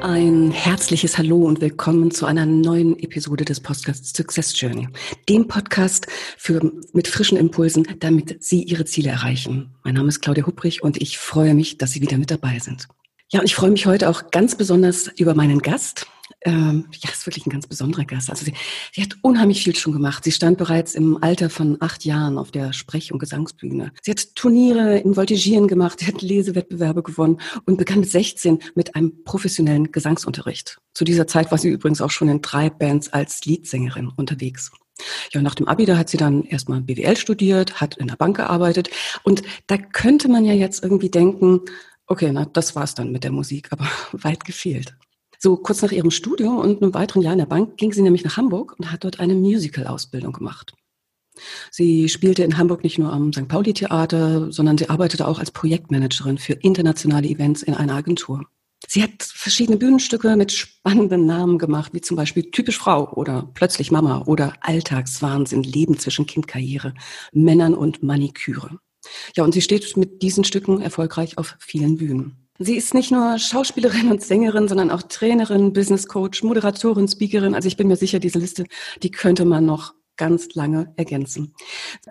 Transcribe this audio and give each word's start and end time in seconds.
Ein 0.00 0.52
herzliches 0.52 1.18
Hallo 1.18 1.38
und 1.38 1.60
willkommen 1.60 2.12
zu 2.12 2.24
einer 2.24 2.46
neuen 2.46 2.96
Episode 3.00 3.44
des 3.44 3.58
Podcasts 3.58 4.16
Success 4.16 4.58
Journey, 4.58 4.88
dem 5.28 5.48
Podcast 5.48 6.06
für, 6.36 6.72
mit 6.92 7.08
frischen 7.08 7.36
Impulsen, 7.36 7.84
damit 7.98 8.42
Sie 8.42 8.62
Ihre 8.62 8.84
Ziele 8.84 9.10
erreichen. 9.10 9.74
Mein 9.82 9.94
Name 9.94 10.08
ist 10.08 10.20
Claudia 10.20 10.46
Hupprich 10.46 10.84
und 10.84 11.02
ich 11.02 11.18
freue 11.18 11.52
mich, 11.52 11.78
dass 11.78 11.90
Sie 11.90 12.00
wieder 12.00 12.16
mit 12.16 12.30
dabei 12.30 12.60
sind. 12.60 12.86
Ja, 13.30 13.40
und 13.40 13.46
ich 13.46 13.56
freue 13.56 13.70
mich 13.70 13.86
heute 13.86 14.08
auch 14.08 14.30
ganz 14.30 14.54
besonders 14.54 15.08
über 15.16 15.34
meinen 15.34 15.58
Gast 15.58 16.06
ähm, 16.42 16.86
ja, 16.92 17.10
ist 17.10 17.26
wirklich 17.26 17.46
ein 17.46 17.50
ganz 17.50 17.66
besonderer 17.66 18.04
Gast. 18.04 18.30
Also 18.30 18.44
sie, 18.44 18.54
sie 18.92 19.02
hat 19.02 19.16
unheimlich 19.22 19.62
viel 19.64 19.74
schon 19.74 19.92
gemacht. 19.92 20.24
Sie 20.24 20.32
stand 20.32 20.58
bereits 20.58 20.94
im 20.94 21.22
Alter 21.22 21.50
von 21.50 21.76
acht 21.80 22.04
Jahren 22.04 22.38
auf 22.38 22.50
der 22.50 22.72
Sprech- 22.72 23.12
und 23.12 23.18
Gesangsbühne. 23.18 23.92
Sie 24.02 24.10
hat 24.10 24.34
Turniere 24.36 24.98
in 24.98 25.16
Voltigieren 25.16 25.66
gemacht, 25.66 26.00
sie 26.00 26.06
hat 26.06 26.22
Lesewettbewerbe 26.22 27.02
gewonnen 27.02 27.40
und 27.66 27.76
begann 27.76 28.00
mit 28.00 28.10
16 28.10 28.60
mit 28.74 28.94
einem 28.94 29.24
professionellen 29.24 29.90
Gesangsunterricht. 29.90 30.78
Zu 30.94 31.04
dieser 31.04 31.26
Zeit 31.26 31.50
war 31.50 31.58
sie 31.58 31.68
übrigens 31.68 32.00
auch 32.00 32.10
schon 32.10 32.28
in 32.28 32.42
drei 32.42 32.70
Bands 32.70 33.12
als 33.12 33.44
Leadsängerin 33.44 34.08
unterwegs. 34.08 34.70
Ja, 35.32 35.42
nach 35.42 35.54
dem 35.54 35.68
Abi, 35.68 35.86
da 35.86 35.96
hat 35.96 36.08
sie 36.08 36.16
dann 36.16 36.44
erstmal 36.44 36.80
BWL 36.80 37.16
studiert, 37.16 37.80
hat 37.80 37.96
in 37.96 38.08
der 38.08 38.16
Bank 38.16 38.36
gearbeitet 38.36 38.90
und 39.22 39.42
da 39.68 39.76
könnte 39.76 40.28
man 40.28 40.44
ja 40.44 40.54
jetzt 40.54 40.82
irgendwie 40.82 41.10
denken, 41.10 41.60
okay, 42.06 42.30
na, 42.32 42.46
das 42.46 42.74
war's 42.74 42.94
dann 42.94 43.12
mit 43.12 43.22
der 43.22 43.32
Musik, 43.32 43.68
aber 43.70 43.86
weit 44.12 44.44
gefehlt. 44.44 44.96
So 45.38 45.56
kurz 45.56 45.82
nach 45.82 45.92
ihrem 45.92 46.10
Studium 46.10 46.58
und 46.58 46.82
einem 46.82 46.94
weiteren 46.94 47.22
Jahr 47.22 47.32
in 47.32 47.38
der 47.38 47.46
Bank 47.46 47.76
ging 47.76 47.92
sie 47.92 48.02
nämlich 48.02 48.24
nach 48.24 48.36
Hamburg 48.36 48.74
und 48.78 48.90
hat 48.90 49.04
dort 49.04 49.20
eine 49.20 49.34
Musical-Ausbildung 49.34 50.32
gemacht. 50.32 50.72
Sie 51.70 52.08
spielte 52.08 52.42
in 52.42 52.58
Hamburg 52.58 52.82
nicht 52.82 52.98
nur 52.98 53.12
am 53.12 53.32
St. 53.32 53.46
Pauli-Theater, 53.46 54.50
sondern 54.50 54.76
sie 54.76 54.90
arbeitete 54.90 55.28
auch 55.28 55.38
als 55.38 55.52
Projektmanagerin 55.52 56.38
für 56.38 56.54
internationale 56.54 57.28
Events 57.28 57.62
in 57.62 57.74
einer 57.74 57.94
Agentur. 57.94 58.44
Sie 58.86 59.02
hat 59.02 59.22
verschiedene 59.22 59.76
Bühnenstücke 59.76 60.36
mit 60.36 60.52
spannenden 60.52 61.26
Namen 61.26 61.58
gemacht, 61.58 61.92
wie 61.94 62.00
zum 62.00 62.16
Beispiel 62.16 62.50
Typisch 62.50 62.78
Frau 62.78 63.12
oder 63.12 63.50
Plötzlich 63.54 63.90
Mama 63.90 64.22
oder 64.26 64.54
Alltagswahnsinn, 64.60 65.62
Leben 65.62 65.98
zwischen 65.98 66.26
Kindkarriere, 66.26 66.94
Männern 67.32 67.74
und 67.74 68.02
Maniküre. 68.02 68.78
Ja, 69.36 69.44
und 69.44 69.52
sie 69.52 69.62
steht 69.62 69.96
mit 69.96 70.22
diesen 70.22 70.44
Stücken 70.44 70.80
erfolgreich 70.80 71.38
auf 71.38 71.56
vielen 71.60 71.96
Bühnen. 71.96 72.47
Sie 72.60 72.74
ist 72.74 72.92
nicht 72.92 73.12
nur 73.12 73.38
Schauspielerin 73.38 74.10
und 74.10 74.20
Sängerin, 74.20 74.66
sondern 74.66 74.90
auch 74.90 75.02
Trainerin, 75.02 75.72
Business 75.72 76.08
Coach, 76.08 76.42
Moderatorin, 76.42 77.06
Speakerin. 77.06 77.54
Also 77.54 77.68
ich 77.68 77.76
bin 77.76 77.86
mir 77.86 77.94
sicher, 77.94 78.18
diese 78.18 78.40
Liste, 78.40 78.64
die 79.04 79.12
könnte 79.12 79.44
man 79.44 79.64
noch 79.64 79.94
ganz 80.16 80.52
lange 80.54 80.92
ergänzen. 80.96 81.54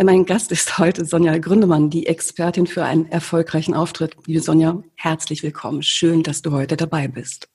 Mein 0.01 0.25
Gast 0.25 0.53
ist 0.53 0.77
heute 0.77 1.03
Sonja 1.03 1.37
Gründemann, 1.37 1.89
die 1.89 2.07
Expertin 2.07 2.65
für 2.65 2.85
einen 2.85 3.11
erfolgreichen 3.11 3.73
Auftritt. 3.73 4.15
Liebe 4.25 4.39
Sonja, 4.39 4.81
herzlich 4.95 5.43
willkommen. 5.43 5.83
Schön, 5.83 6.23
dass 6.23 6.41
du 6.41 6.53
heute 6.53 6.77
dabei 6.77 7.09
bist. 7.09 7.49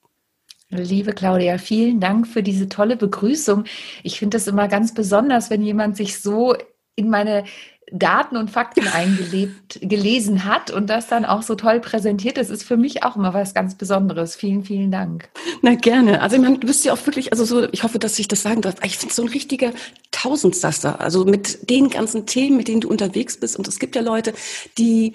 Liebe 0.68 1.14
Claudia, 1.14 1.56
vielen 1.56 1.98
Dank 1.98 2.26
für 2.26 2.42
diese 2.42 2.68
tolle 2.68 2.98
Begrüßung. 2.98 3.64
Ich 4.02 4.18
finde 4.18 4.36
es 4.36 4.46
immer 4.46 4.68
ganz 4.68 4.92
besonders, 4.92 5.48
wenn 5.48 5.62
jemand 5.62 5.96
sich 5.96 6.20
so 6.20 6.54
in 6.94 7.08
meine 7.08 7.44
Daten 7.91 8.36
und 8.36 8.50
Fakten 8.50 8.86
eingelebt, 8.88 9.78
gelesen 9.82 10.44
hat 10.44 10.70
und 10.70 10.88
das 10.88 11.09
dann 11.09 11.25
auch 11.25 11.43
so 11.43 11.54
toll 11.54 11.81
präsentiert. 11.81 12.37
Das 12.37 12.48
ist 12.48 12.62
für 12.62 12.76
mich 12.76 13.03
auch 13.03 13.16
immer 13.16 13.34
was 13.34 13.54
ganz 13.54 13.76
Besonderes. 13.76 14.37
Vielen, 14.37 14.65
vielen 14.65 14.91
Dank. 14.91 15.28
Na 15.60 15.75
gerne. 15.75 16.22
Also 16.22 16.37
ich 16.37 16.43
meine, 16.43 16.59
du 16.59 16.66
bist 16.66 16.84
ja 16.84 16.93
auch 16.93 17.06
wirklich, 17.06 17.32
also 17.32 17.44
so, 17.44 17.70
ich 17.72 17.82
hoffe, 17.82 17.98
dass 17.98 18.19
ich 18.19 18.28
das 18.28 18.43
sagen 18.43 18.62
darf. 18.62 18.76
Ich 18.84 18.98
finde 18.98 19.15
so 19.15 19.22
ein 19.22 19.28
richtiger 19.28 19.72
Tausendsasser. 20.10 21.00
Also 21.00 21.25
mit 21.25 21.69
den 21.69 21.91
ganzen 21.91 22.26
Themen, 22.26 22.56
mit 22.56 22.69
denen 22.69 22.81
du 22.81 22.88
unterwegs 22.88 23.38
bist. 23.38 23.56
Und 23.56 23.69
es 23.69 23.78
gibt 23.78 23.97
ja 23.97 24.03
Leute, 24.03 24.32
die 24.78 25.14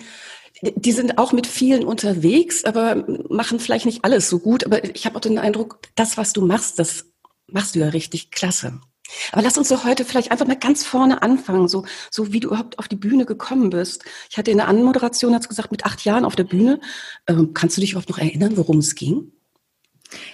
die 0.61 0.91
sind 0.91 1.19
auch 1.19 1.33
mit 1.33 1.45
vielen 1.45 1.83
unterwegs, 1.83 2.63
aber 2.63 3.05
machen 3.29 3.59
vielleicht 3.59 3.85
nicht 3.85 4.03
alles 4.03 4.27
so 4.27 4.39
gut. 4.39 4.65
Aber 4.65 4.83
ich 4.83 5.05
habe 5.05 5.15
auch 5.15 5.21
den 5.21 5.37
Eindruck, 5.37 5.79
das, 5.93 6.17
was 6.17 6.33
du 6.33 6.43
machst, 6.43 6.79
das 6.79 7.05
machst 7.47 7.75
du 7.75 7.79
ja 7.79 7.89
richtig 7.89 8.31
klasse. 8.31 8.79
Aber 9.31 9.41
lass 9.41 9.57
uns 9.57 9.69
so 9.69 9.83
heute 9.83 10.05
vielleicht 10.05 10.31
einfach 10.31 10.47
mal 10.47 10.57
ganz 10.57 10.85
vorne 10.85 11.21
anfangen, 11.21 11.67
so, 11.67 11.85
so 12.11 12.33
wie 12.33 12.39
du 12.39 12.49
überhaupt 12.49 12.79
auf 12.79 12.87
die 12.87 12.95
Bühne 12.95 13.25
gekommen 13.25 13.69
bist. 13.69 14.03
Ich 14.29 14.37
hatte 14.37 14.51
in 14.51 14.57
der 14.57 14.67
Anmoderation 14.67 15.33
jetzt 15.33 15.49
gesagt, 15.49 15.71
mit 15.71 15.85
acht 15.85 16.03
Jahren 16.05 16.25
auf 16.25 16.35
der 16.35 16.43
Bühne. 16.43 16.79
Ähm, 17.27 17.53
kannst 17.53 17.77
du 17.77 17.81
dich 17.81 17.91
überhaupt 17.91 18.09
noch 18.09 18.19
erinnern, 18.19 18.57
worum 18.57 18.79
es 18.79 18.95
ging? 18.95 19.31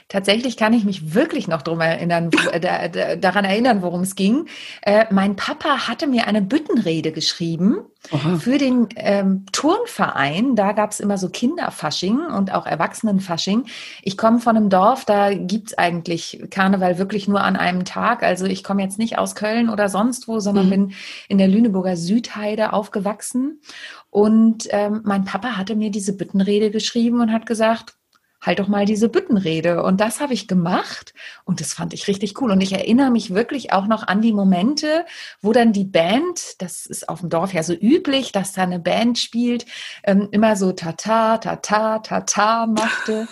Tatsächlich 0.07 0.57
kann 0.57 0.73
ich 0.73 0.83
mich 0.85 1.13
wirklich 1.13 1.47
noch 1.47 1.61
drum 1.61 1.81
erinnern, 1.81 2.29
äh, 2.51 3.17
daran 3.17 3.45
erinnern, 3.45 3.81
worum 3.81 4.01
es 4.01 4.15
ging. 4.15 4.47
Äh, 4.81 5.05
mein 5.11 5.35
Papa 5.35 5.87
hatte 5.87 6.07
mir 6.07 6.27
eine 6.27 6.41
Büttenrede 6.41 7.11
geschrieben 7.11 7.77
Aha. 8.11 8.35
für 8.35 8.57
den 8.57 8.89
ähm, 8.95 9.45
Turnverein. 9.51 10.55
Da 10.55 10.73
gab 10.73 10.91
es 10.91 10.99
immer 10.99 11.17
so 11.17 11.29
Kinderfasching 11.29 12.19
und 12.19 12.53
auch 12.53 12.65
Erwachsenenfasching. 12.65 13.65
Ich 14.01 14.17
komme 14.17 14.39
von 14.39 14.55
einem 14.55 14.69
Dorf, 14.69 15.05
da 15.05 15.33
gibt 15.33 15.69
es 15.69 15.77
eigentlich 15.77 16.43
Karneval 16.51 16.97
wirklich 16.97 17.27
nur 17.27 17.41
an 17.41 17.55
einem 17.55 17.85
Tag. 17.85 18.23
Also 18.23 18.45
ich 18.45 18.63
komme 18.63 18.83
jetzt 18.83 18.99
nicht 18.99 19.17
aus 19.17 19.35
Köln 19.35 19.69
oder 19.69 19.89
sonst 19.89 20.27
wo, 20.27 20.39
sondern 20.39 20.67
mhm. 20.67 20.69
bin 20.69 20.93
in 21.27 21.37
der 21.37 21.47
Lüneburger 21.47 21.97
Südheide 21.97 22.73
aufgewachsen. 22.73 23.61
Und 24.09 24.67
ähm, 24.69 25.01
mein 25.05 25.25
Papa 25.25 25.57
hatte 25.57 25.75
mir 25.75 25.89
diese 25.89 26.15
Büttenrede 26.15 26.69
geschrieben 26.69 27.19
und 27.19 27.31
hat 27.31 27.47
gesagt, 27.47 27.95
halt 28.43 28.59
doch 28.59 28.67
mal 28.67 28.85
diese 28.85 29.09
Büttenrede. 29.09 29.81
Und 29.81 29.99
das 29.99 30.19
habe 30.19 30.33
ich 30.33 30.47
gemacht 30.47 31.13
und 31.45 31.59
das 31.59 31.73
fand 31.73 31.93
ich 31.93 32.07
richtig 32.07 32.39
cool. 32.41 32.51
Und 32.51 32.61
ich 32.61 32.73
erinnere 32.73 33.09
mich 33.09 33.33
wirklich 33.33 33.73
auch 33.73 33.87
noch 33.87 34.05
an 34.07 34.21
die 34.21 34.33
Momente, 34.33 35.05
wo 35.41 35.53
dann 35.53 35.73
die 35.73 35.85
Band, 35.85 36.61
das 36.61 36.85
ist 36.85 37.09
auf 37.09 37.21
dem 37.21 37.29
Dorf 37.29 37.53
ja 37.53 37.63
so 37.63 37.73
üblich, 37.73 38.31
dass 38.31 38.53
da 38.53 38.63
eine 38.63 38.79
Band 38.79 39.17
spielt, 39.17 39.65
ähm, 40.03 40.27
immer 40.31 40.55
so 40.55 40.73
Tata, 40.73 41.37
Tata, 41.39 41.99
Tata 41.99 42.67
machte. 42.67 43.27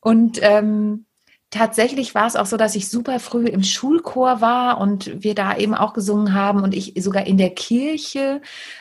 Und 0.00 0.38
ähm, 0.42 1.06
tatsächlich 1.52 2.14
war 2.14 2.26
es 2.26 2.34
auch 2.34 2.46
so, 2.46 2.56
dass 2.56 2.74
ich 2.74 2.88
super 2.88 3.20
früh 3.20 3.46
im 3.46 3.62
Schulchor 3.62 4.40
war 4.40 4.80
und 4.80 5.22
wir 5.22 5.34
da 5.34 5.56
eben 5.56 5.74
auch 5.74 5.92
gesungen 5.92 6.34
haben 6.34 6.62
und 6.62 6.74
ich 6.74 6.94
sogar 6.96 7.26
in 7.26 7.36
der 7.36 7.50
Kirche 7.50 8.40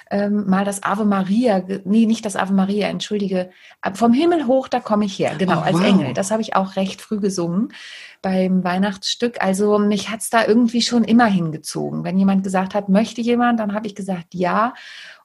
ähm, 0.10 0.50
mal 0.50 0.64
das 0.64 0.82
Ave 0.82 1.06
Maria, 1.06 1.64
nee, 1.84 2.06
nicht 2.06 2.26
das 2.26 2.38
Ave 2.38 2.54
Maria, 2.54 2.88
entschuldige, 2.88 3.52
vom 3.94 4.14
Himmel 4.14 4.48
hoch, 4.48 4.70
da 4.70 4.80
komme 4.80 5.06
ich 5.06 5.20
her, 5.20 5.36
genau, 5.38 5.60
oh, 5.60 5.64
als 5.64 5.80
Engel. 5.82 6.14
Das 6.14 6.32
habe 6.32 6.42
ich 6.42 6.56
auch 6.56 6.78
recht 6.78 7.02
früh 7.02 7.20
gesungen 7.20 7.74
beim 8.22 8.64
Weihnachtsstück. 8.64 9.42
Also 9.44 9.78
mich 9.78 10.10
hat's 10.10 10.30
da 10.30 10.46
irgendwie 10.46 10.82
schon 10.82 11.04
immer 11.04 11.26
hingezogen. 11.26 12.04
Wenn 12.06 12.18
jemand 12.18 12.44
gesagt 12.44 12.74
hat, 12.74 12.88
möchte 12.88 13.22
jemand, 13.22 13.60
dann 13.60 13.74
habe 13.74 13.88
ich 13.88 13.96
gesagt, 13.96 14.34
ja. 14.34 14.74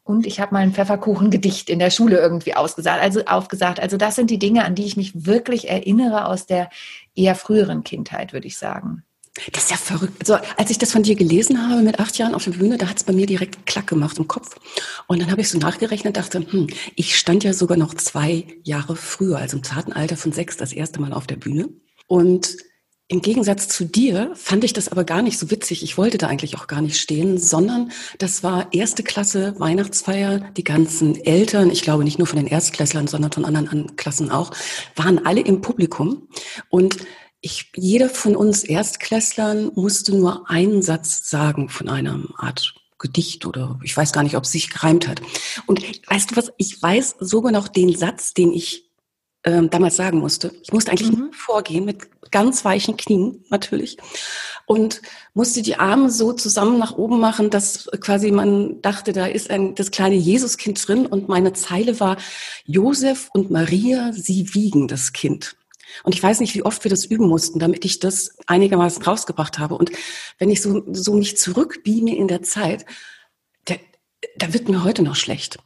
Und 0.07 0.25
ich 0.25 0.39
habe 0.39 0.55
mal 0.55 0.61
ein 0.61 0.73
Pfefferkuchengedicht 0.73 1.69
in 1.69 1.81
der 1.81 1.91
Schule 1.91 2.19
irgendwie 2.19 2.55
ausgesagt, 2.55 3.03
also 3.03 3.25
aufgesagt. 3.25 3.81
Also 3.81 3.97
das 3.97 4.15
sind 4.15 4.31
die 4.31 4.39
Dinge, 4.39 4.65
an 4.65 4.77
die 4.77 4.85
ich 4.85 4.97
mich 4.97 5.27
wirklich 5.27 5.69
erinnere 5.69 6.29
aus 6.29 6.47
der 6.47 6.71
eher 7.17 7.35
früheren 7.35 7.83
Kindheit, 7.83 8.33
würde 8.33 8.47
ich 8.47 8.57
sagen. 8.57 9.03
Das 9.53 9.65
ist 9.65 9.71
ja 9.73 9.77
verrückt. 9.77 10.15
Also, 10.21 10.39
als 10.57 10.71
ich 10.71 10.79
das 10.79 10.93
von 10.93 11.03
dir 11.03 11.17
gelesen 11.17 11.69
habe 11.69 11.83
mit 11.83 11.99
acht 11.99 12.17
Jahren 12.19 12.37
auf 12.37 12.45
der 12.45 12.53
Bühne, 12.53 12.79
da 12.79 12.89
hat 12.89 12.99
es 12.99 13.05
bei 13.05 13.13
mir 13.13 13.27
direkt 13.27 13.67
Klack 13.67 13.89
gemacht 13.89 14.17
im 14.17 14.29
Kopf. 14.29 14.57
Und 15.09 15.21
dann 15.21 15.31
habe 15.31 15.41
ich 15.41 15.51
so 15.51 15.59
nachgerechnet, 15.59 16.17
dachte, 16.17 16.39
hm, 16.39 16.69
ich 16.95 17.17
stand 17.17 17.43
ja 17.43 17.53
sogar 17.53 17.77
noch 17.77 17.93
zwei 17.95 18.47
Jahre 18.63 18.95
früher, 18.95 19.39
also 19.39 19.57
im 19.57 19.65
zarten 19.65 19.93
Alter 19.93 20.17
von 20.17 20.31
sechs, 20.31 20.57
das 20.57 20.73
erste 20.73 21.01
Mal 21.01 21.13
auf 21.13 21.27
der 21.27 21.37
Bühne. 21.37 21.69
Und 22.07 22.57
im 23.09 23.21
Gegensatz 23.21 23.69
zu 23.69 23.85
dir 23.85 24.33
fand 24.35 24.65
ich 24.65 24.73
das 24.73 24.89
aber 24.89 25.05
gar 25.05 25.23
nicht 25.23 25.39
so 25.39 25.51
witzig. 25.51 25.85
Ich 25.85 25.97
wollte 25.97 26.19
da 26.19 26.27
eigentlich 26.27 26.57
auch 26.57 26.67
gar 26.67 26.81
nicht 26.83 26.99
stehen, 26.99 27.39
sondern 27.39 27.93
das 28.19 28.43
war 28.43 28.73
erste 28.73 29.05
Klasse 29.05 29.55
Weihnachtsfeier. 29.59 30.41
Die 30.57 30.65
ganzen 30.65 31.15
Eltern, 31.15 31.71
ich 31.71 31.83
glaube 31.83 32.03
nicht 32.03 32.19
nur 32.19 32.27
von 32.27 32.39
den 32.39 32.49
Erstklässlern, 32.49 33.07
sondern 33.07 33.31
von 33.31 33.45
anderen 33.45 33.95
Klassen 33.95 34.33
auch, 34.33 34.51
waren 34.97 35.25
alle 35.25 35.41
im 35.41 35.61
Publikum. 35.61 36.29
Und 36.69 36.97
ich, 37.41 37.71
jeder 37.77 38.09
von 38.09 38.35
uns 38.35 38.65
Erstklässlern 38.65 39.71
musste 39.77 40.17
nur 40.17 40.51
einen 40.51 40.83
Satz 40.83 41.31
sagen 41.31 41.69
von 41.69 41.89
einer 41.89 42.21
Art 42.39 42.75
Gedicht 42.99 43.47
oder 43.47 43.79
ich 43.85 43.97
weiß 43.97 44.13
gar 44.13 44.25
nicht, 44.25 44.37
ob 44.37 44.45
es 44.45 44.53
sich 44.53 44.71
gereimt 44.71 45.07
hat. 45.07 45.21
Und 45.67 45.81
weißt 46.09 46.33
du 46.33 46.37
was? 46.37 46.51
Ich 46.57 46.83
weiß 46.83 47.17
sogar 47.21 47.53
noch 47.53 47.69
den 47.69 47.95
Satz, 47.95 48.35
den 48.35 48.53
ich 48.53 48.86
ähm, 49.47 49.71
damals 49.71 49.97
sagen 49.97 50.19
musste. 50.19 50.53
Ich 50.63 50.73
musste 50.73 50.91
eigentlich 50.91 51.13
mhm. 51.13 51.33
vorgehen 51.33 51.85
mit 51.85 52.09
ganz 52.33 52.65
weichen 52.65 52.97
Knien 52.97 53.45
natürlich 53.49 53.97
und 54.67 55.01
musste 55.33 55.63
die 55.63 55.77
Arme 55.77 56.11
so 56.11 56.33
zusammen 56.33 56.79
nach 56.79 56.99
oben 56.99 57.21
machen, 57.21 57.51
dass 57.51 57.89
quasi 58.01 58.33
man 58.33 58.83
dachte, 58.83 59.13
da 59.13 59.27
ist 59.27 59.49
ein 59.51 59.77
das 59.77 59.93
kleine 59.93 60.17
Jesuskind 60.17 60.87
drin 60.87 61.07
und 61.07 61.29
meine 61.29 61.53
Zeile 61.53 61.99
war 62.01 62.17
Josef 62.65 63.31
und 63.33 63.51
Maria, 63.51 64.13
sie 64.13 64.53
wiegen 64.55 64.89
das 64.89 65.13
Kind. 65.13 65.57
Und 66.03 66.15
ich 66.15 66.23
weiß 66.23 66.41
nicht, 66.41 66.55
wie 66.55 66.65
oft 66.65 66.83
wir 66.83 66.91
das 66.91 67.05
üben 67.05 67.29
mussten, 67.29 67.61
damit 67.61 67.85
ich 67.85 68.01
das 68.01 68.37
einigermaßen 68.49 69.05
rausgebracht 69.05 69.61
habe. 69.61 69.77
Und 69.77 69.93
wenn 70.39 70.51
ich 70.51 70.61
so, 70.61 70.83
so 70.93 71.15
mich 71.15 71.39
zurückbeame 71.39 72.15
in 72.17 72.27
der 72.27 72.43
Zeit, 72.43 72.85
da, 73.65 73.77
da 74.37 74.53
wird 74.53 74.69
mir 74.69 74.83
heute 74.83 75.03
noch 75.03 75.15
schlecht. 75.15 75.59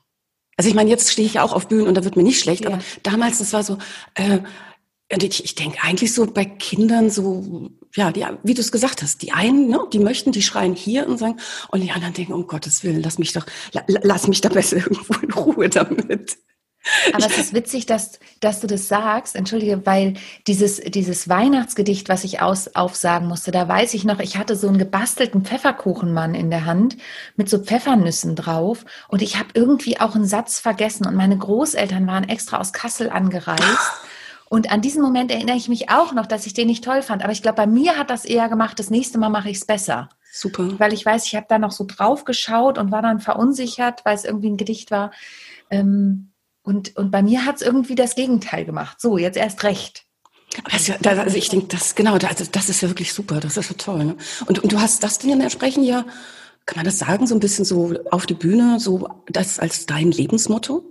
Also 0.61 0.69
ich 0.69 0.75
meine, 0.75 0.91
jetzt 0.91 1.11
stehe 1.11 1.25
ich 1.25 1.33
ja 1.33 1.43
auch 1.43 1.55
auf 1.55 1.69
Bühnen 1.69 1.87
und 1.87 1.95
da 1.95 2.05
wird 2.05 2.17
mir 2.17 2.23
nicht 2.23 2.39
schlecht, 2.39 2.65
ja. 2.65 2.73
aber 2.73 2.81
damals, 3.03 3.39
das 3.39 3.55
war 3.55 3.63
so, 3.63 3.79
äh, 4.13 4.41
ich, 5.09 5.43
ich 5.43 5.55
denke 5.55 5.79
eigentlich 5.83 6.13
so 6.13 6.27
bei 6.27 6.45
Kindern 6.45 7.09
so, 7.09 7.71
ja, 7.95 8.13
die, 8.13 8.27
wie 8.43 8.53
du 8.53 8.61
es 8.61 8.71
gesagt 8.71 9.01
hast, 9.01 9.23
die 9.23 9.33
einen, 9.33 9.71
ne, 9.71 9.81
die 9.91 9.99
möchten, 9.99 10.33
die 10.33 10.43
schreien 10.43 10.75
hier 10.75 11.09
und 11.09 11.17
sagen, 11.17 11.39
und 11.71 11.81
die 11.81 11.93
anderen 11.93 12.13
denken, 12.13 12.35
um 12.35 12.47
Gottes 12.47 12.85
Willen, 12.85 13.01
lass 13.01 13.19
mich 13.19 13.33
doch, 13.33 13.47
lass 13.87 14.29
mich 14.29 14.43
da 14.43 14.51
besser 14.51 14.77
irgendwo 14.77 15.15
in 15.23 15.33
Ruhe 15.33 15.71
damit. 15.71 16.37
Aber 17.13 17.27
es 17.27 17.37
ist 17.37 17.55
witzig, 17.55 17.87
dass, 17.87 18.19
dass 18.41 18.61
du 18.61 18.67
das 18.67 18.89
sagst, 18.89 19.37
entschuldige, 19.37 19.85
weil 19.85 20.15
dieses, 20.47 20.79
dieses 20.79 21.29
Weihnachtsgedicht, 21.29 22.09
was 22.09 22.25
ich 22.25 22.41
aus, 22.41 22.75
aufsagen 22.75 23.29
musste, 23.29 23.51
da 23.51 23.69
weiß 23.69 23.93
ich 23.95 24.05
noch, 24.05 24.19
ich 24.19 24.39
hatte 24.39 24.57
so 24.57 24.69
einen 24.69 24.79
gebastelten 24.79 25.45
Pfefferkuchenmann 25.45 26.35
in 26.35 26.51
der 26.51 26.65
Hand 26.65 26.97
mit 27.37 27.51
so 27.51 27.59
Pfeffernüssen 27.59 28.35
drauf 28.35 28.85
und 29.09 29.21
ich 29.21 29.39
habe 29.39 29.51
irgendwie 29.55 30.01
auch 30.01 30.15
einen 30.15 30.27
Satz 30.27 30.59
vergessen 30.59 31.07
und 31.07 31.15
meine 31.17 31.37
Großeltern 31.37 32.07
waren 32.07 32.29
extra 32.29 32.59
aus 32.59 32.73
Kassel 32.73 33.11
angereist. 33.11 33.93
Und 34.49 34.73
an 34.73 34.81
diesen 34.81 35.01
Moment 35.01 35.31
erinnere 35.31 35.57
ich 35.57 35.69
mich 35.69 35.91
auch 35.91 36.13
noch, 36.13 36.27
dass 36.27 36.45
ich 36.45 36.55
den 36.55 36.67
nicht 36.67 36.83
toll 36.83 37.03
fand. 37.03 37.23
Aber 37.23 37.31
ich 37.31 37.41
glaube, 37.41 37.55
bei 37.55 37.69
mir 37.69 37.97
hat 37.97 38.11
das 38.11 38.25
eher 38.25 38.49
gemacht, 38.49 38.81
das 38.81 38.91
nächste 38.91 39.17
Mal 39.17 39.29
mache 39.29 39.49
ich 39.49 39.59
es 39.59 39.65
besser. 39.65 40.09
Super. 40.33 40.69
Weil 40.79 40.93
ich 40.93 41.07
weiß, 41.07 41.27
ich 41.27 41.37
habe 41.37 41.47
da 41.49 41.61
noch 41.61 41.71
so 41.71 41.85
drauf 41.87 42.25
geschaut 42.25 42.77
und 42.77 42.91
war 42.91 43.01
dann 43.01 43.21
verunsichert, 43.21 44.05
weil 44.05 44.17
es 44.17 44.25
irgendwie 44.25 44.51
ein 44.51 44.57
Gedicht 44.57 44.91
war. 44.91 45.13
Ähm, 45.71 46.30
und, 46.71 46.97
und 46.97 47.11
bei 47.11 47.21
mir 47.21 47.45
hat 47.45 47.57
es 47.57 47.63
irgendwie 47.63 47.97
das 47.97 48.15
Gegenteil 48.15 48.65
gemacht. 48.65 49.01
So, 49.01 49.19
jetzt 49.19 49.37
erst 49.37 49.65
recht. 49.65 50.05
Das 50.71 50.87
ja, 50.87 50.97
also 51.03 51.37
ich 51.37 51.49
denke, 51.49 51.67
das 51.67 51.97
genau, 51.97 52.17
das, 52.17 52.51
das 52.51 52.69
ist 52.69 52.81
ja 52.81 52.89
wirklich 52.89 53.13
super, 53.13 53.41
das 53.41 53.57
ist 53.57 53.71
ja 53.71 53.77
toll. 53.77 54.05
Ne? 54.05 54.17
Und, 54.47 54.61
und 54.61 54.73
du 54.73 54.81
hast 54.81 55.03
das 55.03 55.19
denn 55.19 55.41
entsprechend 55.41 55.85
ja, 55.85 56.05
kann 56.67 56.77
man 56.77 56.85
das 56.85 57.01
sagen, 57.01 57.27
so 57.27 57.35
ein 57.35 57.41
bisschen 57.41 57.65
so 57.65 57.95
auf 58.13 58.27
die 58.27 58.35
Bühne, 58.35 58.79
so 58.79 59.09
das 59.27 59.59
als 59.59 59.87
dein 59.87 60.13
Lebensmotto? 60.13 60.85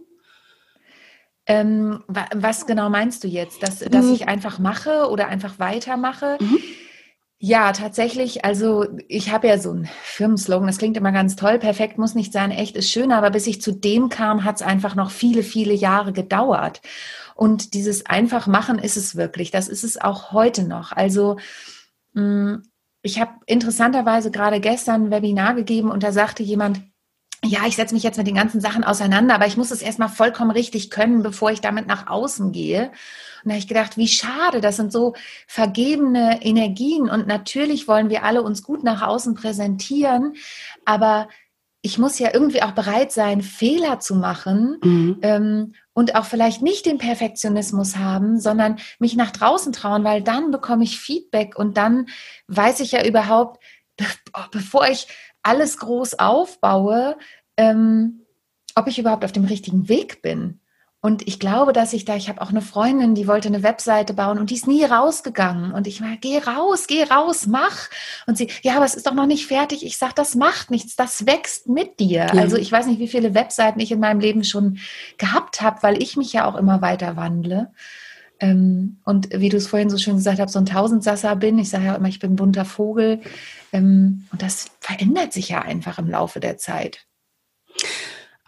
Ähm, 1.45 2.03
was 2.07 2.65
genau 2.65 2.89
meinst 2.89 3.23
du 3.23 3.29
jetzt? 3.29 3.63
Dass, 3.63 3.79
dass 3.79 4.05
mhm. 4.05 4.13
ich 4.13 4.27
einfach 4.27 4.59
mache 4.59 5.09
oder 5.09 5.27
einfach 5.29 5.59
weitermache? 5.59 6.37
Mhm. 6.41 6.59
Ja, 7.41 7.71
tatsächlich. 7.71 8.43
Also 8.43 8.85
ich 9.07 9.31
habe 9.31 9.47
ja 9.47 9.57
so 9.57 9.71
einen 9.71 9.89
Firmenslogan, 10.03 10.67
das 10.67 10.77
klingt 10.77 10.97
immer 10.97 11.13
ganz 11.13 11.37
toll. 11.37 11.57
Perfekt 11.57 11.97
muss 11.97 12.13
nicht 12.13 12.33
sein, 12.33 12.51
echt 12.51 12.75
ist 12.75 12.91
schön. 12.91 13.13
Aber 13.13 13.29
bis 13.31 13.47
ich 13.47 13.61
zu 13.61 13.71
dem 13.71 14.09
kam, 14.09 14.43
hat 14.43 14.57
es 14.57 14.61
einfach 14.61 14.93
noch 14.95 15.09
viele, 15.09 15.41
viele 15.43 15.73
Jahre 15.73 16.11
gedauert. 16.11 16.81
Und 17.35 17.73
dieses 17.73 18.05
einfach 18.05 18.47
machen 18.47 18.77
ist 18.77 18.97
es 18.97 19.15
wirklich. 19.15 19.51
Das 19.51 19.69
ist 19.69 19.85
es 19.85 19.99
auch 19.99 20.33
heute 20.33 20.63
noch. 20.63 20.91
Also 20.91 21.37
mm, 22.13 22.55
ich 23.03 23.21
habe 23.21 23.31
interessanterweise 23.45 24.31
gerade 24.31 24.59
gestern 24.59 25.05
ein 25.05 25.11
Webinar 25.11 25.55
gegeben 25.55 25.91
und 25.91 26.03
da 26.03 26.11
sagte 26.11 26.43
jemand, 26.43 26.81
ja, 27.43 27.59
ich 27.67 27.77
setze 27.77 27.93
mich 27.93 28.03
jetzt 28.03 28.17
mit 28.17 28.27
den 28.27 28.35
ganzen 28.35 28.59
Sachen 28.59 28.83
auseinander, 28.83 29.35
aber 29.35 29.47
ich 29.47 29.55
muss 29.55 29.71
es 29.71 29.81
erstmal 29.81 30.09
vollkommen 30.09 30.51
richtig 30.51 30.89
können, 30.89 31.23
bevor 31.23 31.51
ich 31.51 31.61
damit 31.61 31.87
nach 31.87 32.07
außen 32.07 32.51
gehe. 32.51 32.91
Und 33.43 33.49
da 33.49 33.51
habe 33.51 33.59
ich 33.59 33.67
gedacht, 33.67 33.97
wie 33.97 34.07
schade, 34.07 34.61
das 34.61 34.77
sind 34.77 34.91
so 34.91 35.13
vergebene 35.47 36.43
Energien 36.43 37.09
und 37.09 37.27
natürlich 37.27 37.87
wollen 37.87 38.09
wir 38.09 38.23
alle 38.23 38.41
uns 38.41 38.63
gut 38.63 38.83
nach 38.83 39.01
außen 39.01 39.35
präsentieren, 39.35 40.33
aber 40.85 41.27
ich 41.81 41.97
muss 41.97 42.19
ja 42.19 42.33
irgendwie 42.33 42.61
auch 42.61 42.73
bereit 42.73 43.11
sein, 43.11 43.41
Fehler 43.41 43.99
zu 43.99 44.15
machen 44.15 44.77
mhm. 44.83 45.17
ähm, 45.21 45.73
und 45.93 46.15
auch 46.15 46.25
vielleicht 46.25 46.61
nicht 46.61 46.85
den 46.85 46.97
Perfektionismus 46.97 47.95
haben, 47.95 48.39
sondern 48.39 48.79
mich 48.99 49.15
nach 49.15 49.31
draußen 49.31 49.71
trauen, 49.71 50.03
weil 50.03 50.21
dann 50.21 50.51
bekomme 50.51 50.83
ich 50.83 50.99
Feedback 50.99 51.57
und 51.57 51.77
dann 51.77 52.07
weiß 52.47 52.81
ich 52.81 52.91
ja 52.91 53.05
überhaupt, 53.05 53.63
bevor 54.51 54.87
ich 54.89 55.07
alles 55.41 55.77
groß 55.77 56.19
aufbaue, 56.19 57.17
ähm, 57.55 58.25
ob 58.75 58.87
ich 58.87 58.99
überhaupt 58.99 59.23
auf 59.23 59.31
dem 59.31 59.45
richtigen 59.45 59.87
Weg 59.87 60.21
bin. 60.21 60.59
Und 61.01 61.25
ich 61.29 61.39
glaube, 61.39 61.71
dass 61.71 61.93
ich 61.93 62.03
da, 62.03 62.17
ich 62.17 62.27
habe 62.27 62.41
auch 62.41 62.49
eine 62.49 62.61
Freundin, 62.61 63.15
die 63.15 63.25
wollte 63.25 63.47
eine 63.47 63.63
Webseite 63.63 64.13
bauen 64.13 64.37
und 64.37 64.49
die 64.49 64.55
ist 64.55 64.67
nie 64.67 64.83
rausgegangen. 64.83 65.71
Und 65.71 65.87
ich 65.87 66.01
mal, 66.01 66.17
geh 66.17 66.39
raus, 66.39 66.87
geh 66.87 67.03
raus, 67.03 67.47
mach. 67.47 67.89
Und 68.27 68.37
sie, 68.37 68.49
ja, 68.63 68.75
aber 68.75 68.83
es 68.83 68.95
ist 68.95 69.07
doch 69.07 69.13
noch 69.13 69.25
nicht 69.25 69.47
fertig. 69.47 69.85
Ich 69.85 69.97
sage, 69.97 70.13
das 70.15 70.35
macht 70.35 70.71
nichts, 70.71 70.97
das 70.97 71.25
wächst 71.25 71.69
mit 71.69 72.01
dir. 72.01 72.27
Ja. 72.33 72.41
Also 72.41 72.57
ich 72.57 72.69
weiß 72.69 72.87
nicht, 72.87 72.99
wie 72.99 73.07
viele 73.07 73.33
Webseiten 73.33 73.79
ich 73.79 73.93
in 73.93 74.01
meinem 74.01 74.19
Leben 74.19 74.43
schon 74.43 74.79
gehabt 75.17 75.61
habe, 75.61 75.81
weil 75.83 76.03
ich 76.03 76.17
mich 76.17 76.33
ja 76.33 76.45
auch 76.45 76.55
immer 76.55 76.81
weiter 76.81 77.15
wandle. 77.15 77.71
Ähm, 78.41 78.97
und 79.05 79.29
wie 79.33 79.49
du 79.49 79.55
es 79.55 79.67
vorhin 79.67 79.89
so 79.89 79.97
schön 79.97 80.17
gesagt 80.17 80.39
hast, 80.39 80.51
so 80.51 80.59
ein 80.59 80.65
Tausendsasser 80.65 81.37
bin. 81.37 81.59
Ich 81.59 81.69
sage 81.69 81.85
ja 81.85 81.95
immer, 81.95 82.09
ich 82.09 82.19
bin 82.19 82.33
ein 82.33 82.35
bunter 82.35 82.65
Vogel. 82.65 83.21
Ähm, 83.71 84.25
und 84.33 84.41
das 84.41 84.65
verändert 84.81 85.31
sich 85.31 85.47
ja 85.47 85.61
einfach 85.61 85.97
im 85.97 86.09
Laufe 86.09 86.41
der 86.41 86.57
Zeit. 86.57 87.05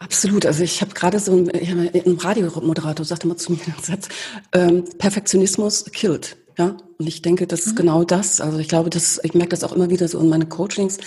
Absolut. 0.02 0.46
Also 0.46 0.64
ich 0.64 0.80
habe 0.80 0.94
gerade 0.94 1.18
so 1.20 1.32
ein, 1.32 1.48
ein 1.50 2.16
Radiomoderator 2.18 3.04
sagte 3.04 3.28
mal 3.28 3.36
zu 3.36 3.52
mir 3.52 3.58
den 3.58 3.74
Satz, 3.82 4.08
ähm, 4.52 4.84
Perfektionismus 4.98 5.84
killt. 5.92 6.36
Ja, 6.58 6.76
und 6.98 7.06
ich 7.06 7.22
denke, 7.22 7.46
das 7.46 7.60
ist 7.60 7.72
mhm. 7.72 7.76
genau 7.76 8.04
das. 8.04 8.40
Also 8.40 8.58
ich 8.58 8.68
glaube, 8.68 8.90
dass 8.90 9.20
ich 9.22 9.34
merke 9.34 9.50
das 9.50 9.64
auch 9.64 9.72
immer 9.72 9.90
wieder 9.90 10.08
so 10.08 10.18
in 10.18 10.28
meinen 10.28 10.48
Coachings. 10.48 10.98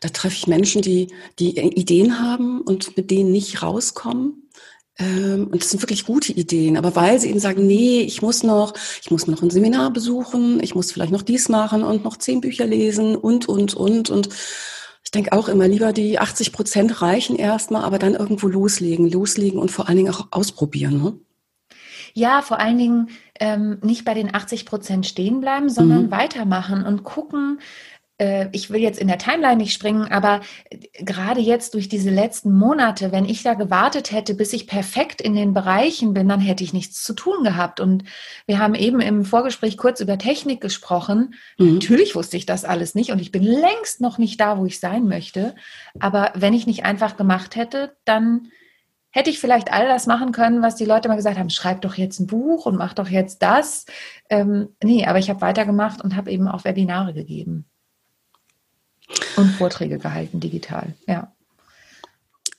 Da 0.00 0.10
treffe 0.10 0.36
ich 0.36 0.46
Menschen, 0.46 0.82
die 0.82 1.08
die 1.38 1.58
Ideen 1.58 2.20
haben 2.20 2.60
und 2.60 2.96
mit 2.96 3.10
denen 3.10 3.32
nicht 3.32 3.62
rauskommen 3.62 4.46
ähm, 4.98 5.48
und 5.50 5.62
das 5.62 5.70
sind 5.70 5.82
wirklich 5.82 6.06
gute 6.06 6.32
Ideen, 6.32 6.76
aber 6.76 6.96
weil 6.96 7.20
sie 7.20 7.28
eben 7.28 7.38
sagen, 7.38 7.66
nee, 7.66 8.00
ich 8.00 8.22
muss 8.22 8.42
noch, 8.42 8.74
ich 9.02 9.10
muss 9.10 9.26
noch 9.26 9.42
ein 9.42 9.50
Seminar 9.50 9.92
besuchen, 9.92 10.62
ich 10.62 10.74
muss 10.74 10.90
vielleicht 10.90 11.12
noch 11.12 11.22
dies 11.22 11.48
machen 11.48 11.82
und 11.82 12.02
noch 12.04 12.16
zehn 12.16 12.40
Bücher 12.40 12.66
lesen 12.66 13.14
und, 13.14 13.46
und, 13.48 13.74
und, 13.74 14.08
und 14.08 14.28
denke 15.16 15.32
auch 15.32 15.48
immer 15.48 15.66
lieber 15.66 15.92
die 15.92 16.18
80 16.18 16.52
Prozent 16.52 17.02
reichen 17.02 17.36
erstmal, 17.36 17.84
aber 17.84 17.98
dann 17.98 18.14
irgendwo 18.14 18.48
loslegen, 18.48 19.10
loslegen 19.10 19.58
und 19.58 19.70
vor 19.70 19.88
allen 19.88 19.96
Dingen 19.96 20.14
auch 20.14 20.28
ausprobieren. 20.30 21.02
Ne? 21.02 21.18
Ja, 22.14 22.42
vor 22.42 22.60
allen 22.60 22.78
Dingen 22.78 23.08
ähm, 23.40 23.78
nicht 23.82 24.04
bei 24.04 24.14
den 24.14 24.34
80 24.34 24.66
Prozent 24.66 25.06
stehen 25.06 25.40
bleiben, 25.40 25.68
sondern 25.68 26.06
mhm. 26.06 26.10
weitermachen 26.10 26.84
und 26.84 27.02
gucken, 27.02 27.60
ich 28.18 28.70
will 28.70 28.80
jetzt 28.80 28.98
in 28.98 29.08
der 29.08 29.18
Timeline 29.18 29.56
nicht 29.56 29.74
springen, 29.74 30.10
aber 30.10 30.40
gerade 30.94 31.40
jetzt 31.40 31.74
durch 31.74 31.88
diese 31.88 32.08
letzten 32.08 32.56
Monate, 32.56 33.12
wenn 33.12 33.26
ich 33.26 33.42
da 33.42 33.52
gewartet 33.52 34.10
hätte, 34.10 34.34
bis 34.34 34.54
ich 34.54 34.66
perfekt 34.66 35.20
in 35.20 35.34
den 35.34 35.52
Bereichen 35.52 36.14
bin, 36.14 36.26
dann 36.26 36.40
hätte 36.40 36.64
ich 36.64 36.72
nichts 36.72 37.02
zu 37.02 37.12
tun 37.12 37.44
gehabt. 37.44 37.78
Und 37.78 38.04
wir 38.46 38.58
haben 38.58 38.74
eben 38.74 39.00
im 39.00 39.26
Vorgespräch 39.26 39.76
kurz 39.76 40.00
über 40.00 40.16
Technik 40.16 40.62
gesprochen. 40.62 41.34
Mhm. 41.58 41.74
Natürlich 41.74 42.14
wusste 42.14 42.38
ich 42.38 42.46
das 42.46 42.64
alles 42.64 42.94
nicht 42.94 43.10
und 43.10 43.20
ich 43.20 43.32
bin 43.32 43.42
längst 43.42 44.00
noch 44.00 44.16
nicht 44.16 44.40
da, 44.40 44.56
wo 44.56 44.64
ich 44.64 44.80
sein 44.80 45.04
möchte. 45.04 45.54
Aber 45.98 46.32
wenn 46.34 46.54
ich 46.54 46.66
nicht 46.66 46.86
einfach 46.86 47.18
gemacht 47.18 47.54
hätte, 47.54 47.96
dann 48.06 48.48
hätte 49.10 49.28
ich 49.28 49.38
vielleicht 49.38 49.72
all 49.72 49.88
das 49.88 50.06
machen 50.06 50.32
können, 50.32 50.62
was 50.62 50.76
die 50.76 50.84
Leute 50.86 51.08
mal 51.08 51.16
gesagt 51.16 51.38
haben, 51.38 51.50
schreib 51.50 51.82
doch 51.82 51.96
jetzt 51.96 52.18
ein 52.20 52.26
Buch 52.26 52.64
und 52.64 52.76
mach 52.76 52.94
doch 52.94 53.08
jetzt 53.08 53.42
das. 53.42 53.84
Ähm, 54.30 54.68
nee, 54.82 55.04
aber 55.06 55.18
ich 55.18 55.28
habe 55.28 55.42
weitergemacht 55.42 56.02
und 56.02 56.16
habe 56.16 56.30
eben 56.30 56.48
auch 56.48 56.64
Webinare 56.64 57.12
gegeben. 57.12 57.66
Und 59.36 59.50
Vorträge 59.50 59.98
gehalten, 59.98 60.40
digital, 60.40 60.94
ja. 61.06 61.32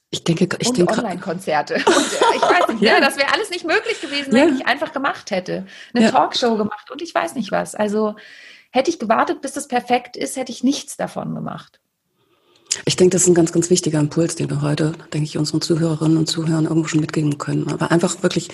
Ich 0.09 0.23
denke, 0.23 0.47
ich 0.59 0.69
und 0.69 0.77
denke 0.77 0.93
Online-Konzerte. 0.93 1.75
Und 1.85 1.85
äh, 1.85 2.35
ich 2.35 2.41
weiß 2.41 2.67
nicht, 2.69 2.81
ja. 2.81 2.93
ja 2.93 3.01
das 3.01 3.17
wäre 3.17 3.33
alles 3.33 3.49
nicht 3.49 3.65
möglich 3.65 3.99
gewesen, 3.99 4.31
wenn 4.31 4.49
ja. 4.49 4.55
ich 4.55 4.65
einfach 4.65 4.93
gemacht 4.93 5.31
hätte. 5.31 5.67
Eine 5.93 6.05
ja. 6.05 6.11
Talkshow 6.11 6.55
gemacht 6.55 6.89
und 6.89 7.01
ich 7.01 7.13
weiß 7.13 7.35
nicht 7.35 7.51
was. 7.51 7.75
Also 7.75 8.15
hätte 8.71 8.89
ich 8.89 8.99
gewartet, 8.99 9.41
bis 9.41 9.51
das 9.51 9.67
perfekt 9.67 10.15
ist, 10.15 10.37
hätte 10.37 10.51
ich 10.53 10.63
nichts 10.63 10.95
davon 10.95 11.35
gemacht. 11.35 11.81
Ich 12.85 12.95
denke, 12.95 13.13
das 13.13 13.23
ist 13.23 13.27
ein 13.27 13.33
ganz, 13.33 13.51
ganz 13.51 13.69
wichtiger 13.69 13.99
Impuls, 13.99 14.35
den 14.35 14.49
wir 14.49 14.61
heute, 14.61 14.93
denke 15.13 15.25
ich, 15.25 15.37
unseren 15.37 15.61
Zuhörerinnen 15.61 16.17
und 16.17 16.27
Zuhörern 16.27 16.65
irgendwo 16.65 16.87
schon 16.87 17.01
mitgeben 17.01 17.37
können. 17.37 17.67
Aber 17.69 17.91
einfach 17.91 18.23
wirklich 18.23 18.49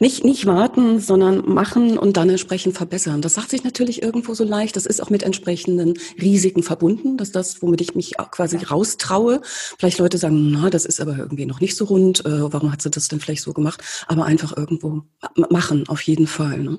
nicht, 0.00 0.24
nicht 0.24 0.46
warten, 0.46 1.00
sondern 1.00 1.48
machen 1.48 1.98
und 1.98 2.16
dann 2.16 2.28
entsprechend 2.28 2.76
verbessern. 2.76 3.22
Das 3.22 3.34
sagt 3.34 3.50
sich 3.50 3.64
natürlich 3.64 4.02
irgendwo 4.02 4.34
so 4.34 4.44
leicht. 4.44 4.76
Das 4.76 4.86
ist 4.86 5.02
auch 5.02 5.10
mit 5.10 5.22
entsprechenden 5.22 5.94
Risiken 6.20 6.62
verbunden. 6.62 7.16
Das 7.16 7.28
ist 7.28 7.36
das, 7.36 7.62
womit 7.62 7.80
ich 7.80 7.94
mich 7.94 8.14
quasi 8.30 8.56
raustraue. 8.56 9.40
Vielleicht 9.78 9.98
Leute 9.98 10.18
sagen, 10.18 10.50
na, 10.50 10.70
das 10.70 10.84
ist 10.84 11.00
aber 11.00 11.16
irgendwie 11.16 11.46
noch 11.46 11.60
nicht 11.60 11.76
so 11.76 11.84
rund. 11.86 12.24
Äh, 12.24 12.52
warum 12.52 12.72
hat 12.72 12.82
sie 12.82 12.90
das 12.90 13.08
denn 13.08 13.20
vielleicht 13.20 13.42
so 13.42 13.52
gemacht? 13.52 13.82
Aber 14.06 14.24
einfach 14.24 14.56
irgendwo 14.56 15.02
machen, 15.50 15.88
auf 15.88 16.02
jeden 16.02 16.26
Fall. 16.26 16.58
Ne? 16.58 16.78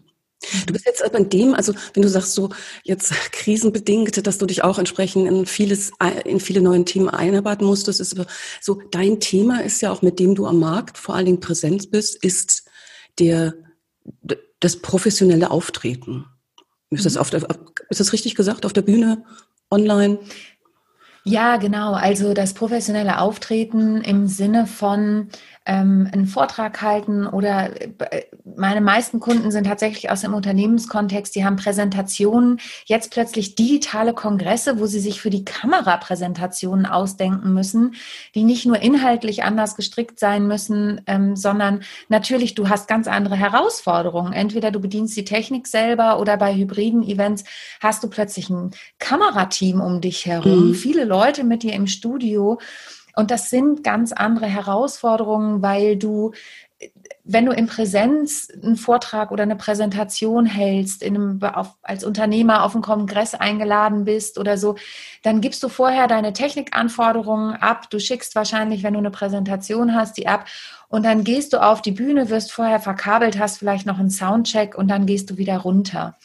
Du 0.65 0.73
bist 0.73 0.85
jetzt 0.85 1.03
aber 1.03 1.17
in 1.17 1.29
dem, 1.29 1.53
also 1.55 1.73
wenn 1.93 2.03
du 2.03 2.09
sagst 2.09 2.33
so 2.33 2.49
jetzt 2.83 3.11
krisenbedingt, 3.31 4.25
dass 4.27 4.37
du 4.37 4.45
dich 4.45 4.63
auch 4.63 4.77
entsprechend 4.77 5.27
in 5.27 5.45
vieles, 5.45 5.91
in 6.25 6.39
viele 6.39 6.61
neuen 6.61 6.85
Themen 6.85 7.09
einarbeiten 7.09 7.65
musstest, 7.65 7.99
ist 7.99 8.15
so 8.61 8.81
dein 8.91 9.19
Thema 9.19 9.63
ist 9.63 9.81
ja 9.81 9.91
auch 9.91 10.01
mit 10.01 10.19
dem 10.19 10.35
du 10.35 10.45
am 10.45 10.59
Markt 10.59 10.97
vor 10.97 11.15
allen 11.15 11.25
Dingen 11.25 11.39
präsent 11.39 11.89
bist, 11.89 12.23
ist 12.23 12.65
der 13.19 13.55
das 14.59 14.77
professionelle 14.77 15.51
Auftreten. 15.51 16.25
Ist 16.89 17.05
das, 17.05 17.15
mhm. 17.15 17.21
auf 17.21 17.29
der, 17.29 17.45
ist 17.89 17.99
das 17.99 18.13
richtig 18.13 18.35
gesagt? 18.35 18.65
Auf 18.65 18.73
der 18.73 18.81
Bühne, 18.81 19.23
online? 19.69 20.19
Ja, 21.23 21.57
genau. 21.57 21.93
Also 21.93 22.33
das 22.33 22.53
professionelle 22.53 23.19
Auftreten 23.19 23.99
im 24.01 24.27
Sinne 24.27 24.65
von 24.65 25.27
ähm, 25.65 26.09
einen 26.13 26.25
Vortrag 26.25 26.81
halten 26.81 27.27
oder 27.27 27.81
äh, 27.81 28.23
meine 28.57 28.81
meisten 28.81 29.19
Kunden 29.19 29.51
sind 29.51 29.65
tatsächlich 29.65 30.09
aus 30.09 30.21
dem 30.21 30.33
Unternehmenskontext, 30.33 31.35
die 31.35 31.45
haben 31.45 31.55
Präsentationen, 31.55 32.59
jetzt 32.85 33.11
plötzlich 33.11 33.55
digitale 33.55 34.13
Kongresse, 34.13 34.79
wo 34.79 34.87
sie 34.87 34.99
sich 34.99 35.21
für 35.21 35.29
die 35.29 35.45
Kamerapräsentationen 35.45 36.85
ausdenken 36.85 37.53
müssen, 37.53 37.95
die 38.35 38.43
nicht 38.43 38.65
nur 38.65 38.79
inhaltlich 38.81 39.43
anders 39.43 39.75
gestrickt 39.75 40.19
sein 40.19 40.47
müssen, 40.47 41.01
ähm, 41.07 41.35
sondern 41.35 41.83
natürlich, 42.09 42.55
du 42.55 42.67
hast 42.67 42.87
ganz 42.87 43.07
andere 43.07 43.35
Herausforderungen. 43.35 44.33
Entweder 44.33 44.71
du 44.71 44.79
bedienst 44.79 45.15
die 45.15 45.25
Technik 45.25 45.67
selber 45.67 46.19
oder 46.19 46.37
bei 46.37 46.55
hybriden 46.55 47.03
Events 47.03 47.43
hast 47.79 48.03
du 48.03 48.09
plötzlich 48.09 48.49
ein 48.49 48.71
Kamerateam 48.99 49.81
um 49.81 50.01
dich 50.01 50.25
herum, 50.25 50.69
mhm. 50.69 50.73
viele 50.73 51.05
Leute 51.05 51.43
mit 51.43 51.63
dir 51.63 51.73
im 51.73 51.87
Studio. 51.87 52.59
Und 53.17 53.31
das 53.31 53.49
sind 53.49 53.83
ganz 53.83 54.11
andere 54.11 54.45
Herausforderungen, 54.45 55.63
weil 55.63 55.97
du, 55.97 56.33
wenn 57.29 57.45
du 57.45 57.51
in 57.51 57.67
Präsenz 57.67 58.47
einen 58.49 58.77
Vortrag 58.77 59.31
oder 59.31 59.43
eine 59.43 59.57
Präsentation 59.57 60.45
hältst, 60.45 61.03
in 61.03 61.15
einem, 61.15 61.43
auf, 61.43 61.75
als 61.81 62.05
Unternehmer 62.05 62.63
auf 62.63 62.73
einen 62.73 62.81
Kongress 62.83 63.35
eingeladen 63.35 64.05
bist 64.05 64.37
oder 64.37 64.57
so, 64.57 64.77
dann 65.23 65.41
gibst 65.41 65.61
du 65.61 65.67
vorher 65.67 66.07
deine 66.07 66.31
Technikanforderungen 66.31 67.55
ab. 67.55 67.89
Du 67.89 67.99
schickst 67.99 68.33
wahrscheinlich, 68.35 68.81
wenn 68.81 68.93
du 68.93 68.99
eine 68.99 69.11
Präsentation 69.11 69.93
hast, 69.93 70.17
die 70.17 70.27
ab. 70.27 70.45
Und 70.87 71.03
dann 71.03 71.25
gehst 71.25 71.51
du 71.51 71.61
auf 71.61 71.81
die 71.81 71.91
Bühne, 71.91 72.29
wirst 72.29 72.53
vorher 72.53 72.79
verkabelt, 72.79 73.37
hast 73.37 73.57
vielleicht 73.57 73.85
noch 73.85 73.99
einen 73.99 74.09
Soundcheck 74.09 74.77
und 74.77 74.87
dann 74.87 75.05
gehst 75.05 75.29
du 75.29 75.37
wieder 75.37 75.57
runter. 75.57 76.15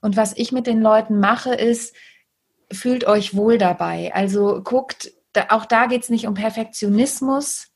Und 0.00 0.16
was 0.16 0.34
ich 0.36 0.52
mit 0.52 0.66
den 0.66 0.80
Leuten 0.80 1.20
mache, 1.20 1.54
ist, 1.54 1.94
fühlt 2.72 3.06
euch 3.06 3.36
wohl 3.36 3.58
dabei. 3.58 4.10
Also 4.14 4.62
guckt, 4.64 5.12
auch 5.50 5.66
da 5.66 5.84
geht 5.84 6.04
es 6.04 6.08
nicht 6.08 6.26
um 6.26 6.32
Perfektionismus, 6.32 7.68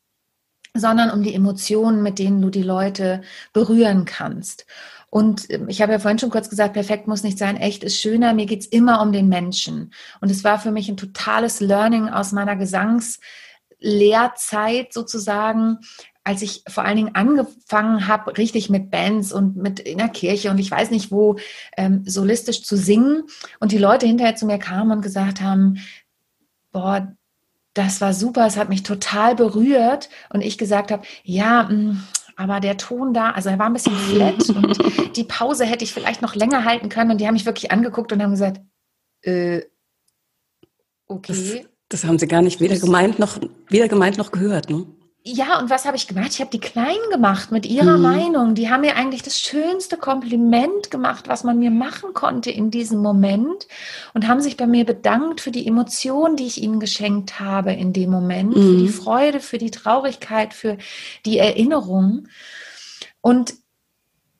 sondern 0.75 1.11
um 1.11 1.23
die 1.23 1.35
Emotionen, 1.35 2.03
mit 2.03 2.19
denen 2.19 2.41
du 2.41 2.51
die 2.51 2.63
Leute 2.63 3.23
berühren 3.53 4.05
kannst. 4.05 4.67
Und 5.11 5.51
ähm, 5.51 5.69
ich 5.69 5.83
habe 5.83 5.93
ja 5.93 5.99
vorhin 5.99 6.19
schon 6.19 6.31
kurz 6.31 6.49
gesagt, 6.49 6.73
perfekt 6.75 7.09
muss 7.09 7.23
nicht 7.23 7.39
sein, 7.39 7.57
echt 7.57 7.85
ist 7.85 8.01
schöner. 8.01 8.33
Mir 8.33 8.47
geht 8.47 8.61
es 8.61 8.67
immer 8.67 9.03
um 9.03 9.13
den 9.13 9.29
Menschen. 9.29 9.93
Und 10.21 10.31
es 10.31 10.45
war 10.45 10.61
für 10.61 10.71
mich 10.71 10.89
ein 10.89 10.97
totales 10.97 11.61
Learning 11.61 12.09
aus 12.09 12.33
meiner 12.33 12.57
Gesangslehrzeit 12.57 14.93
sozusagen, 14.93 15.79
als 16.23 16.43
ich 16.43 16.63
vor 16.69 16.85
allen 16.85 16.97
Dingen 16.97 17.15
angefangen 17.15 18.07
habe, 18.07 18.37
richtig 18.39 18.71
mit 18.71 18.91
Bands 18.91 19.33
und 19.33 19.57
mit 19.57 19.81
in 19.81 19.99
der 19.99 20.09
Kirche 20.09 20.51
und 20.51 20.59
ich 20.59 20.71
weiß 20.71 20.91
nicht 20.91 21.11
wo 21.11 21.37
ähm, 21.77 22.05
solistisch 22.07 22.63
zu 22.63 22.77
singen 22.77 23.25
und 23.59 23.73
die 23.73 23.79
Leute 23.79 24.07
hinterher 24.07 24.37
zu 24.37 24.47
mir 24.47 24.59
kamen 24.59 24.93
und 24.93 25.01
gesagt 25.01 25.41
haben, 25.41 25.79
boah, 26.73 27.17
das 27.75 28.01
war 28.01 28.13
super, 28.15 28.47
es 28.47 28.57
hat 28.57 28.69
mich 28.69 28.83
total 28.83 29.35
berührt. 29.35 30.09
Und 30.31 30.41
ich 30.41 30.59
gesagt 30.59 30.91
habe, 30.91 31.03
ja, 31.23 31.65
mm, 31.65 32.03
aber 32.37 32.61
der 32.61 32.77
Ton 32.77 33.13
da, 33.13 33.31
also 33.31 33.49
er 33.49 33.59
war 33.59 33.67
ein 33.67 33.75
bisschen 33.75 33.97
flat 33.97 34.49
und 34.49 35.17
die 35.17 35.25
Pause 35.25 35.65
hätte 35.65 35.85
ich 35.85 35.93
vielleicht 35.93 36.23
noch 36.23 36.35
länger 36.35 36.65
halten 36.65 36.89
können. 36.89 37.11
Und 37.11 37.21
die 37.21 37.27
haben 37.27 37.35
mich 37.35 37.47
wirklich 37.47 37.71
angeguckt 37.71 38.13
und 38.13 38.23
haben 38.23 38.31
gesagt, 38.31 38.61
äh, 39.23 39.63
okay. 41.07 41.33
Das, 41.89 42.01
das 42.03 42.05
haben 42.05 42.19
sie 42.19 42.29
gar 42.29 42.43
nicht 42.43 42.61
weder 42.61 42.79
gemeint 42.79 43.19
noch, 43.19 43.39
weder 43.69 43.89
gemeint 43.89 44.17
noch 44.17 44.33
gehört, 44.33 44.71
ne? 44.71 44.87
Ja, 45.23 45.59
und 45.59 45.69
was 45.69 45.85
habe 45.85 45.99
ich 45.99 46.09
gemacht? 46.09 46.31
Ich 46.33 46.41
habe 46.41 46.51
die 46.51 46.61
klein 46.61 46.97
gemacht 47.11 47.53
mit 47.53 47.67
ihrer 47.67 47.99
mhm. 47.99 48.03
Meinung. 48.03 48.55
Die 48.55 48.71
haben 48.71 48.81
mir 48.81 48.97
eigentlich 48.97 49.23
das 49.23 49.39
schönste 49.39 49.99
Kompliment 49.99 50.91
gemacht, 50.91 51.29
was 51.29 51.45
man 51.45 51.59
mir 51.59 51.71
machen 51.71 52.15
konnte 52.15 52.51
in 52.51 52.71
diesem 52.71 53.03
Moment 53.03 53.69
und 54.15 54.27
haben 54.27 54.41
sich 54.41 54.57
bei 54.57 54.67
mir 54.67 54.87
bedankt 54.87 55.43
für 55.43 55.51
die 55.51 55.67
Emotion, 55.67 56.37
die 56.37 56.47
ich 56.47 56.63
ihnen 56.63 56.81
geschenkt 56.81 57.39
habe 57.39 57.73
in 57.73 57.93
dem 57.93 58.11
Moment, 58.11 58.57
mhm. 58.57 58.63
für 58.63 58.77
die 58.79 58.85
mhm. 58.85 58.93
Freude, 58.93 59.41
für 59.41 59.59
die 59.59 59.71
Traurigkeit, 59.71 60.55
für 60.55 60.79
die 61.27 61.37
Erinnerung. 61.37 62.29
Und 63.21 63.55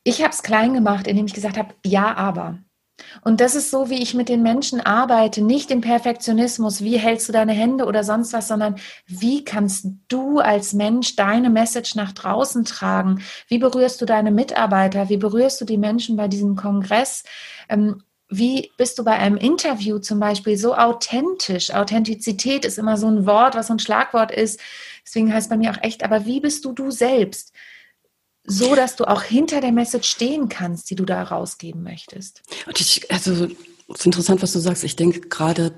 ich 0.03 0.23
habe 0.23 0.33
es 0.33 0.43
klein 0.43 0.73
gemacht, 0.73 1.07
indem 1.07 1.27
ich 1.27 1.35
gesagt 1.35 1.59
habe, 1.59 1.75
ja, 1.85 2.15
aber. 2.17 2.59
Und 3.23 3.41
das 3.41 3.55
ist 3.55 3.71
so, 3.71 3.91
wie 3.91 4.03
ich 4.03 4.15
mit 4.15 4.29
den 4.29 4.43
Menschen 4.43 4.81
arbeite, 4.81 5.43
nicht 5.43 5.71
im 5.71 5.81
Perfektionismus, 5.81 6.83
wie 6.83 6.99
hältst 6.99 7.29
du 7.29 7.33
deine 7.33 7.53
Hände 7.53 7.85
oder 7.85 8.05
sonst 8.05 8.33
was, 8.33 8.49
sondern 8.49 8.77
wie 9.07 9.45
kannst 9.45 9.87
du 10.09 10.39
als 10.39 10.73
Mensch 10.73 11.17
deine 11.17 11.51
Message 11.51 11.95
nach 11.95 12.13
draußen 12.13 12.65
tragen? 12.65 13.23
Wie 13.49 13.59
berührst 13.59 14.01
du 14.01 14.07
deine 14.07 14.31
Mitarbeiter? 14.31 15.09
Wie 15.09 15.17
berührst 15.17 15.61
du 15.61 15.65
die 15.65 15.79
Menschen 15.79 16.17
bei 16.17 16.29
diesem 16.29 16.57
Kongress? 16.57 17.25
Ähm, 17.69 18.03
wie 18.29 18.71
bist 18.77 18.99
du 18.99 19.05
bei 19.05 19.19
einem 19.19 19.37
Interview 19.37 19.99
zum 19.99 20.21
Beispiel 20.21 20.57
so 20.57 20.77
authentisch? 20.77 21.75
Authentizität 21.75 22.65
ist 22.65 22.79
immer 22.79 22.97
so 22.97 23.09
ein 23.09 23.27
Wort, 23.27 23.57
was 23.57 23.67
so 23.67 23.75
ein 23.75 23.81
Schlagwort 23.81 24.31
ist. 24.31 24.61
Deswegen 25.05 25.35
heißt 25.35 25.51
bei 25.51 25.57
mir 25.57 25.73
auch 25.73 25.83
echt, 25.83 26.05
aber 26.05 26.27
wie 26.27 26.41
bist 26.41 26.65
du 26.65 26.73
du 26.73 26.91
selbst? 26.93 27.53
So 28.51 28.75
dass 28.75 28.97
du 28.97 29.05
auch 29.05 29.23
hinter 29.23 29.61
der 29.61 29.73
Message 29.73 30.09
stehen 30.09 30.49
kannst, 30.49 30.91
die 30.91 30.97
du 30.97 31.05
da 31.05 31.23
rausgeben 31.23 31.83
möchtest. 31.83 32.43
Und 32.67 32.81
ich, 32.81 33.11
also 33.11 33.45
es 33.45 34.01
ist 34.01 34.07
interessant, 34.07 34.43
was 34.43 34.53
du 34.53 34.59
sagst. 34.59 34.85
Ich 34.85 34.97
denke 34.97 35.21
gerade 35.21 35.73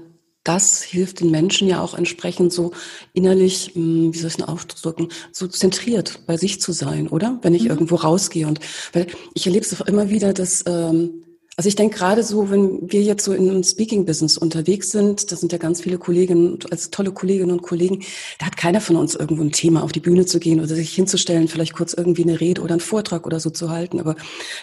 das 0.44 0.82
hilft 0.82 1.20
den 1.20 1.30
Menschen 1.30 1.68
ja 1.68 1.80
auch 1.80 1.94
entsprechend 1.94 2.52
so 2.52 2.72
innerlich, 3.12 3.70
hm, 3.74 4.12
wie 4.12 4.18
soll 4.18 4.28
ich 4.28 4.34
es 4.34 4.36
denn 4.38 4.48
ausdrücken, 4.48 5.08
so 5.30 5.46
zentriert 5.46 6.20
bei 6.26 6.36
sich 6.36 6.60
zu 6.60 6.72
sein, 6.72 7.06
oder? 7.08 7.38
Wenn 7.42 7.54
ich 7.54 7.64
mhm. 7.64 7.70
irgendwo 7.70 7.94
rausgehe 7.96 8.48
und 8.48 8.58
weil 8.92 9.06
ich 9.34 9.46
erlebe 9.46 9.64
es 9.64 9.80
immer 9.82 10.10
wieder, 10.10 10.32
dass 10.32 10.64
ähm, 10.66 11.22
also 11.56 11.68
ich 11.68 11.76
denke 11.76 11.98
gerade 11.98 12.22
so, 12.22 12.50
wenn 12.50 12.90
wir 12.90 13.02
jetzt 13.02 13.24
so 13.24 13.32
in 13.32 13.50
einem 13.50 13.62
Speaking-Business 13.62 14.38
unterwegs 14.38 14.90
sind, 14.90 15.30
da 15.30 15.36
sind 15.36 15.52
ja 15.52 15.58
ganz 15.58 15.82
viele 15.82 15.98
Kolleginnen, 15.98 16.58
also 16.70 16.88
tolle 16.90 17.12
Kolleginnen 17.12 17.52
und 17.52 17.62
Kollegen, 17.62 18.04
da 18.38 18.46
hat 18.46 18.56
keiner 18.56 18.80
von 18.80 18.96
uns 18.96 19.14
irgendwo 19.14 19.42
ein 19.42 19.52
Thema, 19.52 19.82
auf 19.82 19.92
die 19.92 20.00
Bühne 20.00 20.24
zu 20.24 20.40
gehen 20.40 20.60
oder 20.60 20.74
sich 20.74 20.94
hinzustellen, 20.94 21.48
vielleicht 21.48 21.74
kurz 21.74 21.92
irgendwie 21.92 22.22
eine 22.22 22.40
Rede 22.40 22.62
oder 22.62 22.72
einen 22.72 22.80
Vortrag 22.80 23.26
oder 23.26 23.38
so 23.38 23.50
zu 23.50 23.68
halten. 23.68 24.00
Aber 24.00 24.16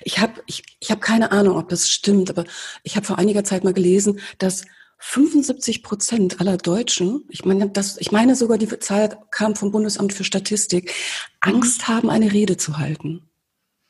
ich 0.03 0.19
habe 0.19 0.33
ich, 0.47 0.63
ich 0.79 0.89
hab 0.89 0.99
keine 1.01 1.31
Ahnung, 1.31 1.57
ob 1.57 1.69
das 1.69 1.89
stimmt, 1.89 2.31
aber 2.31 2.45
ich 2.83 2.95
habe 2.95 3.05
vor 3.05 3.19
einiger 3.19 3.43
Zeit 3.43 3.63
mal 3.63 3.73
gelesen, 3.73 4.19
dass 4.39 4.63
75 4.97 5.83
Prozent 5.83 6.41
aller 6.41 6.57
Deutschen, 6.57 7.23
ich 7.29 7.45
meine, 7.45 7.69
das, 7.69 7.97
ich 7.99 8.11
meine 8.11 8.35
sogar 8.35 8.57
die 8.57 8.67
Zahl 8.79 9.17
kam 9.31 9.55
vom 9.55 9.71
Bundesamt 9.71 10.11
für 10.11 10.23
Statistik, 10.23 10.93
Angst 11.39 11.87
haben, 11.87 12.09
eine 12.09 12.33
Rede 12.33 12.57
zu 12.57 12.79
halten. 12.79 13.28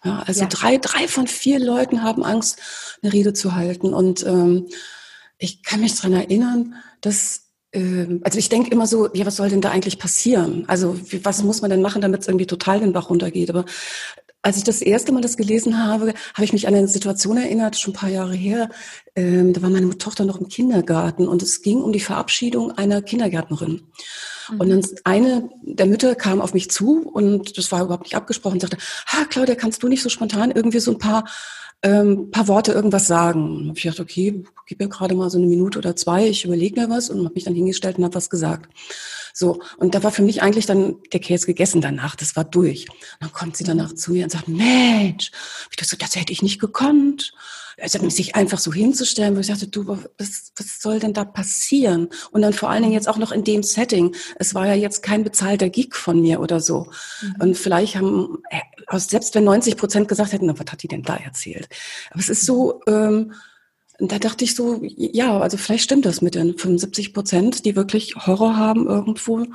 Ja, 0.04 0.24
also 0.26 0.42
ja. 0.42 0.48
drei, 0.48 0.78
drei 0.78 1.08
von 1.08 1.28
vier 1.28 1.60
Leuten 1.60 2.04
haben 2.04 2.24
Angst, 2.24 2.60
eine 3.02 3.12
Rede 3.12 3.34
zu 3.34 3.56
halten. 3.56 3.94
Und 3.94 4.26
ähm, 4.26 4.68
ich 5.38 5.64
kann 5.64 5.82
mich 5.82 5.96
daran 5.96 6.14
erinnern, 6.14 6.76
dass 7.02 7.50
ähm, 7.72 8.22
also 8.24 8.40
ich 8.40 8.50
denke 8.50 8.72
immer 8.72 8.88
so, 8.88 9.14
ja, 9.14 9.26
was 9.26 9.36
soll 9.36 9.50
denn 9.50 9.62
da 9.62 9.72
eigentlich 9.72 10.00
passieren? 10.00 10.64
Also 10.68 11.00
was 11.24 11.44
muss 11.44 11.62
man 11.62 11.70
denn 11.70 11.82
machen, 11.82 12.02
damit 12.02 12.22
es 12.22 12.28
irgendwie 12.28 12.48
total 12.48 12.80
den 12.80 12.94
Bach 12.94 13.10
runtergeht? 13.10 13.50
Aber 13.50 13.66
als 14.42 14.58
ich 14.58 14.64
das 14.64 14.82
erste 14.82 15.12
Mal 15.12 15.22
das 15.22 15.38
gelesen 15.38 15.84
habe, 15.84 16.14
habe 16.34 16.46
ich 16.46 16.54
mich 16.54 16.68
an 16.68 16.76
eine 16.76 16.88
Situation 16.88 17.38
erinnert, 17.38 17.78
schon 17.78 17.94
ein 17.94 17.98
paar 17.98 18.10
Jahre 18.10 18.34
her. 18.34 18.70
Ähm, 19.16 19.54
da 19.54 19.62
war 19.62 19.70
meine 19.70 19.98
Tochter 19.98 20.24
noch 20.26 20.40
im 20.40 20.48
Kindergarten 20.48 21.28
und 21.28 21.44
es 21.44 21.62
ging 21.62 21.82
um 21.82 21.92
die 21.92 22.00
Verabschiedung 22.00 22.72
einer 22.72 23.02
Kindergärtnerin. 23.02 23.82
Mhm. 24.52 24.60
Und 24.60 24.70
dann 24.70 24.86
eine 25.04 25.50
der 25.62 25.86
Mütter 25.86 26.16
kam 26.16 26.42
auf 26.42 26.54
mich 26.54 26.70
zu 26.70 27.08
und 27.08 27.58
das 27.58 27.72
war 27.72 27.84
überhaupt 27.84 28.04
nicht 28.04 28.16
abgesprochen 28.16 28.56
und 28.56 28.62
sagte, 28.62 28.78
ha, 29.08 29.26
Claudia, 29.30 29.56
kannst 29.56 29.84
du 29.84 29.88
nicht 29.88 30.04
so 30.04 30.10
spontan 30.10 30.52
irgendwie 30.52 30.80
so 30.80 30.92
ein 30.92 30.98
paar 30.98 31.26
ähm, 31.82 32.32
paar 32.32 32.48
Worte 32.48 32.74
irgendwas 32.74 33.08
sagen. 33.08 33.70
Und 33.70 33.78
ich 33.78 33.84
dachte, 33.84 34.02
okay, 34.02 34.44
gib 34.66 34.80
mir 34.80 34.90
gerade 34.90 35.16
mal 35.16 35.30
so 35.30 35.38
eine 35.38 35.48
Minute 35.48 35.80
oder 35.80 35.96
zwei, 35.96 36.28
ich 36.28 36.46
überlege 36.46 36.80
mir 36.80 36.90
was 36.90 37.10
und 37.10 37.24
habe 37.24 37.34
mich 37.34 37.46
dann 37.46 37.56
hingestellt 37.56 37.98
und 37.98 38.04
habe 38.04 38.16
was 38.16 38.30
gesagt. 38.30 38.70
So, 39.34 39.62
und 39.78 39.96
da 39.96 40.04
war 40.04 40.12
für 40.12 40.22
mich 40.22 40.42
eigentlich 40.42 40.66
dann 40.66 40.96
der 41.12 41.20
Käse 41.20 41.46
gegessen 41.46 41.82
danach, 41.82 42.16
das 42.16 42.36
war 42.36 42.44
durch. 42.44 42.90
Und 42.90 42.98
dann 43.22 43.34
kommt 43.34 43.58
sie 43.58 43.64
danach 43.64 43.94
zu 43.94 44.12
mir 44.12 44.24
und 44.24 44.32
sagt, 44.32 44.48
Mensch, 44.48 45.32
ich 45.70 45.78
dachte, 45.78 45.98
das 45.98 46.16
hätte 46.16 46.34
ich 46.34 46.42
nicht 46.42 46.60
gekonnt. 46.60 47.34
Also 47.82 48.10
sich 48.10 48.36
einfach 48.36 48.60
so 48.60 48.74
hinzustellen, 48.74 49.36
wo 49.36 49.40
ich 49.40 49.48
dachte, 49.48 49.68
du, 49.68 49.88
was, 49.88 50.52
was 50.58 50.82
soll 50.82 51.00
denn 51.00 51.14
da 51.14 51.24
passieren? 51.24 52.10
Und 52.32 52.42
dann 52.42 52.54
vor 52.54 52.70
allen 52.70 52.84
Dingen 52.84 52.94
jetzt 52.94 53.08
auch 53.08 53.18
noch 53.18 53.32
in 53.32 53.44
dem 53.44 53.64
Setting. 53.64 54.16
Es 54.36 54.54
war 54.54 54.68
ja 54.68 54.74
jetzt 54.74 55.02
kein 55.02 55.24
bezahlter 55.24 55.70
Gig 55.70 55.96
von 55.96 56.22
mir 56.22 56.42
oder 56.42 56.60
so. 56.60 56.92
Mhm. 57.22 57.36
Und 57.40 57.58
vielleicht 57.58 57.96
haben, 57.96 58.40
äh, 58.50 59.00
selbst 59.00 59.36
wenn 59.36 59.46
90 59.46 59.78
Prozent 59.78 60.08
gesagt 60.08 60.34
hätten, 60.34 60.48
na, 60.48 60.60
was 60.60 60.72
hat 60.72 60.84
die 60.84 60.88
denn 60.88 61.04
da 61.04 61.16
erzählt? 61.16 61.70
Aber 62.12 62.20
es 62.20 62.30
ist 62.30 62.46
so, 62.46 62.82
ähm, 62.88 63.34
da 64.00 64.20
dachte 64.20 64.46
ich 64.46 64.56
so, 64.56 64.80
ja, 64.82 65.40
also 65.40 65.58
vielleicht 65.58 65.84
stimmt 65.84 66.06
das 66.06 66.22
mit 66.22 66.36
den 66.36 66.58
75 66.58 67.14
Prozent, 67.14 67.66
die 67.66 67.76
wirklich 67.76 68.16
Horror 68.16 68.56
haben, 68.56 68.88
irgendwo 68.88 69.46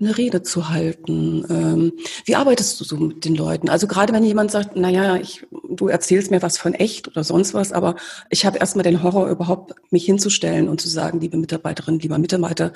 eine 0.00 0.16
Rede 0.16 0.42
zu 0.42 0.68
halten. 0.68 1.44
Ähm, 1.48 1.92
wie 2.24 2.34
arbeitest 2.34 2.80
du 2.80 2.84
so 2.84 2.96
mit 2.96 3.24
den 3.24 3.34
Leuten? 3.34 3.68
Also 3.68 3.86
gerade 3.86 4.12
wenn 4.12 4.24
jemand 4.24 4.50
sagt, 4.50 4.76
naja, 4.76 5.16
ich, 5.16 5.46
du 5.68 5.88
erzählst 5.88 6.30
mir 6.30 6.42
was 6.42 6.58
von 6.58 6.74
echt 6.74 7.08
oder 7.08 7.24
sonst 7.24 7.54
was, 7.54 7.72
aber 7.72 7.96
ich 8.30 8.44
habe 8.44 8.58
erstmal 8.58 8.84
den 8.84 9.02
Horror 9.02 9.28
überhaupt, 9.28 9.74
mich 9.90 10.04
hinzustellen 10.04 10.68
und 10.68 10.80
zu 10.80 10.88
sagen, 10.88 11.20
liebe 11.20 11.36
Mitarbeiterin, 11.36 11.98
lieber 11.98 12.18
Mitarbeiter, 12.18 12.72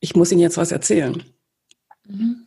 ich 0.00 0.14
muss 0.14 0.30
Ihnen 0.30 0.42
jetzt 0.42 0.58
was 0.58 0.72
erzählen. 0.72 1.22
Mhm. 2.06 2.46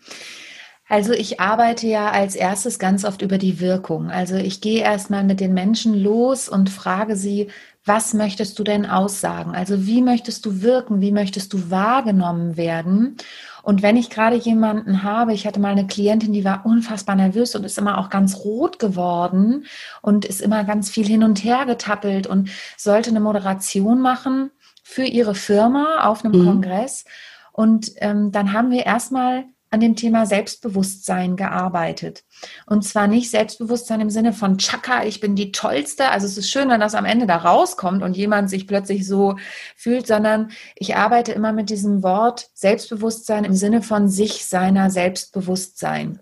Also 0.89 1.13
ich 1.13 1.39
arbeite 1.39 1.85
ja 1.85 2.09
als 2.09 2.35
erstes 2.35 2.79
ganz 2.79 3.05
oft 3.05 3.21
über 3.21 3.37
die 3.37 3.59
Wirkung. 3.59 4.09
Also 4.09 4.35
ich 4.35 4.59
gehe 4.59 4.81
erstmal 4.81 5.23
mit 5.23 5.39
den 5.39 5.53
Menschen 5.53 5.93
los 5.93 6.49
und 6.49 6.71
frage 6.71 7.15
sie, 7.15 7.49
was 7.85 8.15
möchtest 8.15 8.57
du 8.57 8.63
denn 8.63 8.87
aussagen? 8.87 9.55
Also 9.55 9.85
wie 9.85 10.01
möchtest 10.01 10.47
du 10.47 10.61
wirken? 10.61 10.99
Wie 10.99 11.11
möchtest 11.11 11.53
du 11.53 11.69
wahrgenommen 11.69 12.57
werden? 12.57 13.17
Und 13.61 13.83
wenn 13.83 13.97
ich 13.97 14.09
gerade 14.09 14.35
jemanden 14.35 15.03
habe, 15.03 15.33
ich 15.33 15.45
hatte 15.45 15.59
mal 15.59 15.71
eine 15.71 15.85
Klientin, 15.85 16.33
die 16.33 16.43
war 16.43 16.65
unfassbar 16.65 17.15
nervös 17.15 17.55
und 17.55 17.63
ist 17.63 17.77
immer 17.77 17.99
auch 17.99 18.09
ganz 18.09 18.37
rot 18.37 18.79
geworden 18.79 19.65
und 20.01 20.25
ist 20.25 20.41
immer 20.41 20.63
ganz 20.63 20.89
viel 20.89 21.05
hin 21.05 21.23
und 21.23 21.43
her 21.43 21.67
getappelt 21.67 22.25
und 22.25 22.49
sollte 22.77 23.11
eine 23.11 23.19
Moderation 23.19 24.01
machen 24.01 24.49
für 24.83 25.03
ihre 25.03 25.35
Firma 25.35 26.07
auf 26.07 26.25
einem 26.25 26.41
mhm. 26.41 26.45
Kongress. 26.45 27.05
Und 27.51 27.91
ähm, 27.97 28.31
dann 28.31 28.53
haben 28.53 28.71
wir 28.71 28.87
erstmal 28.87 29.45
an 29.71 29.79
dem 29.79 29.95
Thema 29.95 30.25
Selbstbewusstsein 30.25 31.35
gearbeitet. 31.35 32.23
Und 32.65 32.83
zwar 32.83 33.07
nicht 33.07 33.29
Selbstbewusstsein 33.29 34.01
im 34.01 34.09
Sinne 34.09 34.33
von 34.33 34.57
Chaka, 34.57 35.03
ich 35.03 35.19
bin 35.19 35.35
die 35.35 35.51
Tollste. 35.51 36.09
Also 36.09 36.25
es 36.25 36.37
ist 36.37 36.49
schön, 36.49 36.69
wenn 36.69 36.79
das 36.79 36.95
am 36.95 37.05
Ende 37.05 37.27
da 37.27 37.37
rauskommt 37.37 38.01
und 38.01 38.17
jemand 38.17 38.49
sich 38.49 38.67
plötzlich 38.67 39.05
so 39.07 39.35
fühlt, 39.75 40.07
sondern 40.07 40.51
ich 40.75 40.95
arbeite 40.95 41.31
immer 41.31 41.53
mit 41.53 41.69
diesem 41.69 42.01
Wort 42.01 42.49
Selbstbewusstsein 42.53 43.43
im 43.43 43.53
Sinne 43.53 43.81
von 43.81 44.09
sich, 44.09 44.45
seiner 44.45 44.89
Selbstbewusstsein. 44.89 46.19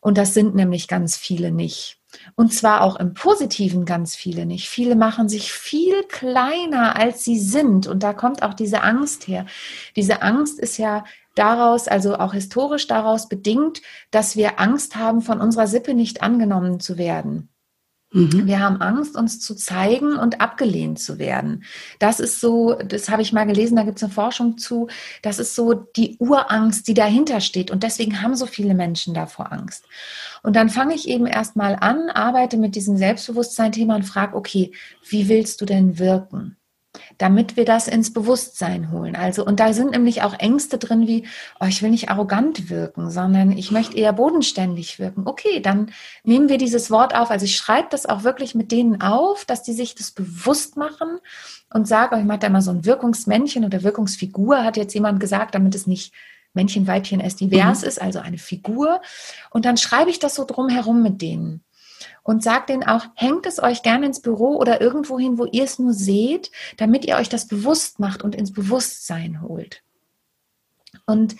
Und 0.00 0.18
das 0.18 0.34
sind 0.34 0.54
nämlich 0.54 0.86
ganz 0.86 1.16
viele 1.16 1.50
nicht. 1.50 1.98
Und 2.36 2.52
zwar 2.52 2.82
auch 2.82 2.96
im 2.96 3.14
Positiven 3.14 3.84
ganz 3.84 4.14
viele 4.14 4.46
nicht. 4.46 4.68
Viele 4.68 4.96
machen 4.96 5.28
sich 5.28 5.52
viel 5.52 6.02
kleiner, 6.04 6.96
als 6.96 7.24
sie 7.24 7.38
sind. 7.38 7.86
Und 7.86 8.02
da 8.02 8.12
kommt 8.12 8.42
auch 8.42 8.54
diese 8.54 8.82
Angst 8.82 9.26
her. 9.28 9.46
Diese 9.96 10.22
Angst 10.22 10.58
ist 10.58 10.78
ja 10.78 11.04
daraus, 11.34 11.88
also 11.88 12.16
auch 12.18 12.32
historisch 12.32 12.86
daraus 12.86 13.28
bedingt, 13.28 13.82
dass 14.10 14.36
wir 14.36 14.60
Angst 14.60 14.96
haben, 14.96 15.20
von 15.20 15.40
unserer 15.40 15.66
Sippe 15.66 15.94
nicht 15.94 16.22
angenommen 16.22 16.80
zu 16.80 16.98
werden. 16.98 17.48
Mhm. 18.14 18.46
Wir 18.46 18.60
haben 18.60 18.80
Angst, 18.80 19.16
uns 19.16 19.40
zu 19.40 19.56
zeigen 19.56 20.16
und 20.16 20.40
abgelehnt 20.40 21.00
zu 21.00 21.18
werden. 21.18 21.64
Das 21.98 22.20
ist 22.20 22.40
so, 22.40 22.74
das 22.74 23.08
habe 23.08 23.22
ich 23.22 23.32
mal 23.32 23.44
gelesen, 23.44 23.74
da 23.74 23.82
gibt 23.82 23.98
es 23.98 24.04
eine 24.04 24.12
Forschung 24.12 24.56
zu, 24.56 24.86
das 25.22 25.40
ist 25.40 25.56
so 25.56 25.74
die 25.74 26.16
Urangst, 26.20 26.86
die 26.86 26.94
dahinter 26.94 27.40
steht. 27.40 27.72
Und 27.72 27.82
deswegen 27.82 28.22
haben 28.22 28.36
so 28.36 28.46
viele 28.46 28.74
Menschen 28.74 29.14
davor 29.14 29.52
Angst. 29.52 29.84
Und 30.44 30.54
dann 30.54 30.68
fange 30.68 30.94
ich 30.94 31.08
eben 31.08 31.26
erstmal 31.26 31.74
an, 31.74 32.08
arbeite 32.08 32.56
mit 32.56 32.76
diesem 32.76 32.96
Selbstbewusstsein-Thema 32.96 33.96
und 33.96 34.04
frage, 34.04 34.36
okay, 34.36 34.70
wie 35.08 35.28
willst 35.28 35.60
du 35.60 35.64
denn 35.64 35.98
wirken? 35.98 36.56
Damit 37.18 37.56
wir 37.56 37.64
das 37.64 37.88
ins 37.88 38.12
Bewusstsein 38.12 38.90
holen. 38.90 39.16
Also, 39.16 39.44
und 39.44 39.60
da 39.60 39.72
sind 39.72 39.92
nämlich 39.92 40.22
auch 40.22 40.38
Ängste 40.38 40.78
drin 40.78 41.06
wie, 41.06 41.26
oh, 41.60 41.66
ich 41.66 41.82
will 41.82 41.90
nicht 41.90 42.08
arrogant 42.08 42.70
wirken, 42.70 43.10
sondern 43.10 43.52
ich 43.52 43.70
möchte 43.70 43.96
eher 43.96 44.12
bodenständig 44.12 44.98
wirken. 44.98 45.22
Okay, 45.26 45.60
dann 45.60 45.90
nehmen 46.22 46.48
wir 46.48 46.58
dieses 46.58 46.90
Wort 46.90 47.14
auf. 47.14 47.30
Also 47.30 47.44
ich 47.44 47.56
schreibe 47.56 47.88
das 47.90 48.06
auch 48.06 48.24
wirklich 48.24 48.54
mit 48.54 48.72
denen 48.72 49.00
auf, 49.00 49.44
dass 49.44 49.62
die 49.62 49.72
sich 49.72 49.94
das 49.94 50.10
bewusst 50.10 50.76
machen 50.76 51.18
und 51.72 51.88
sage, 51.88 52.18
ich 52.18 52.24
mache 52.24 52.40
da 52.40 52.46
immer 52.48 52.62
so 52.62 52.70
ein 52.70 52.84
Wirkungsmännchen 52.84 53.64
oder 53.64 53.82
Wirkungsfigur, 53.82 54.64
hat 54.64 54.76
jetzt 54.76 54.94
jemand 54.94 55.20
gesagt, 55.20 55.54
damit 55.54 55.74
es 55.74 55.86
nicht 55.86 56.12
Männchen, 56.52 56.86
Weibchen 56.86 57.20
erst 57.20 57.40
divers 57.40 57.82
mhm. 57.82 57.88
ist, 57.88 58.00
also 58.00 58.20
eine 58.20 58.38
Figur. 58.38 59.00
Und 59.50 59.64
dann 59.64 59.76
schreibe 59.76 60.10
ich 60.10 60.20
das 60.20 60.36
so 60.36 60.44
drumherum 60.44 61.02
mit 61.02 61.20
denen 61.20 61.64
und 62.24 62.42
sagt 62.42 62.70
denen 62.70 62.82
auch, 62.82 63.06
hängt 63.14 63.46
es 63.46 63.62
euch 63.62 63.82
gerne 63.82 64.06
ins 64.06 64.20
Büro 64.20 64.56
oder 64.56 64.80
irgendwo 64.80 65.18
hin, 65.18 65.38
wo 65.38 65.44
ihr 65.44 65.62
es 65.62 65.78
nur 65.78 65.92
seht, 65.92 66.50
damit 66.78 67.04
ihr 67.04 67.16
euch 67.16 67.28
das 67.28 67.46
bewusst 67.46 68.00
macht 68.00 68.22
und 68.22 68.34
ins 68.34 68.52
Bewusstsein 68.52 69.42
holt. 69.42 69.82
Und 71.06 71.36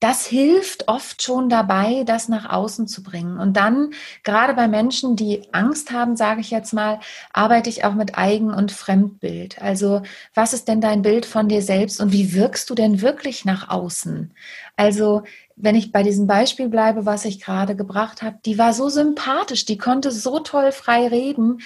das 0.00 0.26
hilft 0.26 0.86
oft 0.86 1.22
schon 1.22 1.48
dabei, 1.48 2.04
das 2.04 2.28
nach 2.28 2.48
außen 2.48 2.86
zu 2.86 3.02
bringen. 3.02 3.38
Und 3.38 3.56
dann, 3.56 3.90
gerade 4.22 4.54
bei 4.54 4.68
Menschen, 4.68 5.16
die 5.16 5.52
Angst 5.52 5.90
haben, 5.90 6.14
sage 6.16 6.40
ich 6.40 6.50
jetzt 6.50 6.72
mal, 6.72 7.00
arbeite 7.32 7.68
ich 7.68 7.84
auch 7.84 7.94
mit 7.94 8.16
Eigen- 8.16 8.54
und 8.54 8.70
Fremdbild. 8.70 9.60
Also, 9.60 10.02
was 10.34 10.52
ist 10.52 10.68
denn 10.68 10.80
dein 10.80 11.02
Bild 11.02 11.26
von 11.26 11.48
dir 11.48 11.62
selbst 11.62 12.00
und 12.00 12.12
wie 12.12 12.32
wirkst 12.32 12.70
du 12.70 12.76
denn 12.76 13.00
wirklich 13.00 13.44
nach 13.44 13.68
außen? 13.70 14.32
Also, 14.76 15.24
wenn 15.60 15.74
ich 15.74 15.92
bei 15.92 16.02
diesem 16.02 16.26
Beispiel 16.26 16.68
bleibe, 16.68 17.04
was 17.04 17.24
ich 17.24 17.40
gerade 17.40 17.74
gebracht 17.74 18.22
habe, 18.22 18.38
die 18.44 18.58
war 18.58 18.72
so 18.72 18.88
sympathisch, 18.88 19.64
die 19.64 19.78
konnte 19.78 20.10
so 20.10 20.38
toll 20.40 20.72
frei 20.72 21.08
reden. 21.08 21.60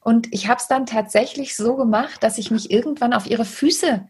Und 0.00 0.32
ich 0.32 0.48
habe 0.48 0.60
es 0.60 0.68
dann 0.68 0.86
tatsächlich 0.86 1.56
so 1.56 1.76
gemacht, 1.76 2.22
dass 2.22 2.38
ich 2.38 2.50
mich 2.50 2.70
irgendwann 2.70 3.12
auf 3.12 3.26
ihre 3.26 3.44
Füße 3.44 4.06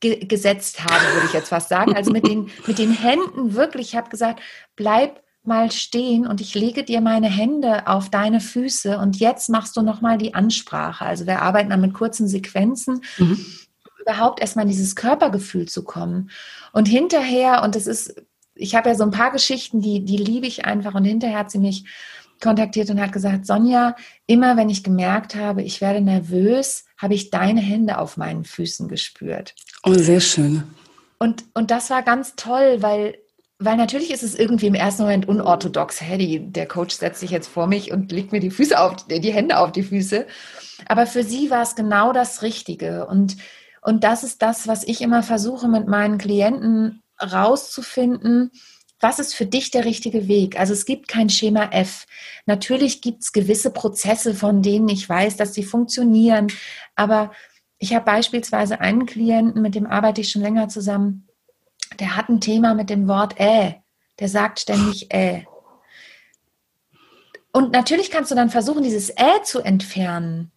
ge 0.00 0.24
gesetzt 0.26 0.84
habe, 0.84 1.14
würde 1.14 1.26
ich 1.26 1.32
jetzt 1.32 1.48
fast 1.48 1.68
sagen. 1.68 1.96
Also 1.96 2.12
mit 2.12 2.26
den, 2.26 2.50
mit 2.66 2.78
den 2.78 2.92
Händen 2.92 3.54
wirklich, 3.54 3.88
ich 3.88 3.96
habe 3.96 4.10
gesagt, 4.10 4.40
bleib 4.76 5.22
mal 5.42 5.70
stehen 5.70 6.26
und 6.26 6.40
ich 6.40 6.54
lege 6.54 6.84
dir 6.84 7.00
meine 7.00 7.28
Hände 7.28 7.86
auf 7.86 8.08
deine 8.08 8.40
Füße 8.40 8.98
und 8.98 9.18
jetzt 9.18 9.50
machst 9.50 9.76
du 9.76 9.82
nochmal 9.82 10.16
die 10.16 10.34
Ansprache. 10.34 11.04
Also 11.04 11.26
wir 11.26 11.42
arbeiten 11.42 11.70
dann 11.70 11.82
mit 11.82 11.94
kurzen 11.94 12.28
Sequenzen. 12.28 13.02
Mhm. 13.18 13.44
überhaupt 14.00 14.40
erstmal 14.40 14.66
in 14.66 14.70
dieses 14.70 14.96
Körpergefühl 14.96 15.66
zu 15.66 15.82
kommen. 15.82 16.30
Und 16.72 16.86
hinterher, 16.86 17.62
und 17.62 17.74
das 17.74 17.86
ist 17.86 18.14
ich 18.54 18.74
habe 18.74 18.88
ja 18.88 18.94
so 18.94 19.04
ein 19.04 19.10
paar 19.10 19.30
Geschichten, 19.30 19.80
die, 19.80 20.04
die 20.04 20.16
liebe 20.16 20.46
ich 20.46 20.64
einfach. 20.64 20.94
Und 20.94 21.04
hinterher 21.04 21.38
hat 21.38 21.50
sie 21.50 21.58
mich 21.58 21.84
kontaktiert 22.40 22.90
und 22.90 23.00
hat 23.00 23.12
gesagt, 23.12 23.46
Sonja, 23.46 23.96
immer 24.26 24.56
wenn 24.56 24.70
ich 24.70 24.84
gemerkt 24.84 25.34
habe, 25.34 25.62
ich 25.62 25.80
werde 25.80 26.00
nervös, 26.00 26.84
habe 26.98 27.14
ich 27.14 27.30
deine 27.30 27.60
Hände 27.60 27.98
auf 27.98 28.16
meinen 28.16 28.44
Füßen 28.44 28.88
gespürt. 28.88 29.54
Oh, 29.82 29.94
sehr 29.94 30.20
schön. 30.20 30.64
Und, 31.18 31.44
und 31.54 31.70
das 31.70 31.90
war 31.90 32.02
ganz 32.02 32.34
toll, 32.36 32.78
weil, 32.80 33.16
weil 33.58 33.76
natürlich 33.76 34.10
ist 34.10 34.22
es 34.22 34.34
irgendwie 34.34 34.66
im 34.66 34.74
ersten 34.74 35.02
Moment 35.02 35.26
unorthodox. 35.28 36.00
Hey, 36.00 36.40
der 36.40 36.66
Coach 36.66 36.96
setzt 36.96 37.20
sich 37.20 37.30
jetzt 37.30 37.48
vor 37.48 37.66
mich 37.66 37.92
und 37.92 38.12
legt 38.12 38.32
mir 38.32 38.40
die 38.40 38.50
Füße 38.50 38.78
auf, 38.78 38.96
die 39.06 39.32
Hände 39.32 39.58
auf 39.58 39.72
die 39.72 39.82
Füße. 39.82 40.26
Aber 40.86 41.06
für 41.06 41.22
sie 41.22 41.50
war 41.50 41.62
es 41.62 41.76
genau 41.76 42.12
das 42.12 42.42
Richtige. 42.42 43.06
Und, 43.06 43.36
und 43.80 44.04
das 44.04 44.22
ist 44.22 44.42
das, 44.42 44.68
was 44.68 44.84
ich 44.84 45.00
immer 45.00 45.22
versuche 45.22 45.68
mit 45.68 45.86
meinen 45.86 46.18
Klienten 46.18 47.03
rauszufinden, 47.20 48.50
was 49.00 49.18
ist 49.18 49.34
für 49.34 49.44
dich 49.44 49.70
der 49.70 49.84
richtige 49.84 50.28
Weg? 50.28 50.58
Also 50.58 50.72
es 50.72 50.86
gibt 50.86 51.08
kein 51.08 51.28
Schema 51.28 51.64
F. 51.72 52.06
Natürlich 52.46 53.02
gibt 53.02 53.22
es 53.22 53.32
gewisse 53.32 53.70
Prozesse, 53.70 54.34
von 54.34 54.62
denen 54.62 54.88
ich 54.88 55.08
weiß, 55.08 55.36
dass 55.36 55.52
sie 55.52 55.64
funktionieren. 55.64 56.46
Aber 56.94 57.32
ich 57.78 57.94
habe 57.94 58.04
beispielsweise 58.04 58.80
einen 58.80 59.04
Klienten, 59.04 59.60
mit 59.60 59.74
dem 59.74 59.86
arbeite 59.86 60.22
ich 60.22 60.30
schon 60.30 60.42
länger 60.42 60.68
zusammen, 60.68 61.28
der 62.00 62.16
hat 62.16 62.28
ein 62.28 62.40
Thema 62.40 62.74
mit 62.74 62.88
dem 62.88 63.06
Wort 63.06 63.38
äh. 63.38 63.74
Der 64.20 64.28
sagt 64.28 64.60
ständig 64.60 65.12
äh. 65.12 65.44
Und 67.52 67.72
natürlich 67.72 68.10
kannst 68.10 68.30
du 68.30 68.34
dann 68.34 68.48
versuchen, 68.48 68.82
dieses 68.82 69.10
äh 69.10 69.42
zu 69.44 69.60
entfernen. 69.60 70.50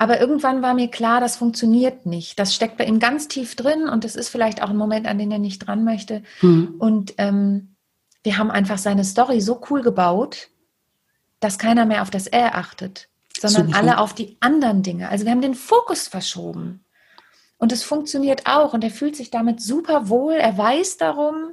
Aber 0.00 0.18
irgendwann 0.18 0.62
war 0.62 0.72
mir 0.72 0.88
klar, 0.88 1.20
das 1.20 1.36
funktioniert 1.36 2.06
nicht. 2.06 2.38
Das 2.38 2.54
steckt 2.54 2.78
bei 2.78 2.86
ihm 2.86 3.00
ganz 3.00 3.28
tief 3.28 3.54
drin 3.54 3.86
und 3.86 4.06
es 4.06 4.16
ist 4.16 4.30
vielleicht 4.30 4.62
auch 4.62 4.70
ein 4.70 4.76
Moment, 4.78 5.06
an 5.06 5.18
den 5.18 5.30
er 5.30 5.38
nicht 5.38 5.58
dran 5.58 5.84
möchte. 5.84 6.22
Mhm. 6.40 6.76
Und 6.78 7.12
ähm, 7.18 7.76
wir 8.22 8.38
haben 8.38 8.50
einfach 8.50 8.78
seine 8.78 9.04
Story 9.04 9.42
so 9.42 9.60
cool 9.68 9.82
gebaut, 9.82 10.48
dass 11.38 11.58
keiner 11.58 11.84
mehr 11.84 12.00
auf 12.00 12.08
das 12.08 12.26
Er 12.26 12.54
achtet, 12.54 13.10
sondern 13.38 13.66
Super. 13.66 13.78
alle 13.78 13.98
auf 13.98 14.14
die 14.14 14.38
anderen 14.40 14.82
Dinge. 14.82 15.10
Also 15.10 15.26
wir 15.26 15.32
haben 15.32 15.42
den 15.42 15.54
Fokus 15.54 16.08
verschoben. 16.08 16.82
Und 17.58 17.70
es 17.70 17.82
funktioniert 17.82 18.46
auch 18.46 18.72
und 18.72 18.82
er 18.82 18.90
fühlt 18.90 19.16
sich 19.16 19.30
damit 19.30 19.60
super 19.60 20.08
wohl. 20.08 20.32
Er 20.32 20.56
weiß 20.56 20.96
darum. 20.96 21.52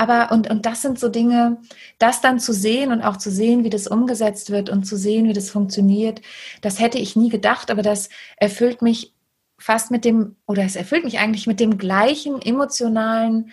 Aber, 0.00 0.32
und, 0.32 0.48
und 0.48 0.64
das 0.64 0.80
sind 0.80 0.98
so 0.98 1.10
Dinge, 1.10 1.58
das 1.98 2.22
dann 2.22 2.40
zu 2.40 2.54
sehen 2.54 2.90
und 2.90 3.02
auch 3.02 3.18
zu 3.18 3.30
sehen, 3.30 3.64
wie 3.64 3.68
das 3.68 3.86
umgesetzt 3.86 4.48
wird 4.48 4.70
und 4.70 4.84
zu 4.84 4.96
sehen, 4.96 5.28
wie 5.28 5.34
das 5.34 5.50
funktioniert, 5.50 6.22
das 6.62 6.80
hätte 6.80 6.96
ich 6.96 7.16
nie 7.16 7.28
gedacht, 7.28 7.70
aber 7.70 7.82
das 7.82 8.08
erfüllt 8.38 8.80
mich 8.80 9.12
fast 9.58 9.90
mit 9.90 10.06
dem, 10.06 10.36
oder 10.46 10.62
es 10.64 10.74
erfüllt 10.74 11.04
mich 11.04 11.18
eigentlich 11.18 11.46
mit 11.46 11.60
dem 11.60 11.76
gleichen 11.76 12.40
emotionalen 12.40 13.50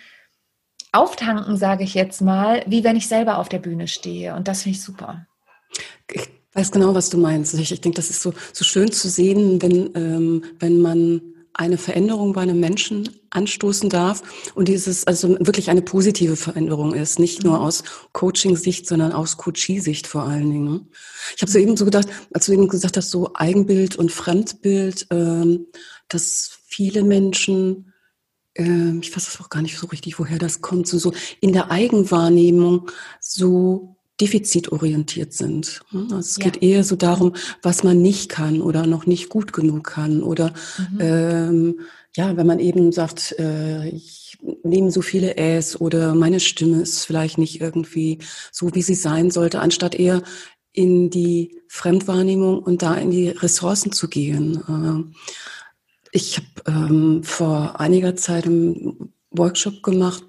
Auftanken, 0.90 1.58
sage 1.58 1.84
ich 1.84 1.92
jetzt 1.92 2.22
mal, 2.22 2.64
wie 2.66 2.82
wenn 2.82 2.96
ich 2.96 3.08
selber 3.08 3.36
auf 3.36 3.50
der 3.50 3.58
Bühne 3.58 3.86
stehe. 3.86 4.34
Und 4.34 4.48
das 4.48 4.62
finde 4.62 4.78
ich 4.78 4.82
super. 4.82 5.26
Ich 6.10 6.30
weiß 6.54 6.72
genau, 6.72 6.94
was 6.94 7.10
du 7.10 7.18
meinst. 7.18 7.52
Ich, 7.52 7.72
ich 7.72 7.82
denke, 7.82 7.96
das 7.96 8.08
ist 8.08 8.22
so, 8.22 8.32
so 8.54 8.64
schön 8.64 8.90
zu 8.90 9.10
sehen, 9.10 9.60
wenn, 9.60 9.90
ähm, 9.94 10.44
wenn 10.58 10.80
man 10.80 11.20
eine 11.52 11.76
Veränderung 11.76 12.32
bei 12.32 12.40
einem 12.40 12.58
Menschen 12.58 13.06
anstoßen 13.30 13.90
darf 13.90 14.22
und 14.54 14.68
dieses 14.68 15.06
also 15.06 15.30
wirklich 15.40 15.70
eine 15.70 15.82
positive 15.82 16.36
Veränderung 16.36 16.94
ist, 16.94 17.18
nicht 17.18 17.44
nur 17.44 17.58
mhm. 17.58 17.64
aus 17.64 17.84
Coaching-Sicht, 18.12 18.86
sondern 18.86 19.12
aus 19.12 19.36
Coachie-Sicht 19.36 20.06
vor 20.06 20.22
allen 20.22 20.50
Dingen. 20.50 20.88
Ich 21.36 21.42
habe 21.42 21.50
so 21.50 21.58
eben 21.58 21.76
so 21.76 21.84
gedacht, 21.84 22.08
als 22.32 22.46
du 22.46 22.52
eben 22.52 22.68
gesagt 22.68 22.96
hast, 22.96 23.10
so 23.10 23.30
Eigenbild 23.34 23.96
und 23.96 24.12
Fremdbild, 24.12 25.06
ähm, 25.10 25.66
dass 26.08 26.58
viele 26.66 27.02
Menschen, 27.04 27.92
äh, 28.54 28.98
ich 29.00 29.14
weiß 29.14 29.24
das 29.24 29.40
auch 29.40 29.50
gar 29.50 29.62
nicht 29.62 29.78
so 29.78 29.86
richtig, 29.88 30.18
woher 30.18 30.38
das 30.38 30.60
kommt, 30.60 30.86
so, 30.86 30.98
so 30.98 31.12
in 31.40 31.52
der 31.52 31.70
Eigenwahrnehmung 31.70 32.90
so 33.20 33.96
defizitorientiert 34.20 35.32
sind. 35.32 35.80
Also 35.92 36.18
es 36.18 36.36
ja. 36.38 36.44
geht 36.44 36.62
eher 36.62 36.82
so 36.82 36.96
darum, 36.96 37.34
was 37.62 37.84
man 37.84 38.02
nicht 38.02 38.28
kann 38.28 38.60
oder 38.60 38.86
noch 38.86 39.06
nicht 39.06 39.28
gut 39.28 39.52
genug 39.52 39.84
kann 39.84 40.22
oder 40.22 40.52
mhm. 40.92 40.98
ähm, 41.00 41.80
ja, 42.16 42.36
wenn 42.36 42.46
man 42.46 42.58
eben 42.58 42.92
sagt, 42.92 43.34
äh, 43.38 43.88
ich 43.88 44.38
nehme 44.62 44.90
so 44.90 45.02
viele 45.02 45.36
Äs 45.36 45.80
oder 45.80 46.14
meine 46.14 46.40
Stimme 46.40 46.82
ist 46.82 47.04
vielleicht 47.04 47.38
nicht 47.38 47.60
irgendwie 47.60 48.18
so, 48.52 48.74
wie 48.74 48.82
sie 48.82 48.94
sein 48.94 49.30
sollte, 49.30 49.60
anstatt 49.60 49.94
eher 49.94 50.22
in 50.72 51.10
die 51.10 51.60
Fremdwahrnehmung 51.68 52.60
und 52.60 52.82
da 52.82 52.94
in 52.94 53.10
die 53.10 53.28
Ressourcen 53.28 53.92
zu 53.92 54.08
gehen. 54.08 54.62
Äh, 54.68 55.18
ich 56.12 56.38
habe 56.38 56.78
ähm, 56.78 57.22
vor 57.24 57.80
einiger 57.80 58.16
Zeit 58.16 58.46
einen 58.46 59.12
Workshop 59.30 59.82
gemacht 59.82 60.24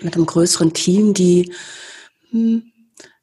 mit 0.00 0.14
einem 0.14 0.26
größeren 0.26 0.72
Team, 0.72 1.14
die, 1.14 1.52
hm, 2.30 2.72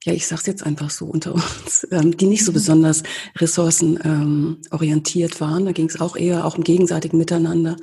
ja, 0.04 0.14
ich 0.14 0.26
sage 0.26 0.42
es 0.42 0.48
jetzt 0.48 0.66
einfach 0.66 0.90
so 0.90 1.06
unter 1.06 1.36
uns, 1.36 1.88
ähm, 1.92 2.18
die 2.18 2.26
nicht 2.26 2.44
so 2.44 2.52
mhm. 2.52 2.56
besonders 2.56 3.04
ressourcenorientiert 3.38 5.34
ähm, 5.36 5.40
waren. 5.40 5.66
Da 5.66 5.74
ging 5.74 5.88
es 5.88 6.02
auch 6.02 6.16
eher 6.16 6.46
auch 6.46 6.58
um 6.58 6.64
gegenseitigen 6.64 7.18
Miteinander 7.18 7.76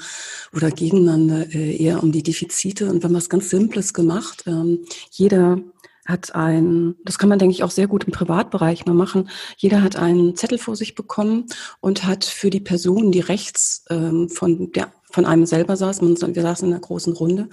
oder 0.53 0.71
gegeneinander, 0.71 1.55
äh, 1.55 1.77
eher 1.77 2.03
um 2.03 2.11
die 2.11 2.25
Defizite. 2.25 2.91
Und 2.91 3.03
wir 3.03 3.05
haben 3.05 3.15
was 3.15 3.29
ganz 3.29 3.51
Simples 3.51 3.95
gemacht. 3.95 4.45
Ähm, 4.47 4.85
jeder 5.11 5.61
hat 6.07 6.35
ein, 6.35 6.97
das 7.05 7.19
kann 7.19 7.29
man, 7.29 7.39
denke 7.39 7.53
ich, 7.53 7.63
auch 7.63 7.71
sehr 7.71 7.87
gut 7.87 8.05
im 8.05 8.13
Privatbereich 8.13 8.87
mal 8.87 8.95
machen. 8.95 9.29
Jeder 9.57 9.83
hat 9.83 9.97
einen 9.97 10.35
Zettel 10.35 10.59
vor 10.59 10.75
sich 10.75 10.95
bekommen 10.95 11.47
und 11.81 12.05
hat 12.05 12.25
für 12.25 12.51
die 12.51 12.61
Person, 12.61 13.13
die 13.13 13.21
rechts 13.21 13.85
ähm, 13.91 14.29
von 14.31 14.73
der 14.73 14.91
von 15.11 15.25
einem 15.25 15.47
selber 15.47 15.77
saß, 15.77 16.03
man, 16.03 16.17
wir 16.35 16.43
saßen 16.43 16.69
in 16.69 16.75
einer 16.75 16.81
großen 16.81 17.13
Runde, 17.13 17.49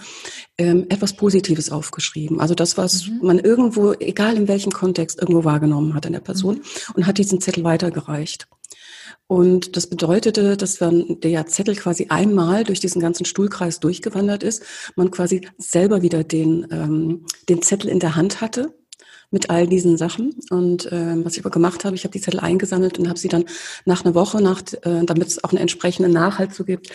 ähm, 0.58 0.86
etwas 0.88 1.14
Positives 1.14 1.70
aufgeschrieben. 1.70 2.40
Also 2.40 2.54
das, 2.54 2.76
was 2.76 3.06
mhm. 3.06 3.18
man 3.22 3.38
irgendwo, 3.38 3.92
egal 3.94 4.36
in 4.36 4.48
welchem 4.48 4.72
Kontext, 4.72 5.20
irgendwo 5.20 5.44
wahrgenommen 5.44 5.94
hat 5.94 6.06
an 6.06 6.12
der 6.12 6.20
Person 6.20 6.56
mhm. 6.56 6.62
und 6.94 7.06
hat 7.06 7.18
diesen 7.18 7.40
Zettel 7.40 7.64
weitergereicht. 7.64 8.48
Und 9.28 9.76
das 9.76 9.88
bedeutete, 9.88 10.56
dass 10.56 10.80
wenn 10.80 11.18
der 11.20 11.46
Zettel 11.46 11.74
quasi 11.74 12.06
einmal 12.10 12.62
durch 12.62 12.78
diesen 12.78 13.00
ganzen 13.00 13.24
Stuhlkreis 13.24 13.80
durchgewandert 13.80 14.44
ist, 14.44 14.62
man 14.94 15.10
quasi 15.10 15.48
selber 15.58 16.02
wieder 16.02 16.22
den, 16.22 16.66
ähm, 16.70 17.26
den 17.48 17.60
Zettel 17.62 17.90
in 17.90 17.98
der 17.98 18.14
Hand 18.14 18.40
hatte 18.40 18.72
mit 19.30 19.50
all 19.50 19.66
diesen 19.66 19.96
Sachen. 19.96 20.34
Und 20.50 20.90
äh, 20.92 21.24
was 21.24 21.34
ich 21.34 21.42
aber 21.42 21.50
gemacht 21.50 21.84
habe, 21.84 21.96
ich 21.96 22.04
habe 22.04 22.12
die 22.12 22.20
Zettel 22.20 22.40
eingesammelt 22.40 22.98
und 22.98 23.08
habe 23.08 23.18
sie 23.18 23.28
dann 23.28 23.44
nach 23.84 24.04
einer 24.04 24.14
Woche, 24.14 24.40
nach, 24.40 24.62
äh, 24.82 25.04
damit 25.04 25.28
es 25.28 25.44
auch 25.44 25.50
einen 25.50 25.60
entsprechenden 25.60 26.12
Nachhalt 26.12 26.54
so 26.54 26.64
gibt, 26.64 26.90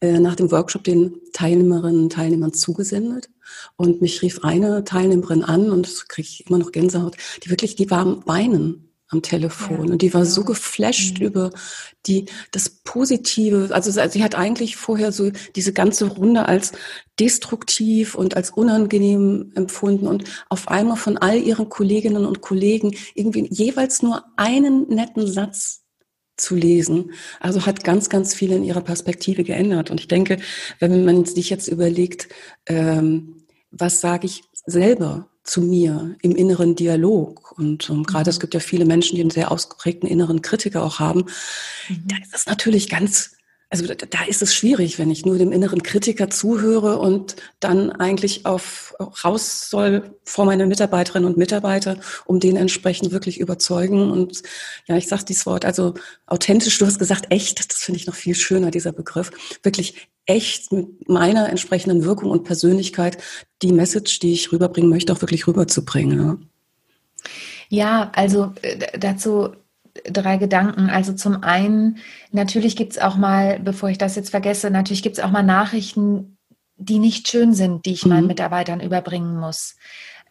äh, 0.00 0.18
nach 0.18 0.36
dem 0.36 0.50
Workshop 0.50 0.84
den 0.84 1.14
Teilnehmerinnen 1.32 2.04
und 2.04 2.12
Teilnehmern 2.12 2.52
zugesendet. 2.52 3.28
Und 3.76 4.02
mich 4.02 4.22
rief 4.22 4.42
eine 4.42 4.84
Teilnehmerin 4.84 5.44
an 5.44 5.70
und 5.70 5.86
das 5.86 6.08
kriege 6.08 6.28
ich 6.28 6.46
immer 6.46 6.58
noch 6.58 6.72
Gänsehaut, 6.72 7.16
die 7.44 7.50
wirklich, 7.50 7.76
die 7.76 7.90
war 7.90 8.26
weinen 8.26 8.85
am 9.08 9.22
Telefon. 9.22 9.86
Ja, 9.86 9.92
und 9.92 10.02
die 10.02 10.12
war 10.14 10.22
ja. 10.22 10.26
so 10.26 10.44
geflasht 10.44 11.20
mhm. 11.20 11.26
über 11.26 11.50
die, 12.06 12.26
das 12.50 12.68
Positive. 12.68 13.68
Also 13.72 13.90
sie 13.90 14.22
hat 14.22 14.34
eigentlich 14.34 14.76
vorher 14.76 15.12
so 15.12 15.30
diese 15.54 15.72
ganze 15.72 16.06
Runde 16.06 16.46
als 16.46 16.72
destruktiv 17.18 18.14
und 18.14 18.36
als 18.36 18.50
unangenehm 18.50 19.52
empfunden 19.54 20.06
und 20.06 20.24
auf 20.48 20.68
einmal 20.68 20.96
von 20.96 21.18
all 21.18 21.38
ihren 21.38 21.68
Kolleginnen 21.68 22.26
und 22.26 22.40
Kollegen 22.40 22.96
irgendwie 23.14 23.46
jeweils 23.50 24.02
nur 24.02 24.24
einen 24.36 24.88
netten 24.88 25.26
Satz 25.26 25.82
zu 26.36 26.54
lesen. 26.54 27.12
Also 27.40 27.64
hat 27.64 27.84
ganz, 27.84 28.08
ganz 28.10 28.34
viel 28.34 28.52
in 28.52 28.64
ihrer 28.64 28.82
Perspektive 28.82 29.44
geändert. 29.44 29.90
Und 29.90 30.00
ich 30.00 30.08
denke, 30.08 30.38
wenn 30.80 31.04
man 31.04 31.24
sich 31.24 31.48
jetzt 31.48 31.68
überlegt, 31.68 32.28
ähm, 32.66 33.44
was 33.70 34.00
sage 34.00 34.26
ich 34.26 34.42
selber 34.66 35.30
zu 35.46 35.62
mir 35.62 36.16
im 36.22 36.34
inneren 36.34 36.74
Dialog. 36.74 37.52
Und 37.58 37.88
um, 37.88 38.04
gerade 38.04 38.28
es 38.28 38.36
mhm. 38.36 38.40
gibt 38.40 38.54
ja 38.54 38.60
viele 38.60 38.84
Menschen, 38.84 39.16
die 39.16 39.22
einen 39.22 39.30
sehr 39.30 39.50
ausgeprägten 39.50 40.08
inneren 40.08 40.42
Kritiker 40.42 40.82
auch 40.82 40.98
haben. 40.98 41.26
Mhm. 41.88 42.04
Da 42.06 42.16
ist 42.22 42.34
es 42.34 42.46
natürlich 42.46 42.88
ganz 42.88 43.35
also 43.68 43.84
da 43.84 44.24
ist 44.28 44.42
es 44.42 44.54
schwierig, 44.54 44.98
wenn 44.98 45.10
ich 45.10 45.26
nur 45.26 45.38
dem 45.38 45.50
inneren 45.50 45.82
Kritiker 45.82 46.30
zuhöre 46.30 46.98
und 46.98 47.34
dann 47.58 47.90
eigentlich 47.90 48.46
auf 48.46 48.94
raus 49.24 49.68
soll 49.68 50.14
vor 50.24 50.44
meine 50.44 50.66
Mitarbeiterinnen 50.66 51.28
und 51.28 51.36
Mitarbeiter, 51.36 51.98
um 52.26 52.38
den 52.38 52.56
entsprechend 52.56 53.10
wirklich 53.10 53.40
überzeugen. 53.40 54.10
Und 54.12 54.42
ja, 54.86 54.96
ich 54.96 55.08
sage 55.08 55.24
dieses 55.24 55.46
Wort, 55.46 55.64
also 55.64 55.94
authentisch, 56.26 56.78
du 56.78 56.86
hast 56.86 57.00
gesagt, 57.00 57.26
echt, 57.30 57.58
das 57.58 57.78
finde 57.78 57.98
ich 57.98 58.06
noch 58.06 58.14
viel 58.14 58.36
schöner, 58.36 58.70
dieser 58.70 58.92
Begriff. 58.92 59.32
Wirklich 59.64 60.08
echt 60.26 60.72
mit 60.72 61.08
meiner 61.08 61.48
entsprechenden 61.48 62.04
Wirkung 62.04 62.30
und 62.30 62.44
Persönlichkeit 62.44 63.18
die 63.62 63.72
Message, 63.72 64.20
die 64.20 64.32
ich 64.32 64.52
rüberbringen 64.52 64.90
möchte, 64.90 65.12
auch 65.12 65.22
wirklich 65.22 65.48
rüberzubringen. 65.48 66.48
Ja, 67.68 67.78
ja 67.78 68.12
also 68.14 68.52
äh, 68.62 68.98
dazu 68.98 69.50
drei 70.04 70.36
Gedanken. 70.36 70.90
Also 70.90 71.12
zum 71.12 71.42
einen, 71.42 71.98
natürlich 72.32 72.76
gibt 72.76 72.92
es 72.92 72.98
auch 72.98 73.16
mal, 73.16 73.60
bevor 73.60 73.88
ich 73.88 73.98
das 73.98 74.16
jetzt 74.16 74.30
vergesse, 74.30 74.70
natürlich 74.70 75.02
gibt 75.02 75.18
es 75.18 75.24
auch 75.24 75.30
mal 75.30 75.42
Nachrichten, 75.42 76.36
die 76.76 76.98
nicht 76.98 77.28
schön 77.28 77.54
sind, 77.54 77.86
die 77.86 77.92
ich 77.92 78.04
mhm. 78.04 78.10
meinen 78.10 78.26
Mitarbeitern 78.26 78.80
überbringen 78.80 79.38
muss. 79.38 79.76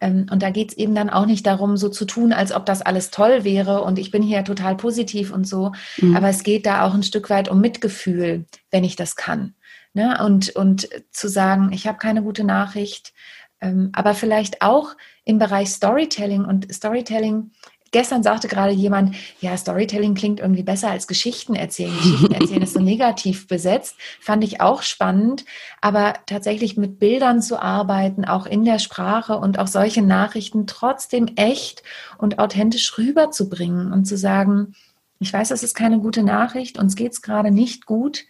Ähm, 0.02 0.28
und 0.32 0.44
da 0.44 0.50
geht 0.50 0.72
es 0.72 0.78
eben 0.78 0.96
dann 0.96 1.10
auch 1.10 1.26
nicht 1.26 1.46
darum, 1.46 1.78
so 1.78 1.90
zu 1.90 2.06
tun, 2.06 2.34
als 2.34 2.52
ob 2.52 2.66
das 2.66 2.82
alles 2.82 3.12
toll 3.12 3.44
wäre 3.44 3.82
und 3.82 3.98
ich 3.98 4.12
bin 4.12 4.22
hier 4.22 4.44
total 4.44 4.76
positiv 4.76 5.32
und 5.32 5.48
so. 5.48 5.72
Mhm. 5.98 6.16
Aber 6.16 6.30
es 6.30 6.44
geht 6.44 6.66
da 6.66 6.86
auch 6.86 6.94
ein 6.94 7.04
Stück 7.04 7.30
weit 7.30 7.50
um 7.50 7.62
Mitgefühl, 7.62 8.46
wenn 8.72 8.84
ich 8.84 8.96
das 8.96 9.16
kann. 9.16 9.56
Ne? 9.94 10.22
Und, 10.24 10.56
und 10.56 10.90
zu 11.12 11.30
sagen, 11.30 11.72
ich 11.72 11.88
habe 11.88 11.98
keine 11.98 12.22
gute 12.22 12.44
Nachricht, 12.44 13.14
ähm, 13.62 13.90
aber 13.94 14.14
vielleicht 14.14 14.62
auch 14.62 14.96
im 15.24 15.40
Bereich 15.40 15.70
Storytelling 15.70 16.44
und 16.44 16.72
Storytelling 16.74 17.52
gestern 17.96 18.24
sagte 18.24 18.50
gerade 18.50 18.74
jemand, 18.74 19.16
ja, 19.40 19.56
Storytelling 19.56 20.16
klingt 20.16 20.42
irgendwie 20.42 20.64
besser 20.64 20.92
als 20.92 21.08
Geschichten 21.08 21.56
erzählen. 21.56 21.96
Geschichten 21.96 22.34
erzählen 22.34 22.62
ist 22.62 22.74
so 22.74 22.82
negativ 22.82 23.48
besetzt. 23.48 23.96
Fand 24.20 24.44
ich 24.44 24.60
auch 24.60 24.82
spannend. 24.82 25.46
Aber 25.80 26.16
tatsächlich 26.26 26.76
mit 26.76 27.00
Bildern 27.00 27.42
zu 27.42 27.58
arbeiten, 27.58 28.26
auch 28.26 28.48
in 28.48 28.66
der 28.66 28.80
Sprache 28.80 29.38
und 29.38 29.60
auch 29.60 29.68
solche 29.68 30.02
Nachrichten 30.02 30.68
trotzdem 30.68 31.28
echt 31.38 31.84
und 32.18 32.38
authentisch 32.38 32.98
rüberzubringen 32.98 33.94
und 33.94 34.04
zu 34.04 34.18
sagen, 34.18 34.76
ich 35.20 35.32
weiß, 35.32 35.48
das 35.48 35.64
ist 35.64 35.74
keine 35.74 36.00
gute 36.00 36.22
Nachricht, 36.22 36.78
uns 36.78 36.98
geht 36.98 37.14
es 37.14 37.22
gerade 37.22 37.50
nicht 37.50 37.86
gut. 37.86 38.26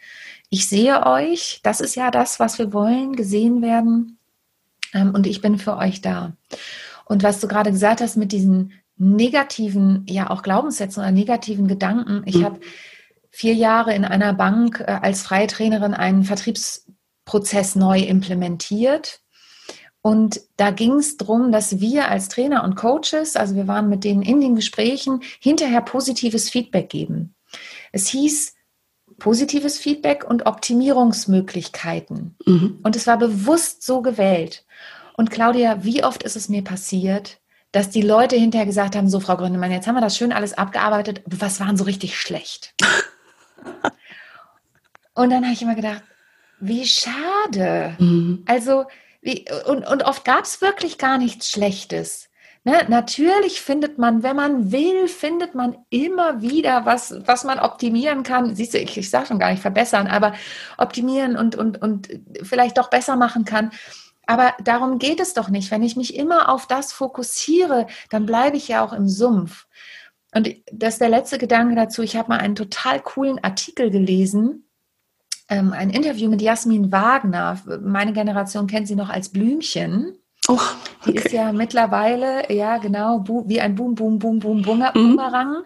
Ich 0.51 0.69
sehe 0.69 1.07
euch, 1.07 1.59
das 1.63 1.81
ist 1.81 1.95
ja 1.95 2.11
das, 2.11 2.39
was 2.39 2.59
wir 2.59 2.71
wollen, 2.71 3.15
gesehen 3.15 3.63
werden. 3.63 4.19
Ähm, 4.93 5.15
und 5.15 5.25
ich 5.25 5.41
bin 5.41 5.57
für 5.57 5.75
euch 5.75 6.01
da. 6.01 6.33
Und 7.05 7.23
was 7.23 7.39
du 7.39 7.47
gerade 7.47 7.71
gesagt 7.71 7.99
hast 8.01 8.15
mit 8.15 8.31
diesen 8.31 8.73
negativen, 8.97 10.05
ja 10.09 10.29
auch 10.29 10.41
Glaubenssätzen 10.41 11.01
oder 11.01 11.11
negativen 11.11 11.67
Gedanken. 11.67 12.23
Ich 12.25 12.37
mhm. 12.37 12.45
habe 12.45 12.59
vier 13.29 13.53
Jahre 13.53 13.93
in 13.93 14.05
einer 14.05 14.33
Bank 14.33 14.79
äh, 14.79 14.99
als 15.01 15.21
freie 15.21 15.47
Trainerin 15.47 15.93
einen 15.93 16.23
Vertriebsprozess 16.23 17.75
neu 17.75 17.99
implementiert. 17.99 19.21
Und 20.01 20.39
da 20.57 20.69
ging 20.71 20.93
es 20.93 21.17
darum, 21.17 21.51
dass 21.51 21.79
wir 21.79 22.09
als 22.09 22.29
Trainer 22.29 22.63
und 22.63 22.75
Coaches, 22.75 23.35
also 23.35 23.55
wir 23.55 23.67
waren 23.67 23.89
mit 23.89 24.03
denen 24.03 24.21
in 24.21 24.39
den 24.39 24.55
Gesprächen, 24.55 25.21
hinterher 25.39 25.81
positives 25.81 26.49
Feedback 26.49 26.89
geben. 26.89 27.35
Es 27.91 28.07
hieß 28.07 28.53
positives 29.17 29.79
Feedback 29.79 30.23
und 30.23 30.45
Optimierungsmöglichkeiten. 30.45 32.35
Mhm. 32.45 32.79
Und 32.83 32.95
es 32.95 33.07
war 33.07 33.17
bewusst 33.17 33.83
so 33.83 34.01
gewählt. 34.01 34.65
Und 35.17 35.31
Claudia, 35.31 35.83
wie 35.83 36.03
oft 36.03 36.23
ist 36.23 36.35
es 36.35 36.49
mir 36.49 36.63
passiert, 36.63 37.39
dass 37.75 37.89
die 37.89 38.01
Leute 38.01 38.37
hinterher 38.37 38.65
gesagt 38.65 38.95
haben, 38.95 39.09
so 39.09 39.19
Frau 39.19 39.35
Gründemann, 39.35 39.69
jetzt 39.69 39.85
haben 39.85 39.95
wir 39.95 40.01
das 40.01 40.15
schön 40.15 40.31
alles 40.31 40.57
abgearbeitet, 40.57 41.21
was 41.25 41.59
waren 41.59 41.75
so 41.75 41.83
richtig 41.83 42.17
schlecht? 42.17 42.73
und 45.13 45.29
dann 45.29 45.43
habe 45.43 45.53
ich 45.53 45.61
immer 45.61 45.75
gedacht, 45.75 46.01
wie 46.61 46.85
schade. 46.85 47.97
Mhm. 47.99 48.43
Also, 48.45 48.85
wie, 49.21 49.43
und, 49.65 49.85
und 49.85 50.03
oft 50.03 50.23
gab 50.23 50.45
es 50.45 50.61
wirklich 50.61 50.97
gar 50.97 51.17
nichts 51.17 51.51
Schlechtes. 51.51 52.29
Ne? 52.63 52.85
Natürlich 52.87 53.59
findet 53.59 53.97
man, 53.97 54.23
wenn 54.23 54.37
man 54.37 54.71
will, 54.71 55.09
findet 55.09 55.53
man 55.53 55.75
immer 55.89 56.41
wieder 56.41 56.85
was, 56.85 57.13
was 57.25 57.43
man 57.43 57.59
optimieren 57.59 58.23
kann. 58.23 58.55
Siehst 58.55 58.73
du, 58.73 58.77
ich, 58.77 58.97
ich 58.97 59.09
sage 59.09 59.25
schon 59.25 59.39
gar 59.39 59.51
nicht 59.51 59.61
verbessern, 59.61 60.07
aber 60.07 60.33
optimieren 60.77 61.35
und, 61.35 61.57
und, 61.57 61.81
und 61.81 62.07
vielleicht 62.41 62.77
doch 62.77 62.89
besser 62.89 63.17
machen 63.17 63.43
kann. 63.43 63.71
Aber 64.27 64.53
darum 64.63 64.99
geht 64.99 65.19
es 65.19 65.33
doch 65.33 65.49
nicht. 65.49 65.71
Wenn 65.71 65.83
ich 65.83 65.95
mich 65.95 66.15
immer 66.15 66.49
auf 66.49 66.67
das 66.67 66.93
fokussiere, 66.93 67.87
dann 68.09 68.25
bleibe 68.25 68.57
ich 68.57 68.67
ja 68.67 68.83
auch 68.83 68.93
im 68.93 69.07
Sumpf. 69.07 69.67
Und 70.33 70.49
das 70.71 70.95
ist 70.95 71.01
der 71.01 71.09
letzte 71.09 71.37
Gedanke 71.37 71.75
dazu. 71.75 72.01
Ich 72.01 72.15
habe 72.15 72.29
mal 72.29 72.39
einen 72.39 72.55
total 72.55 72.99
coolen 72.99 73.41
Artikel 73.43 73.89
gelesen, 73.89 74.65
ähm, 75.47 75.73
ein 75.73 75.91
Interview 75.91 76.29
mit 76.29 76.41
Jasmin 76.41 76.91
Wagner. 76.91 77.59
Meine 77.81 78.13
Generation 78.13 78.67
kennt 78.67 78.87
sie 78.87 78.95
noch 78.95 79.09
als 79.09 79.29
Blümchen. 79.29 80.17
Oh, 80.47 80.53
okay. 80.53 81.11
Die 81.11 81.15
ist 81.15 81.31
ja 81.31 81.51
mittlerweile, 81.51 82.51
ja 82.53 82.77
genau, 82.77 83.23
wie 83.47 83.61
ein 83.61 83.75
Boom, 83.75 83.95
Boom, 83.95 84.19
Boom, 84.19 84.39
Boom, 84.39 84.59
mhm. 84.59 84.91
Boomerang. 84.93 85.49
Mhm. 85.49 85.63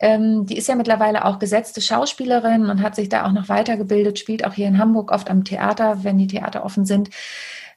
Ähm, 0.00 0.46
die 0.46 0.56
ist 0.56 0.68
ja 0.68 0.74
mittlerweile 0.74 1.24
auch 1.24 1.38
gesetzte 1.38 1.80
Schauspielerin 1.80 2.68
und 2.68 2.82
hat 2.82 2.96
sich 2.96 3.08
da 3.08 3.26
auch 3.26 3.32
noch 3.32 3.48
weitergebildet, 3.48 4.18
spielt 4.18 4.46
auch 4.46 4.54
hier 4.54 4.68
in 4.68 4.78
Hamburg 4.78 5.12
oft 5.12 5.30
am 5.30 5.44
Theater, 5.44 6.04
wenn 6.04 6.18
die 6.18 6.26
Theater 6.26 6.64
offen 6.64 6.84
sind. 6.84 7.10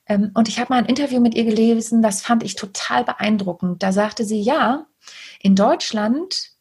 Ähm, 0.07 0.31
und 0.33 0.47
ich 0.47 0.59
habe 0.59 0.73
mal 0.73 0.79
ein 0.79 0.85
Interview 0.85 1.19
mit 1.19 1.35
ihr 1.35 1.45
gelesen, 1.45 2.01
das 2.01 2.21
fand 2.21 2.43
ich 2.43 2.55
total 2.55 3.03
beeindruckend. 3.03 3.83
Da 3.83 3.91
sagte 3.91 4.25
sie, 4.25 4.41
ja, 4.41 4.85
in 5.41 5.55
Deutschland 5.55 6.51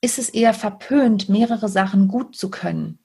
ist 0.00 0.18
es 0.18 0.28
eher 0.28 0.54
verpönt, 0.54 1.28
mehrere 1.28 1.68
Sachen 1.68 2.08
gut 2.08 2.36
zu 2.36 2.50
können. 2.50 2.98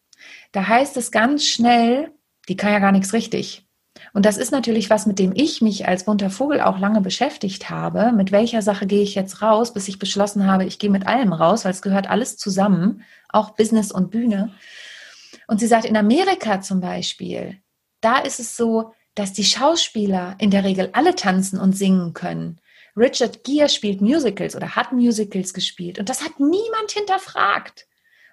Da 0.51 0.67
heißt 0.67 0.97
es 0.97 1.11
ganz 1.11 1.45
schnell, 1.45 2.11
die 2.47 2.55
kann 2.55 2.71
ja 2.71 2.79
gar 2.79 2.91
nichts 2.91 3.13
richtig. 3.13 3.65
Und 4.13 4.25
das 4.25 4.37
ist 4.37 4.51
natürlich 4.51 4.89
was, 4.89 5.05
mit 5.05 5.19
dem 5.19 5.33
ich 5.35 5.61
mich 5.61 5.87
als 5.87 6.05
bunter 6.05 6.29
Vogel 6.29 6.61
auch 6.61 6.79
lange 6.79 7.01
beschäftigt 7.01 7.69
habe. 7.69 8.11
Mit 8.11 8.31
welcher 8.31 8.61
Sache 8.61 8.87
gehe 8.87 9.03
ich 9.03 9.15
jetzt 9.15 9.41
raus, 9.41 9.73
bis 9.73 9.87
ich 9.87 9.99
beschlossen 9.99 10.47
habe, 10.47 10.65
ich 10.65 10.79
gehe 10.79 10.89
mit 10.89 11.07
allem 11.07 11.33
raus, 11.33 11.65
weil 11.65 11.71
es 11.71 11.81
gehört 11.81 12.09
alles 12.09 12.37
zusammen, 12.37 13.03
auch 13.29 13.51
Business 13.51 13.91
und 13.91 14.11
Bühne. 14.11 14.53
Und 15.47 15.59
sie 15.59 15.67
sagt, 15.67 15.85
in 15.85 15.97
Amerika 15.97 16.61
zum 16.61 16.81
Beispiel, 16.81 17.57
da 18.01 18.19
ist 18.19 18.39
es 18.39 18.55
so, 18.55 18.93
dass 19.15 19.33
die 19.33 19.43
Schauspieler 19.43 20.35
in 20.39 20.51
der 20.51 20.63
Regel 20.63 20.89
alle 20.93 21.15
tanzen 21.15 21.59
und 21.59 21.75
singen 21.75 22.13
können. 22.13 22.59
Richard 22.97 23.43
Gere 23.43 23.69
spielt 23.69 24.01
Musicals 24.01 24.55
oder 24.55 24.75
hat 24.75 24.91
Musicals 24.91 25.53
gespielt 25.53 25.99
und 25.99 26.09
das 26.09 26.23
hat 26.23 26.39
niemand 26.39 26.91
hinterfragt, 26.91 27.87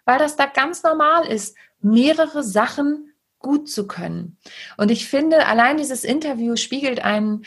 weil 0.05 0.18
das 0.18 0.37
da 0.37 0.47
ganz 0.47 0.83
normal 0.83 1.27
ist, 1.27 1.57
mehrere 1.81 2.42
Sachen 2.42 3.12
gut 3.42 3.68
zu 3.68 3.87
können. 3.87 4.38
Und 4.77 4.90
ich 4.90 5.09
finde, 5.09 5.47
allein 5.47 5.77
dieses 5.77 6.05
Interview 6.05 6.57
spiegelt 6.57 7.05
einen, 7.05 7.45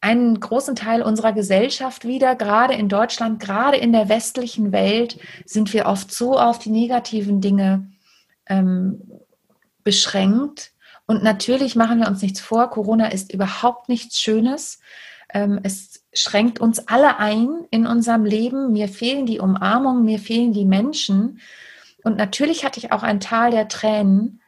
einen 0.00 0.38
großen 0.38 0.76
Teil 0.76 1.02
unserer 1.02 1.32
Gesellschaft 1.32 2.04
wieder. 2.04 2.34
Gerade 2.34 2.74
in 2.74 2.88
Deutschland, 2.88 3.40
gerade 3.40 3.76
in 3.76 3.92
der 3.92 4.08
westlichen 4.08 4.72
Welt 4.72 5.18
sind 5.46 5.72
wir 5.72 5.86
oft 5.86 6.12
so 6.12 6.38
auf 6.38 6.58
die 6.58 6.70
negativen 6.70 7.40
Dinge 7.40 7.90
ähm, 8.46 9.00
beschränkt. 9.84 10.72
Und 11.06 11.22
natürlich 11.22 11.76
machen 11.76 12.00
wir 12.00 12.08
uns 12.08 12.22
nichts 12.22 12.40
vor, 12.40 12.70
Corona 12.70 13.08
ist 13.08 13.32
überhaupt 13.32 13.88
nichts 13.88 14.20
Schönes. 14.20 14.80
Ähm, 15.32 15.60
es 15.62 16.04
schränkt 16.12 16.60
uns 16.60 16.88
alle 16.88 17.18
ein 17.18 17.66
in 17.70 17.86
unserem 17.86 18.24
Leben. 18.24 18.72
Mir 18.72 18.88
fehlen 18.88 19.26
die 19.26 19.40
Umarmungen, 19.40 20.04
mir 20.04 20.18
fehlen 20.18 20.52
die 20.52 20.64
Menschen. 20.64 21.40
Und 22.02 22.16
natürlich 22.16 22.64
hatte 22.64 22.78
ich 22.78 22.92
auch 22.92 23.02
ein 23.02 23.20
Tal 23.20 23.50
der 23.50 23.68
Tränen, 23.68 24.40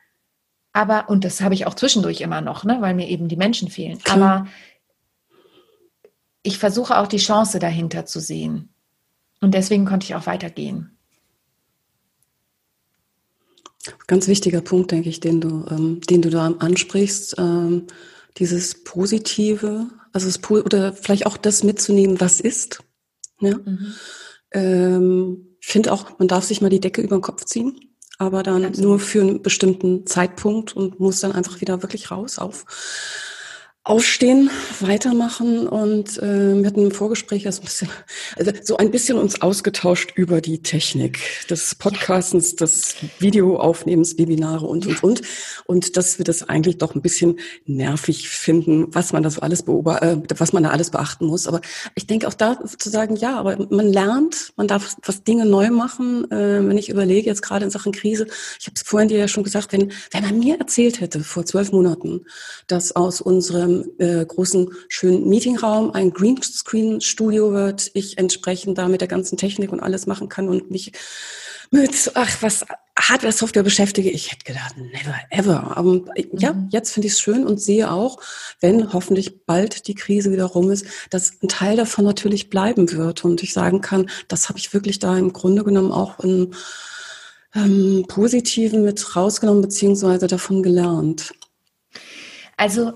aber, 0.77 1.09
und 1.09 1.25
das 1.25 1.41
habe 1.41 1.55
ich 1.55 1.67
auch 1.67 1.73
zwischendurch 1.73 2.21
immer 2.21 2.43
noch, 2.43 2.65
ne, 2.65 2.77
weil 2.81 2.93
mir 2.93 3.09
eben 3.09 3.29
die 3.29 3.37
Menschen 3.37 3.71
fehlen. 3.71 3.99
Klar. 3.99 4.17
Aber 4.17 4.47
ich 6.43 6.59
versuche 6.59 6.99
auch 6.99 7.07
die 7.07 7.17
Chance 7.17 7.59
dahinter 7.59 8.05
zu 8.05 8.21
sehen. 8.21 8.69
Und 9.41 9.55
deswegen 9.55 9.87
konnte 9.87 10.05
ich 10.05 10.15
auch 10.15 10.27
weitergehen. 10.27 10.96
Ganz 14.07 14.29
wichtiger 14.29 14.61
Punkt, 14.61 14.91
denke 14.91 15.09
ich, 15.09 15.21
den 15.21 15.41
du, 15.41 15.65
ähm, 15.71 16.01
den 16.03 16.23
du 16.23 16.31
da 16.31 16.47
ansprichst, 16.59 17.37
ähm, 17.39 17.87
dieses 18.39 18.85
Positive, 18.85 19.89
also 20.13 20.29
es, 20.29 20.41
oder 20.51 20.93
vielleicht 20.93 21.27
auch 21.27 21.37
das 21.37 21.63
mitzunehmen, 21.63 22.21
was 22.21 22.41
ist. 22.41 22.81
Ja? 23.41 23.57
Mhm. 23.57 23.95
Ähm, 24.53 25.57
finde 25.61 25.93
auch, 25.93 26.19
man 26.19 26.29
darf 26.29 26.45
sich 26.45 26.61
mal 26.61 26.71
die 26.71 26.81
Decke 26.81 27.03
über 27.03 27.17
den 27.17 27.23
Kopf 27.23 27.45
ziehen 27.45 27.81
aber 28.19 28.43
dann 28.43 28.65
Absolut. 28.65 28.89
nur 28.89 28.99
für 28.99 29.21
einen 29.21 29.43
bestimmten 29.43 30.07
Zeitpunkt 30.07 30.75
und 30.75 31.01
muss 31.01 31.21
dann 31.21 31.33
einfach 31.33 31.61
wieder 31.61 31.83
wirklich 31.83 32.11
raus 32.11 32.39
auf 32.39 32.65
aufstehen, 33.87 34.51
weitermachen 34.81 35.69
und 35.69 36.19
äh, 36.19 36.57
wir 36.59 36.67
hatten 36.67 36.87
im 36.87 36.91
Vorgespräch 36.91 37.45
das 37.45 37.61
ein 37.61 37.65
bisschen, 37.67 37.89
also 38.37 38.51
so 38.61 38.77
ein 38.79 38.91
bisschen 38.91 39.17
uns 39.17 39.41
ausgetauscht 39.43 40.11
über 40.17 40.41
die 40.41 40.61
Technik 40.61 41.21
des 41.49 41.77
Podcastens, 41.77 42.57
des 42.57 42.97
Videoaufnehmens, 43.21 44.19
Webinare 44.19 44.67
und 44.67 44.89
und 44.89 45.05
und 45.05 45.23
und 45.67 45.97
dass 45.97 46.19
wir 46.19 46.25
das 46.25 46.49
eigentlich 46.49 46.79
doch 46.79 46.97
ein 46.97 47.01
bisschen 47.01 47.39
nervig 47.65 48.29
finden, 48.29 48.93
was 48.93 49.13
man 49.13 49.23
da 49.23 49.31
so 49.31 49.41
alles 49.41 49.63
beobacht, 49.63 50.03
äh, 50.03 50.17
was 50.37 50.53
man 50.53 50.65
da 50.65 50.71
alles 50.71 50.91
beachten 50.91 51.27
muss. 51.27 51.47
Aber 51.47 51.61
ich 51.95 52.09
denke 52.09 52.27
auch 52.27 52.35
da 52.35 52.59
zu 52.65 52.91
sagen, 52.91 53.15
ja, 53.15 53.39
aber 53.39 53.69
man 53.71 53.87
lernt, 53.87 54.53
man 54.57 54.67
darf 54.67 54.97
was 55.05 55.23
Dinge 55.23 55.47
neu 55.47 55.71
machen. 55.71 56.29
Äh, 56.33 56.67
wenn 56.67 56.77
ich 56.77 56.89
überlege 56.89 57.31
jetzt 57.31 57.43
gerade 57.43 57.65
in 57.65 57.71
Sachen 57.71 57.93
Krise, 57.93 58.27
ich 58.59 58.67
habe 58.67 58.75
es 58.75 58.83
vorhin 58.83 59.09
dir 59.09 59.19
ja 59.19 59.29
schon 59.29 59.45
gesagt, 59.45 59.73
wenn 59.73 59.93
wenn 60.11 60.25
man 60.25 60.41
mir 60.41 60.59
erzählt 60.59 61.01
hätte 61.01 61.21
vor 61.21 61.47
zwölf 61.47 61.71
Monaten, 61.71 62.27
dass 62.67 62.97
aus 62.97 63.21
unserem 63.21 63.76
äh, 63.99 64.25
großen, 64.25 64.71
schönen 64.89 65.29
Meetingraum 65.29 65.91
ein 65.93 66.13
Greenscreen-Studio 66.13 67.53
wird, 67.53 67.91
ich 67.95 68.19
entsprechend 68.19 68.79
da 68.79 68.89
mit 68.89 69.01
der 69.01 69.09
ganzen 69.09 69.37
Technik 69.37 69.73
und 69.73 69.81
alles 69.81 70.07
machen 70.07 70.29
kann 70.29 70.49
und 70.49 70.71
mich 70.71 70.93
mit, 71.71 72.13
ach, 72.15 72.43
was 72.43 72.65
Hardware, 72.99 73.33
Software 73.33 73.63
beschäftige, 73.63 74.11
ich 74.11 74.33
hätte 74.33 74.45
gedacht, 74.45 74.77
never 74.77 75.15
ever. 75.31 75.77
Aber 75.77 76.05
ja, 76.33 76.53
mhm. 76.53 76.69
jetzt 76.71 76.93
finde 76.93 77.09
ich 77.09 77.15
es 77.15 77.21
schön 77.21 77.45
und 77.45 77.61
sehe 77.61 77.91
auch, 77.91 78.19
wenn 78.61 78.93
hoffentlich 78.93 79.45
bald 79.45 79.87
die 79.87 79.95
Krise 79.95 80.33
wieder 80.33 80.45
rum 80.45 80.71
ist, 80.71 80.87
dass 81.11 81.33
ein 81.43 81.49
Teil 81.49 81.77
davon 81.77 82.05
natürlich 82.05 82.51
bleiben 82.51 82.91
wird 82.93 83.25
und 83.25 83.43
ich 83.43 83.53
sagen 83.53 83.81
kann, 83.81 84.09
das 84.29 84.49
habe 84.49 84.59
ich 84.59 84.73
wirklich 84.73 84.99
da 84.99 85.17
im 85.19 85.33
Grunde 85.33 85.65
genommen 85.65 85.93
auch 85.93 86.19
im 86.21 86.53
ähm, 87.55 88.05
Positiven 88.09 88.85
mit 88.85 89.17
rausgenommen 89.17 89.63
beziehungsweise 89.63 90.27
davon 90.27 90.63
gelernt. 90.63 91.35
Also 92.57 92.95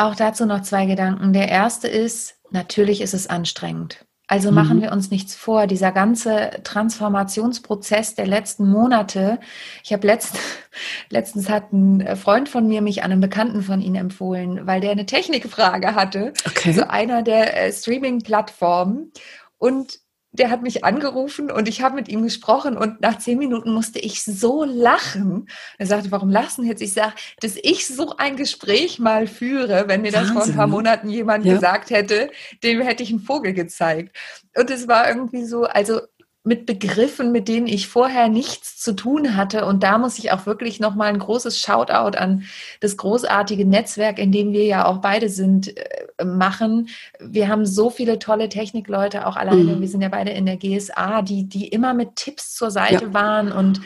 auch 0.00 0.14
dazu 0.14 0.46
noch 0.46 0.62
zwei 0.62 0.86
Gedanken. 0.86 1.32
Der 1.32 1.48
erste 1.48 1.88
ist, 1.88 2.36
natürlich 2.50 3.00
ist 3.00 3.14
es 3.14 3.28
anstrengend. 3.28 4.06
Also 4.30 4.52
machen 4.52 4.76
mhm. 4.76 4.82
wir 4.82 4.92
uns 4.92 5.10
nichts 5.10 5.34
vor. 5.34 5.66
Dieser 5.66 5.90
ganze 5.90 6.50
Transformationsprozess 6.62 8.14
der 8.14 8.28
letzten 8.28 8.70
Monate. 8.70 9.40
Ich 9.82 9.92
habe 9.92 10.06
letzt, 10.06 10.38
letztens 11.10 11.48
hat 11.48 11.72
ein 11.72 12.16
Freund 12.16 12.48
von 12.48 12.68
mir 12.68 12.80
mich 12.80 13.02
an 13.02 13.10
einen 13.10 13.20
Bekannten 13.20 13.62
von 13.62 13.80
Ihnen 13.80 13.96
empfohlen, 13.96 14.68
weil 14.68 14.80
der 14.80 14.92
eine 14.92 15.04
Technikfrage 15.04 15.96
hatte 15.96 16.32
okay. 16.46 16.72
zu 16.72 16.88
einer 16.88 17.22
der 17.24 17.60
äh, 17.60 17.72
Streaming-Plattformen. 17.72 19.10
Und 19.58 19.98
der 20.32 20.50
hat 20.50 20.62
mich 20.62 20.84
angerufen 20.84 21.50
und 21.50 21.68
ich 21.68 21.82
habe 21.82 21.96
mit 21.96 22.08
ihm 22.08 22.22
gesprochen 22.22 22.76
und 22.76 23.00
nach 23.00 23.18
zehn 23.18 23.38
Minuten 23.38 23.72
musste 23.72 23.98
ich 23.98 24.22
so 24.22 24.64
lachen. 24.64 25.48
Er 25.78 25.86
sagte, 25.86 26.12
warum 26.12 26.30
lachen 26.30 26.64
jetzt? 26.64 26.82
Ich 26.82 26.92
sage, 26.92 27.14
dass 27.40 27.56
ich 27.56 27.88
so 27.88 28.16
ein 28.16 28.36
Gespräch 28.36 29.00
mal 29.00 29.26
führe, 29.26 29.88
wenn 29.88 30.02
mir 30.02 30.12
das 30.12 30.28
Wahnsinn. 30.28 30.34
vor 30.34 30.44
ein 30.44 30.56
paar 30.56 30.66
Monaten 30.68 31.08
jemand 31.08 31.44
ja. 31.44 31.54
gesagt 31.54 31.90
hätte, 31.90 32.30
dem 32.62 32.80
hätte 32.80 33.02
ich 33.02 33.10
einen 33.10 33.20
Vogel 33.20 33.54
gezeigt. 33.54 34.16
Und 34.56 34.70
es 34.70 34.86
war 34.86 35.08
irgendwie 35.08 35.44
so, 35.44 35.64
also 35.64 36.00
mit 36.42 36.64
Begriffen, 36.64 37.32
mit 37.32 37.48
denen 37.48 37.66
ich 37.66 37.86
vorher 37.86 38.28
nichts 38.28 38.78
zu 38.78 38.94
tun 38.94 39.36
hatte. 39.36 39.66
Und 39.66 39.82
da 39.82 39.98
muss 39.98 40.18
ich 40.18 40.32
auch 40.32 40.46
wirklich 40.46 40.80
nochmal 40.80 41.08
ein 41.08 41.18
großes 41.18 41.60
Shoutout 41.60 42.16
an 42.16 42.44
das 42.80 42.96
großartige 42.96 43.66
Netzwerk, 43.66 44.18
in 44.18 44.32
dem 44.32 44.52
wir 44.52 44.64
ja 44.64 44.86
auch 44.86 44.98
beide 44.98 45.28
sind, 45.28 45.76
äh, 45.76 46.24
machen. 46.24 46.88
Wir 47.18 47.48
haben 47.48 47.66
so 47.66 47.90
viele 47.90 48.18
tolle 48.18 48.48
Technikleute, 48.48 49.26
auch 49.26 49.36
alleine, 49.36 49.76
mhm. 49.76 49.80
wir 49.82 49.88
sind 49.88 50.00
ja 50.00 50.08
beide 50.08 50.30
in 50.30 50.46
der 50.46 50.56
GSA, 50.56 51.20
die, 51.22 51.44
die 51.44 51.68
immer 51.68 51.92
mit 51.92 52.16
Tipps 52.16 52.54
zur 52.54 52.70
Seite 52.70 53.06
ja. 53.06 53.14
waren 53.14 53.52
und 53.52 53.82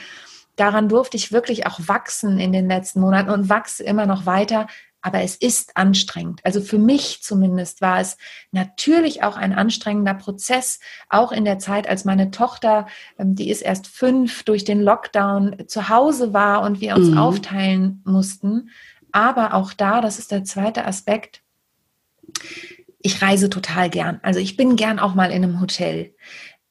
daran 0.57 0.89
durfte 0.89 1.17
ich 1.17 1.33
wirklich 1.33 1.67
auch 1.67 1.81
wachsen 1.87 2.39
in 2.39 2.53
den 2.53 2.69
letzten 2.69 3.01
Monaten 3.01 3.31
und 3.31 3.49
wachse 3.49 3.83
immer 3.83 4.07
noch 4.07 4.27
weiter, 4.27 4.69
aber 5.05 5.21
es 5.21 5.37
ist 5.37 5.77
anstrengend. 5.77 6.41
Also 6.45 6.63
für 6.63 6.79
mich 6.79 7.23
zumindest 7.23 7.83
war 7.83 8.01
es 8.01 8.17
natürlich 8.53 9.23
auch 9.23 9.37
ein 9.37 9.53
anstrengender 9.53 10.15
Prozess, 10.15 10.81
auch 11.11 11.31
in 11.31 11.45
der 11.45 11.59
Zeit, 11.59 11.87
als 11.87 12.07
meine 12.07 12.31
Tochter, 12.31 12.87
ähm, 13.19 13.35
die 13.35 13.51
ist 13.51 13.61
erst 13.61 13.87
fünf, 13.87 14.45
durch 14.45 14.65
den 14.65 14.81
Lockdown 14.81 15.65
zu 15.67 15.91
Hause 15.91 16.33
war 16.33 16.63
und 16.63 16.81
wir 16.81 16.97
uns 16.97 17.11
mhm. 17.11 17.19
aufteilen 17.19 18.01
mussten. 18.07 18.71
Aber 19.13 19.53
auch 19.53 19.75
da, 19.75 20.01
das 20.01 20.19
ist 20.19 20.33
der 20.33 20.45
zweite 20.45 20.87
Aspekt, 20.87 21.43
ich 23.01 23.21
reise 23.21 23.51
total 23.51 23.91
gern. 23.91 24.21
Also 24.23 24.41
ich 24.41 24.57
bin 24.57 24.75
gern 24.75 24.99
auch 24.99 25.15
mal 25.15 25.31
in 25.31 25.45
einem 25.45 25.61
Hotel. 25.61 26.15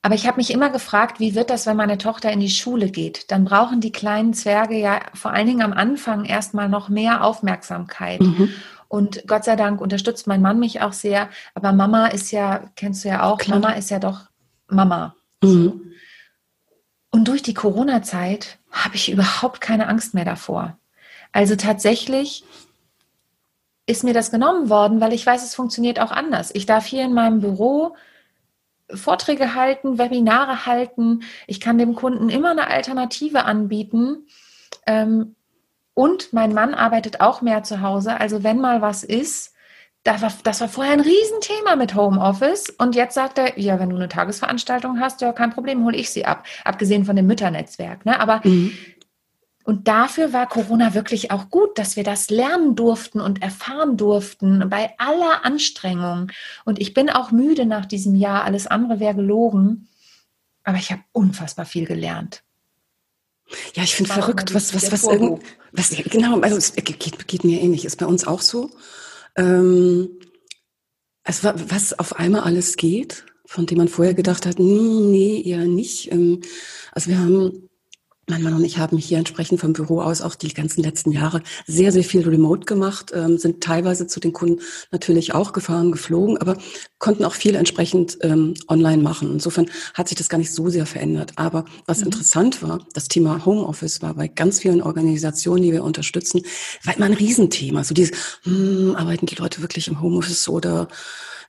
Aber 0.06 0.16
ich 0.16 0.28
habe 0.28 0.38
mich 0.38 0.52
immer 0.52 0.70
gefragt, 0.70 1.22
wie 1.22 1.34
wird 1.34 1.50
das, 1.50 1.66
wenn 1.66 1.78
meine 1.78 1.98
Tochter 1.98 2.30
in 2.30 2.42
die 2.42 2.50
Schule 2.50 2.90
geht? 2.90 3.32
Dann 3.32 3.46
brauchen 3.46 3.80
die 3.80 3.94
kleinen 3.94 4.34
Zwerge 4.34 4.78
ja 4.78 5.00
vor 5.14 5.32
allen 5.32 5.48
Dingen 5.48 5.62
am 5.62 5.72
Anfang 5.72 6.26
erstmal 6.26 6.68
noch 6.68 6.90
mehr 6.90 7.24
Aufmerksamkeit. 7.24 8.20
Mhm. 8.20 8.50
Und 8.90 9.24
Gott 9.28 9.46
sei 9.46 9.56
Dank 9.56 9.80
unterstützt 9.80 10.28
mein 10.28 10.42
Mann 10.42 10.60
mich 10.60 10.82
auch 10.82 10.92
sehr. 10.92 11.30
Aber 11.56 11.72
Mama 11.72 12.08
ist 12.08 12.32
ja, 12.32 12.66
kennst 12.76 13.06
du 13.06 13.10
ja 13.10 13.24
auch, 13.24 13.38
Klar. 13.38 13.60
Mama 13.60 13.76
ist 13.76 13.90
ja 13.92 14.00
doch 14.00 14.28
Mama. 14.68 15.16
Mhm. 15.42 15.94
Und 17.10 17.28
durch 17.30 17.42
die 17.42 17.54
Corona-Zeit 17.54 18.60
habe 18.72 18.96
ich 18.96 19.10
überhaupt 19.10 19.62
keine 19.62 19.88
Angst 19.88 20.14
mehr 20.14 20.26
davor. 20.26 20.78
Also 21.32 21.56
tatsächlich 21.56 22.44
ist 23.86 24.04
mir 24.04 24.14
das 24.14 24.32
genommen 24.32 24.70
worden, 24.70 25.00
weil 25.00 25.14
ich 25.14 25.26
weiß, 25.26 25.44
es 25.46 25.56
funktioniert 25.56 26.02
auch 26.02 26.12
anders. 26.12 26.52
Ich 26.54 26.66
darf 26.66 26.86
hier 26.86 27.06
in 27.06 27.14
meinem 27.14 27.40
Büro 27.40 27.96
Vorträge 28.94 29.56
halten, 29.56 29.98
Webinare 29.98 30.66
halten. 30.66 31.24
Ich 31.48 31.60
kann 31.60 31.78
dem 31.78 31.96
Kunden 31.96 32.30
immer 32.30 32.52
eine 32.52 32.68
Alternative 32.68 33.46
anbieten. 33.46 34.28
Ähm, 34.86 35.36
und 35.94 36.34
mein 36.34 36.54
Mann 36.54 36.74
arbeitet 36.74 37.22
auch 37.22 37.42
mehr 37.42 37.64
zu 37.64 37.82
Hause. 37.82 38.20
Also 38.20 38.44
wenn 38.44 38.60
mal 38.60 38.82
was 38.82 39.04
ist, 39.04 39.54
das 40.04 40.22
war, 40.22 40.34
das 40.44 40.60
war 40.60 40.68
vorher 40.68 40.94
ein 40.94 41.00
Riesenthema 41.00 41.78
mit 41.78 41.96
Homeoffice. 41.96 42.70
Und 42.78 42.96
jetzt 42.96 43.14
sagt 43.16 43.38
er, 43.38 43.58
ja, 43.58 43.80
wenn 43.80 43.90
du 43.90 43.96
eine 43.96 44.10
Tagesveranstaltung 44.10 45.00
hast, 45.00 45.22
ja, 45.22 45.32
kein 45.32 45.52
Problem, 45.52 45.86
hole 45.86 45.96
ich 45.96 46.10
sie 46.10 46.26
ab. 46.26 46.46
Abgesehen 46.66 47.06
von 47.06 47.16
dem 47.16 47.26
Mütternetzwerk. 47.26 48.06
Ne? 48.06 48.20
Aber 48.20 48.42
mhm. 48.44 48.74
Und 49.64 49.88
dafür 49.88 50.34
war 50.34 50.48
Corona 50.48 50.94
wirklich 50.94 51.32
auch 51.32 51.50
gut, 51.50 51.78
dass 51.78 51.96
wir 51.96 52.04
das 52.04 52.30
lernen 52.30 52.76
durften 52.76 53.22
und 53.22 53.42
erfahren 53.42 53.96
durften 53.96 54.70
bei 54.70 54.94
aller 54.98 55.46
Anstrengung. 55.46 56.32
Und 56.66 56.80
ich 56.80 56.94
bin 56.94 57.10
auch 57.10 57.32
müde 57.32 57.66
nach 57.66 57.86
diesem 57.86 58.16
Jahr. 58.16 58.44
Alles 58.44 58.68
andere 58.68 59.00
wäre 59.00 59.16
gelogen. 59.16 59.88
Aber 60.64 60.78
ich 60.78 60.92
habe 60.92 61.02
unfassbar 61.14 61.66
viel 61.66 61.86
gelernt. 61.86 62.44
Ja, 63.76 63.84
ich 63.84 63.96
finde 63.96 64.12
verrückt, 64.12 64.54
was, 64.54 64.74
was, 64.74 64.92
was, 64.92 65.04
irgend, 65.04 65.42
was, 65.72 65.90
genau, 65.90 66.40
also 66.40 66.58
es 66.58 66.74
geht, 66.76 67.28
geht 67.28 67.44
mir 67.44 67.62
ähnlich, 67.62 67.86
ist 67.86 67.98
bei 67.98 68.06
uns 68.06 68.26
auch 68.26 68.42
so. 68.42 68.72
Ähm, 69.36 70.10
also 71.24 71.52
was 71.68 71.98
auf 72.00 72.16
einmal 72.18 72.42
alles 72.42 72.78
geht, 72.78 73.26
von 73.46 73.66
dem 73.66 73.78
man 73.78 73.88
vorher 73.88 74.14
gedacht 74.14 74.46
hat, 74.46 74.58
hm, 74.58 75.12
nee, 75.12 75.42
eher 75.46 75.66
nicht. 75.66 76.12
Ähm, 76.12 76.42
also 76.92 77.10
wir 77.10 77.20
haben 77.20 77.70
mein 78.28 78.42
Mann 78.42 78.54
und 78.54 78.64
ich 78.64 78.78
haben 78.78 78.98
hier 78.98 79.18
entsprechend 79.18 79.60
vom 79.60 79.74
Büro 79.74 80.02
aus 80.02 80.22
auch 80.22 80.36
die 80.36 80.54
ganzen 80.54 80.82
letzten 80.82 81.12
Jahre 81.12 81.42
sehr, 81.68 81.92
sehr 81.92 82.04
viel 82.04 82.28
remote 82.28 82.66
gemacht, 82.66 83.12
ähm, 83.14 83.38
sind 83.38 83.62
teilweise 83.62 84.08
zu 84.08 84.20
den 84.20 84.32
Kunden 84.32 84.62
natürlich 84.92 85.34
auch 85.34 85.52
gefahren, 85.52 85.92
geflogen, 85.92 86.38
aber 86.38 86.58
konnten 87.00 87.26
auch 87.26 87.34
viel 87.34 87.56
entsprechend 87.56 88.18
ähm, 88.22 88.54
online 88.70 89.04
machen. 89.04 89.32
Insofern 89.34 89.70
hat 89.94 90.08
sich 90.08 90.18
das 90.18 90.30
gar 90.30 90.38
nicht 90.38 90.54
so 90.54 90.70
sehr 90.70 90.86
verändert. 90.86 91.34
Aber 91.36 91.66
was 91.86 92.00
mhm. 92.00 92.06
interessant 92.06 92.64
war, 92.64 92.80
das 92.94 93.10
Thema 93.10 93.46
Homeoffice 93.46 94.02
war 94.02 94.14
bei 94.14 94.30
ganz 94.30 94.62
vielen 94.62 94.82
Organisationen, 94.82 95.64
die 95.64 95.74
wir 95.74 95.84
unterstützen, 95.84 96.42
war 96.84 96.96
immer 96.96 97.08
ein 97.08 97.14
Riesenthema. 97.14 97.84
So 97.84 97.94
dieses, 97.94 98.40
hm, 98.44 98.96
arbeiten 98.96 99.26
die 99.26 99.36
Leute 99.36 99.62
wirklich 99.62 99.90
im 99.90 100.02
Homeoffice 100.02 100.48
oder 100.48 100.88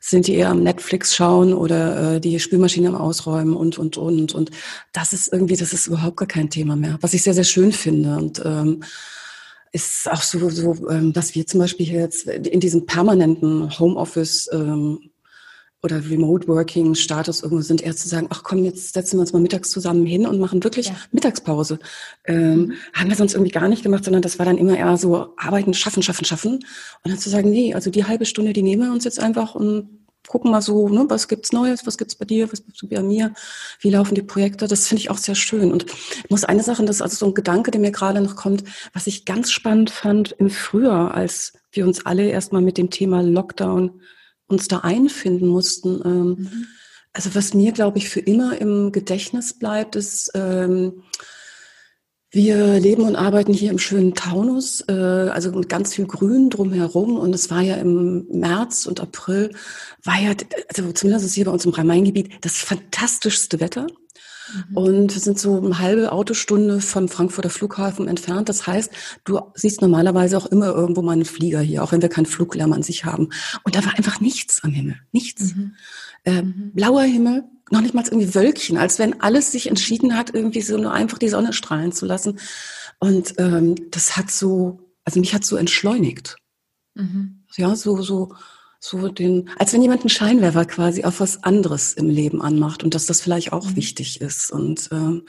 sind 0.06 0.26
die 0.26 0.34
eher 0.34 0.50
am 0.50 0.62
Netflix 0.62 1.14
schauen 1.14 1.54
oder 1.54 2.16
äh, 2.16 2.20
die 2.20 2.38
Spülmaschine 2.38 2.88
am 2.88 2.94
Ausräumen 2.94 3.56
und, 3.56 3.78
und, 3.78 3.96
und. 3.96 4.34
Und 4.34 4.50
das 4.92 5.14
ist 5.14 5.32
irgendwie, 5.32 5.56
das 5.56 5.72
ist 5.72 5.86
überhaupt 5.86 6.18
gar 6.18 6.28
kein 6.28 6.50
Thema 6.50 6.76
mehr, 6.76 6.98
was 7.00 7.14
ich 7.14 7.22
sehr, 7.22 7.32
sehr 7.32 7.44
schön 7.44 7.72
finde. 7.72 8.16
Und 8.16 8.42
ähm, 8.44 8.82
ist 9.72 10.10
auch 10.10 10.20
so, 10.20 10.50
so 10.50 10.90
ähm, 10.90 11.14
dass 11.14 11.34
wir 11.34 11.46
zum 11.46 11.60
Beispiel 11.60 11.88
jetzt 11.88 12.26
in 12.26 12.60
diesem 12.60 12.84
permanenten 12.84 13.78
Homeoffice 13.78 14.50
ähm, 14.52 15.10
oder 15.84 16.02
Remote 16.10 16.48
Working 16.48 16.94
Status 16.94 17.42
irgendwo 17.42 17.62
sind, 17.62 17.82
eher 17.82 17.94
zu 17.94 18.08
sagen, 18.08 18.28
ach 18.30 18.42
komm, 18.42 18.64
jetzt 18.64 18.94
setzen 18.94 19.18
wir 19.18 19.20
uns 19.20 19.34
mal 19.34 19.42
mittags 19.42 19.70
zusammen 19.70 20.06
hin 20.06 20.26
und 20.26 20.40
machen 20.40 20.64
wirklich 20.64 20.86
ja. 20.86 20.96
Mittagspause. 21.12 21.78
Ähm, 22.24 22.54
mhm. 22.54 22.72
Haben 22.94 23.10
wir 23.10 23.16
sonst 23.16 23.34
irgendwie 23.34 23.52
gar 23.52 23.68
nicht 23.68 23.82
gemacht, 23.82 24.04
sondern 24.04 24.22
das 24.22 24.38
war 24.38 24.46
dann 24.46 24.56
immer 24.56 24.76
eher 24.76 24.96
so 24.96 25.34
arbeiten, 25.36 25.74
schaffen, 25.74 26.02
schaffen, 26.02 26.24
schaffen. 26.24 26.54
Und 26.54 27.10
dann 27.10 27.18
zu 27.18 27.28
sagen, 27.28 27.50
nee, 27.50 27.74
also 27.74 27.90
die 27.90 28.06
halbe 28.06 28.24
Stunde, 28.24 28.54
die 28.54 28.62
nehmen 28.62 28.86
wir 28.86 28.92
uns 28.92 29.04
jetzt 29.04 29.20
einfach 29.20 29.54
und 29.54 30.00
gucken 30.26 30.50
mal 30.50 30.62
so, 30.62 30.88
ne, 30.88 31.04
was 31.08 31.28
gibt's 31.28 31.52
Neues, 31.52 31.86
was 31.86 31.98
gibt's 31.98 32.14
bei 32.14 32.24
dir, 32.24 32.50
was 32.50 32.64
gibt's 32.64 32.80
bei 32.88 33.02
mir, 33.02 33.34
wie 33.80 33.90
laufen 33.90 34.14
die 34.14 34.22
Projekte, 34.22 34.66
das 34.66 34.88
finde 34.88 35.02
ich 35.02 35.10
auch 35.10 35.18
sehr 35.18 35.34
schön. 35.34 35.70
Und 35.70 35.84
ich 36.24 36.30
muss 36.30 36.44
eine 36.44 36.62
Sache, 36.62 36.82
das 36.86 36.96
ist 36.96 37.02
also 37.02 37.16
so 37.16 37.26
ein 37.26 37.34
Gedanke, 37.34 37.70
der 37.70 37.80
mir 37.82 37.90
gerade 37.90 38.22
noch 38.22 38.36
kommt, 38.36 38.64
was 38.94 39.06
ich 39.06 39.26
ganz 39.26 39.50
spannend 39.50 39.90
fand 39.90 40.32
im 40.32 40.48
Frühjahr, 40.48 41.12
als 41.12 41.52
wir 41.72 41.86
uns 41.86 42.06
alle 42.06 42.26
erstmal 42.30 42.62
mit 42.62 42.78
dem 42.78 42.88
Thema 42.88 43.22
Lockdown 43.22 44.00
uns 44.54 44.68
da 44.68 44.78
einfinden 44.78 45.48
mussten. 45.48 46.00
Ähm, 46.04 46.28
mhm. 46.28 46.66
Also 47.12 47.34
was 47.34 47.54
mir, 47.54 47.72
glaube 47.72 47.98
ich, 47.98 48.08
für 48.08 48.20
immer 48.20 48.58
im 48.60 48.90
Gedächtnis 48.90 49.58
bleibt, 49.58 49.94
ist, 49.94 50.32
ähm, 50.34 51.04
wir 52.34 52.80
leben 52.80 53.02
und 53.04 53.14
arbeiten 53.14 53.52
hier 53.52 53.70
im 53.70 53.78
schönen 53.78 54.14
Taunus, 54.14 54.80
äh, 54.88 54.92
also 54.92 55.52
mit 55.52 55.68
ganz 55.68 55.94
viel 55.94 56.06
Grün 56.06 56.50
drumherum. 56.50 57.16
Und 57.16 57.32
es 57.32 57.48
war 57.48 57.60
ja 57.60 57.76
im 57.76 58.26
März 58.26 58.86
und 58.86 59.00
April, 59.00 59.54
war 60.02 60.20
ja, 60.20 60.32
also 60.68 60.90
zumindest 60.90 61.32
hier 61.32 61.44
bei 61.44 61.52
uns 61.52 61.64
im 61.64 61.70
Rhein-Main-Gebiet, 61.70 62.30
das 62.40 62.56
fantastischste 62.56 63.60
Wetter. 63.60 63.86
Mhm. 64.52 64.76
Und 64.76 65.14
wir 65.14 65.20
sind 65.20 65.38
so 65.38 65.60
eine 65.60 65.78
halbe 65.78 66.12
Autostunde 66.12 66.80
vom 66.80 67.08
Frankfurter 67.08 67.50
Flughafen 67.50 68.08
entfernt. 68.08 68.48
Das 68.48 68.66
heißt, 68.66 68.90
du 69.24 69.40
siehst 69.54 69.80
normalerweise 69.80 70.36
auch 70.36 70.46
immer 70.46 70.68
irgendwo 70.68 71.02
mal 71.02 71.12
einen 71.12 71.24
Flieger 71.24 71.60
hier, 71.60 71.82
auch 71.82 71.92
wenn 71.92 72.02
wir 72.02 72.08
keinen 72.08 72.26
Fluglärm 72.26 72.72
an 72.72 72.82
sich 72.82 73.04
haben. 73.04 73.30
Und 73.62 73.76
da 73.76 73.84
war 73.84 73.96
einfach 73.96 74.20
nichts 74.20 74.62
am 74.62 74.72
Himmel. 74.72 74.96
Nichts. 75.12 75.54
Mhm. 75.54 75.74
Äh, 76.24 76.42
blauer 76.42 77.02
Himmel, 77.02 77.44
noch 77.70 77.80
nicht 77.80 77.94
mal 77.94 78.04
irgendwie 78.04 78.34
Wölkchen, 78.34 78.76
als 78.76 78.98
wenn 78.98 79.20
alles 79.20 79.52
sich 79.52 79.68
entschieden 79.68 80.16
hat, 80.16 80.34
irgendwie 80.34 80.62
so 80.62 80.76
nur 80.76 80.92
einfach 80.92 81.18
die 81.18 81.28
Sonne 81.28 81.52
strahlen 81.52 81.92
zu 81.92 82.06
lassen. 82.06 82.38
Und 82.98 83.34
ähm, 83.38 83.74
das 83.90 84.16
hat 84.16 84.30
so, 84.30 84.80
also 85.04 85.20
mich 85.20 85.34
hat 85.34 85.44
so 85.44 85.56
entschleunigt. 85.56 86.36
Mhm. 86.94 87.44
Ja, 87.56 87.74
so, 87.76 88.02
so, 88.02 88.34
so 88.84 89.08
den, 89.08 89.48
als 89.58 89.72
wenn 89.72 89.80
jemand 89.80 90.02
einen 90.02 90.10
Scheinwerfer 90.10 90.66
quasi 90.66 91.04
auf 91.04 91.20
was 91.20 91.42
anderes 91.42 91.94
im 91.94 92.10
Leben 92.10 92.42
anmacht 92.42 92.84
und 92.84 92.94
dass 92.94 93.06
das 93.06 93.22
vielleicht 93.22 93.54
auch 93.54 93.70
mhm. 93.70 93.76
wichtig 93.76 94.20
ist. 94.20 94.52
Und 94.52 94.90
ähm, 94.92 95.22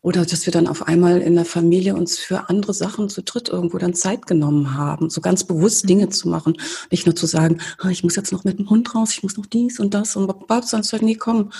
oder 0.00 0.24
dass 0.24 0.46
wir 0.46 0.52
dann 0.52 0.66
auf 0.66 0.86
einmal 0.86 1.20
in 1.20 1.34
der 1.34 1.44
Familie 1.44 1.94
uns 1.94 2.18
für 2.18 2.48
andere 2.48 2.72
Sachen 2.72 3.10
zu 3.10 3.22
dritt 3.22 3.48
irgendwo 3.50 3.76
dann 3.76 3.92
Zeit 3.92 4.26
genommen 4.26 4.74
haben, 4.74 5.10
so 5.10 5.20
ganz 5.20 5.44
bewusst 5.44 5.84
mhm. 5.84 5.88
Dinge 5.88 6.08
zu 6.08 6.28
machen. 6.28 6.56
Nicht 6.90 7.04
nur 7.04 7.14
zu 7.14 7.26
sagen, 7.26 7.60
ah, 7.78 7.90
ich 7.90 8.02
muss 8.02 8.16
jetzt 8.16 8.32
noch 8.32 8.44
mit 8.44 8.58
dem 8.58 8.70
Hund 8.70 8.94
raus, 8.94 9.10
ich 9.12 9.22
muss 9.22 9.36
noch 9.36 9.46
dies 9.46 9.78
und 9.78 9.92
das 9.92 10.16
und 10.16 10.46
Babs, 10.46 10.70
sonst 10.70 10.92
halt, 10.92 11.02
nee, 11.02 11.16
komm, 11.16 11.50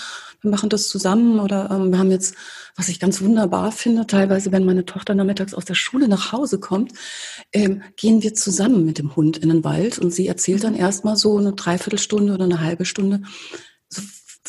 wir 0.41 0.51
machen 0.51 0.69
das 0.69 0.89
zusammen. 0.89 1.39
Oder 1.39 1.69
ähm, 1.71 1.91
wir 1.91 1.99
haben 1.99 2.11
jetzt, 2.11 2.35
was 2.75 2.89
ich 2.89 2.99
ganz 2.99 3.21
wunderbar 3.21 3.71
finde, 3.71 4.07
teilweise, 4.07 4.51
wenn 4.51 4.65
meine 4.65 4.85
Tochter 4.85 5.15
nachmittags 5.15 5.53
aus 5.53 5.65
der 5.65 5.75
Schule 5.75 6.07
nach 6.07 6.31
Hause 6.31 6.59
kommt, 6.59 6.93
ähm, 7.53 7.81
gehen 7.95 8.23
wir 8.23 8.33
zusammen 8.33 8.85
mit 8.85 8.97
dem 8.97 9.15
Hund 9.15 9.37
in 9.37 9.49
den 9.49 9.63
Wald 9.63 9.99
und 9.99 10.11
sie 10.11 10.27
erzählt 10.27 10.63
dann 10.63 10.75
erstmal 10.75 11.15
so 11.17 11.37
eine 11.37 11.53
Dreiviertelstunde 11.53 12.33
oder 12.33 12.45
eine 12.45 12.61
halbe 12.61 12.85
Stunde, 12.85 13.21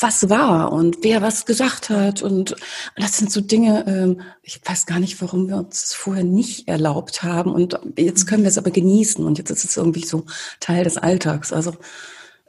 was 0.00 0.28
war 0.28 0.72
und 0.72 0.98
wer 1.02 1.22
was 1.22 1.46
gesagt 1.46 1.90
hat. 1.90 2.22
Und 2.22 2.56
das 2.96 3.16
sind 3.16 3.32
so 3.32 3.40
Dinge, 3.40 3.84
ähm, 3.86 4.20
ich 4.42 4.60
weiß 4.64 4.86
gar 4.86 5.00
nicht, 5.00 5.20
warum 5.20 5.48
wir 5.48 5.56
uns 5.56 5.82
das 5.82 5.94
vorher 5.94 6.24
nicht 6.24 6.68
erlaubt 6.68 7.22
haben. 7.22 7.52
Und 7.52 7.78
jetzt 7.96 8.26
können 8.26 8.42
wir 8.42 8.50
es 8.50 8.58
aber 8.58 8.70
genießen. 8.70 9.24
Und 9.24 9.38
jetzt 9.38 9.50
ist 9.50 9.64
es 9.64 9.76
irgendwie 9.76 10.04
so 10.04 10.24
Teil 10.60 10.84
des 10.84 10.96
Alltags. 10.98 11.52
Also, 11.52 11.74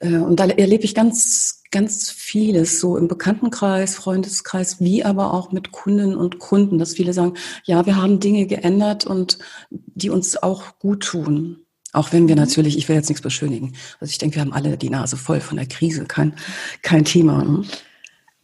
und 0.02 0.40
da 0.40 0.46
erlebe 0.46 0.84
ich 0.84 0.96
ganz, 0.96 1.64
ganz 1.72 2.10
vieles, 2.10 2.80
so 2.80 2.98
im 2.98 3.08
Bekanntenkreis, 3.08 3.96
Freundeskreis, 3.96 4.80
wie 4.80 5.04
aber 5.04 5.34
auch 5.34 5.52
mit 5.52 5.72
Kundinnen 5.72 6.16
und 6.16 6.40
Kunden, 6.40 6.80
dass 6.80 6.94
viele 6.94 7.14
sagen, 7.14 7.34
ja, 7.66 7.86
wir 7.86 7.98
haben 7.98 8.20
Dinge 8.20 8.46
geändert 8.46 9.06
und 9.06 9.40
die 9.70 10.10
uns 10.10 10.42
auch 10.42 10.80
gut 10.80 11.04
tun. 11.04 11.66
Auch 11.92 12.14
wenn 12.14 12.28
wir 12.28 12.36
mhm. 12.36 12.42
natürlich, 12.42 12.78
ich 12.78 12.88
will 12.88 12.96
jetzt 12.96 13.10
nichts 13.10 13.22
beschönigen. 13.22 13.74
Also 14.00 14.12
ich 14.12 14.18
denke, 14.18 14.36
wir 14.36 14.42
haben 14.42 14.54
alle 14.54 14.78
die 14.78 14.90
Nase 14.90 15.18
voll 15.18 15.42
von 15.42 15.58
der 15.58 15.66
Krise, 15.66 16.06
kein, 16.06 16.34
kein 16.82 17.04
Thema. 17.04 17.44
Ne? 17.44 17.64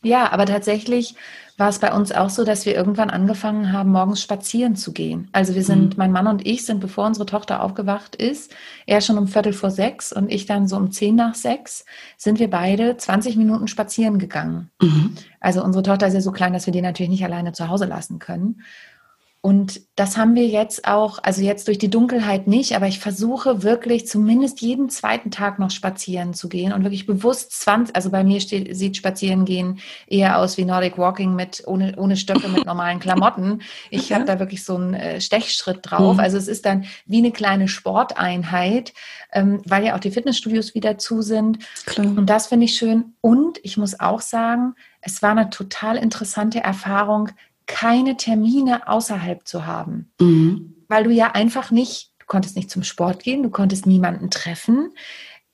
Ja, 0.04 0.32
aber 0.32 0.46
tatsächlich 0.46 1.16
war 1.58 1.70
es 1.70 1.80
bei 1.80 1.94
uns 1.94 2.12
auch 2.12 2.30
so, 2.30 2.44
dass 2.44 2.66
wir 2.66 2.76
irgendwann 2.76 3.10
angefangen 3.10 3.72
haben, 3.72 3.92
morgens 3.92 4.22
spazieren 4.22 4.76
zu 4.76 4.92
gehen. 4.92 5.30
Also 5.32 5.56
wir 5.56 5.64
sind, 5.64 5.92
mhm. 5.92 5.94
mein 5.98 6.12
Mann 6.12 6.28
und 6.28 6.46
ich 6.46 6.66
sind, 6.66 6.82
bevor 6.82 7.06
unsere 7.06 7.26
Tochter 7.26 7.64
aufgewacht 7.64 8.16
ist, 8.16 8.54
er 8.86 9.00
schon 9.00 9.18
um 9.18 9.28
Viertel 9.28 9.54
vor 9.54 9.72
sechs 9.72 10.12
und 10.12 10.30
ich 10.32 10.46
dann 10.46 10.68
so 10.68 10.76
um 10.76 10.92
zehn 10.92 11.16
nach 11.16 11.36
sechs, 11.36 11.86
sind 12.18 12.40
wir 12.40 12.50
beide 12.50 12.98
20 12.98 13.38
Minuten 13.38 13.68
spazieren 13.68 14.20
gegangen. 14.20 14.70
Mhm. 14.82 15.16
Also 15.40 15.64
unsere 15.64 15.84
Tochter 15.84 16.08
ist 16.08 16.14
ja 16.14 16.22
so 16.22 16.32
klein, 16.32 16.52
dass 16.52 16.66
wir 16.66 16.74
die 16.74 16.82
natürlich 16.82 17.10
nicht 17.10 17.24
alleine 17.24 17.54
zu 17.54 17.70
Hause 17.70 17.86
lassen 17.86 18.20
können. 18.20 18.62
Und 19.46 19.82
das 19.96 20.18
haben 20.18 20.34
wir 20.34 20.48
jetzt 20.48 20.88
auch, 20.88 21.20
also 21.22 21.44
jetzt 21.44 21.68
durch 21.68 21.78
die 21.78 21.92
Dunkelheit 21.92 22.48
nicht, 22.48 22.76
aber 22.76 22.88
ich 22.88 22.98
versuche 22.98 23.62
wirklich 23.62 24.08
zumindest 24.08 24.60
jeden 24.60 24.90
zweiten 24.90 25.30
Tag 25.30 25.60
noch 25.60 25.70
spazieren 25.70 26.34
zu 26.34 26.50
gehen 26.50 26.74
und 26.74 26.82
wirklich 26.82 27.06
bewusst 27.06 27.52
20, 27.52 27.96
also 27.96 28.10
bei 28.10 28.24
mir 28.24 28.42
steht, 28.42 28.76
sieht 28.76 28.98
spazieren 28.98 29.46
gehen 29.46 29.78
eher 30.08 30.40
aus 30.40 30.58
wie 30.58 30.66
Nordic 30.66 30.98
Walking 30.98 31.36
mit 31.36 31.62
ohne, 31.68 31.96
ohne 31.96 32.18
Stöcke 32.18 32.48
mit 32.48 32.66
normalen 32.66 33.00
Klamotten. 33.00 33.62
Ich 33.92 34.12
habe 34.12 34.26
da 34.26 34.40
wirklich 34.40 34.66
so 34.66 34.78
einen 34.78 34.96
äh, 34.96 35.22
Stechschritt 35.22 35.82
drauf. 35.84 36.16
Mhm. 36.16 36.22
Also 36.22 36.38
es 36.40 36.48
ist 36.48 36.66
dann 36.66 36.86
wie 37.06 37.20
eine 37.20 37.32
kleine 37.32 37.68
Sporteinheit, 37.68 38.94
ähm, 39.32 39.62
weil 39.68 39.86
ja 39.86 39.94
auch 39.94 40.00
die 40.00 40.10
Fitnessstudios 40.10 40.74
wieder 40.74 40.98
zu 40.98 41.22
sind. 41.22 41.60
Klar. 41.86 42.08
Und 42.08 42.32
das 42.32 42.48
finde 42.48 42.66
ich 42.66 42.76
schön. 42.76 43.14
Und 43.22 43.60
ich 43.62 43.78
muss 43.78 44.00
auch 44.00 44.22
sagen, 44.22 44.74
es 45.02 45.22
war 45.22 45.30
eine 45.30 45.52
total 45.52 45.98
interessante 45.98 46.62
Erfahrung, 46.62 47.30
keine 47.68 48.18
Termine 48.18 48.88
außerhalb 48.88 49.48
zu 49.48 49.66
haben. 49.66 50.12
Mhm. 50.20 50.76
Weil 50.88 51.04
du 51.04 51.10
ja 51.10 51.32
einfach 51.32 51.72
nicht, 51.72 52.12
du 52.20 52.26
konntest 52.28 52.56
nicht 52.56 52.70
zum 52.70 52.84
Sport 52.84 53.24
gehen, 53.24 53.44
du 53.44 53.50
konntest 53.50 53.86
niemanden 53.86 54.30
treffen 54.30 54.92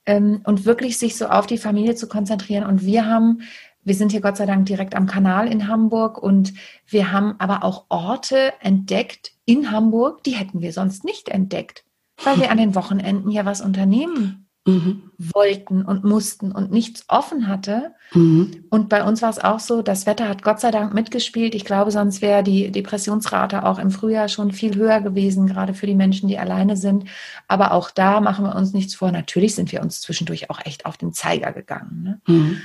ähm, 0.06 0.42
und 0.46 0.66
wirklich 0.66 0.98
sich 0.98 1.18
so 1.18 1.28
auf 1.28 1.48
die 1.48 1.58
Familie 1.58 1.96
zu 1.96 2.08
konzentrieren. 2.08 2.66
Und 2.66 2.86
wir 2.86 3.06
haben, 3.06 3.42
wir 3.84 3.96
sind 3.96 4.12
hier 4.12 4.22
Gott 4.22 4.38
sei 4.38 4.46
Dank 4.46 4.66
direkt 4.66 4.96
am 4.96 5.08
Kanal 5.08 5.48
in 5.48 5.68
Hamburg 5.68 6.22
und 6.22 6.54
wir 6.88 7.12
haben 7.12 7.36
aber 7.40 7.64
auch 7.64 7.86
Orte 7.90 8.54
entdeckt 8.60 9.34
in 9.46 9.72
Hamburg, 9.72 10.24
die 10.24 10.32
hätten 10.32 10.62
wir 10.62 10.74
sonst 10.74 11.04
nicht 11.04 11.30
entdeckt, 11.30 11.84
weil 12.24 12.40
wir 12.40 12.52
an 12.52 12.58
den 12.58 12.76
Wochenenden 12.76 13.32
ja 13.32 13.46
was 13.46 13.62
unternehmen 13.62 14.41
mhm. 14.66 15.12
wollten 15.18 15.84
und 15.84 16.04
mussten 16.04 16.52
und 16.52 16.72
nichts 16.72 17.06
offen 17.08 17.48
hatte. 17.48 17.94
Mhm. 18.14 18.66
Und 18.70 18.90
bei 18.90 19.04
uns 19.04 19.22
war 19.22 19.30
es 19.30 19.40
auch 19.40 19.60
so, 19.60 19.82
das 19.82 20.06
Wetter 20.06 20.30
hat 20.30 20.44
Gott 20.44 20.60
sei 20.60 20.72
Dank 20.72 20.94
mitgespielt. 20.94 21.56
Ich 21.56 21.66
glaube, 21.66 21.92
sonst 21.92 22.22
wäre 22.22 22.44
die 22.44 22.72
Depressionsrate 22.72 23.66
auch 23.66 23.80
im 23.80 23.92
Frühjahr 23.92 24.28
schon 24.28 24.52
viel 24.52 24.76
höher 24.76 25.02
gewesen, 25.02 25.48
gerade 25.48 25.74
für 25.74 25.88
die 25.88 25.96
Menschen, 25.96 26.30
die 26.30 26.38
alleine 26.38 26.78
sind. 26.78 27.06
Aber 27.48 27.72
auch 27.72 27.90
da 27.90 28.22
machen 28.22 28.46
wir 28.46 28.56
uns 28.56 28.74
nichts 28.74 28.96
vor. 28.96 29.12
Natürlich 29.12 29.56
sind 29.56 29.72
wir 29.72 29.82
uns 29.82 30.02
zwischendurch 30.02 30.50
auch 30.50 30.60
echt 30.64 30.86
auf 30.86 30.98
den 30.98 31.14
Zeiger 31.14 31.52
gegangen. 31.52 32.04
Ne? 32.04 32.22
Mhm. 32.28 32.62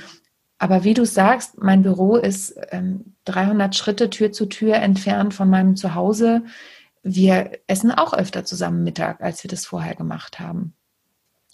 Aber 0.59 0.83
wie 0.83 0.93
du 0.93 1.05
sagst, 1.05 1.61
mein 1.61 1.83
Büro 1.83 2.15
ist 2.15 2.55
ähm, 2.71 3.15
300 3.25 3.75
Schritte 3.75 4.09
Tür 4.09 4.31
zu 4.31 4.47
Tür 4.47 4.75
entfernt 4.75 5.33
von 5.33 5.49
meinem 5.49 5.75
Zuhause. 5.75 6.43
Wir 7.03 7.51
essen 7.67 7.91
auch 7.91 8.13
öfter 8.13 8.43
zusammen 8.43 8.83
Mittag, 8.83 9.21
als 9.21 9.43
wir 9.43 9.49
das 9.49 9.65
vorher 9.65 9.95
gemacht 9.95 10.39
haben. 10.39 10.73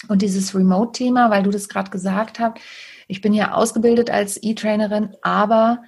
Und 0.08 0.22
dieses 0.22 0.54
Remote-Thema, 0.56 1.30
weil 1.30 1.44
du 1.44 1.52
das 1.52 1.70
gerade 1.70 1.92
gesagt 1.92 2.40
hast, 2.40 2.58
ich 3.08 3.22
bin 3.22 3.34
ja 3.34 3.54
ausgebildet 3.54 4.10
als 4.10 4.42
E-Trainerin, 4.42 5.16
aber 5.22 5.84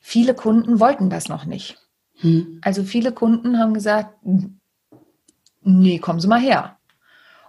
viele 0.00 0.34
Kunden 0.34 0.80
wollten 0.80 1.10
das 1.10 1.28
noch 1.28 1.44
nicht. 1.44 1.78
Hm. 2.20 2.60
Also 2.62 2.82
viele 2.82 3.12
Kunden 3.12 3.58
haben 3.58 3.74
gesagt, 3.74 4.14
nee, 5.62 5.98
kommen 5.98 6.20
Sie 6.20 6.28
mal 6.28 6.40
her. 6.40 6.78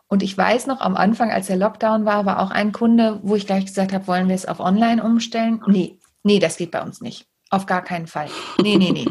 Und 0.08 0.22
ich 0.22 0.38
weiß 0.38 0.68
noch, 0.68 0.82
am 0.82 0.96
Anfang, 0.96 1.32
als 1.32 1.48
der 1.48 1.58
Lockdown 1.58 2.06
war, 2.06 2.26
war 2.26 2.40
auch 2.40 2.52
ein 2.52 2.72
Kunde, 2.72 3.20
wo 3.24 3.36
ich 3.36 3.48
gleich 3.48 3.66
gesagt 3.66 3.94
habe, 3.94 4.08
wollen 4.08 4.28
wir 4.28 4.36
es 4.36 4.46
auf 4.46 4.60
online 4.60 5.04
umstellen? 5.04 5.62
Nee, 5.68 5.98
nee, 6.22 6.40
das 6.40 6.58
geht 6.58 6.72
bei 6.72 6.82
uns 6.82 7.02
nicht. 7.02 7.26
Auf 7.50 7.66
gar 7.66 7.84
keinen 7.84 8.08
Fall. 8.08 8.30
Nee, 8.62 8.78
nee, 8.78 8.92
nee. 8.92 9.08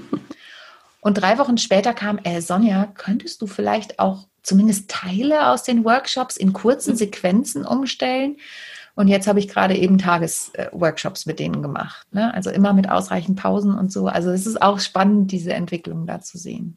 Und 1.01 1.15
drei 1.15 1.39
Wochen 1.39 1.59
später 1.59 1.93
kam, 1.95 2.19
äh, 2.19 2.41
Sonja, 2.41 2.87
könntest 2.87 3.43
du 3.43 3.49
vielleicht 3.49 3.99
auch 3.99 4.29
zumindest 4.43 4.91
Teile 4.91 5.49
aus 5.49 5.63
den 5.63 5.85
Workshops 5.85 6.37
in 6.37 6.53
kurzen 6.53 6.97
Sequenzen 6.97 7.65
umstellen? 7.65 8.37
Und 8.95 9.09
jetzt 9.09 9.27
habe 9.27 9.39
ich 9.39 9.49
gerade 9.49 9.77
eben 9.77 9.97
Tagesworkshops 9.99 11.25
mit 11.25 11.39
denen 11.39 11.63
gemacht. 11.63 12.07
Ne? 12.13 12.33
Also 12.35 12.51
immer 12.51 12.75
mit 12.75 12.91
ausreichend 12.91 13.39
Pausen 13.39 13.75
und 13.75 13.91
so. 13.91 14.07
Also 14.07 14.31
es 14.31 14.47
ist 14.47 14.61
auch 14.61 14.81
spannend, 14.81 15.33
diese 15.33 15.55
Entwicklung 15.55 16.07
da 16.07 16.21
zu 16.21 16.37
sehen. 16.37 16.77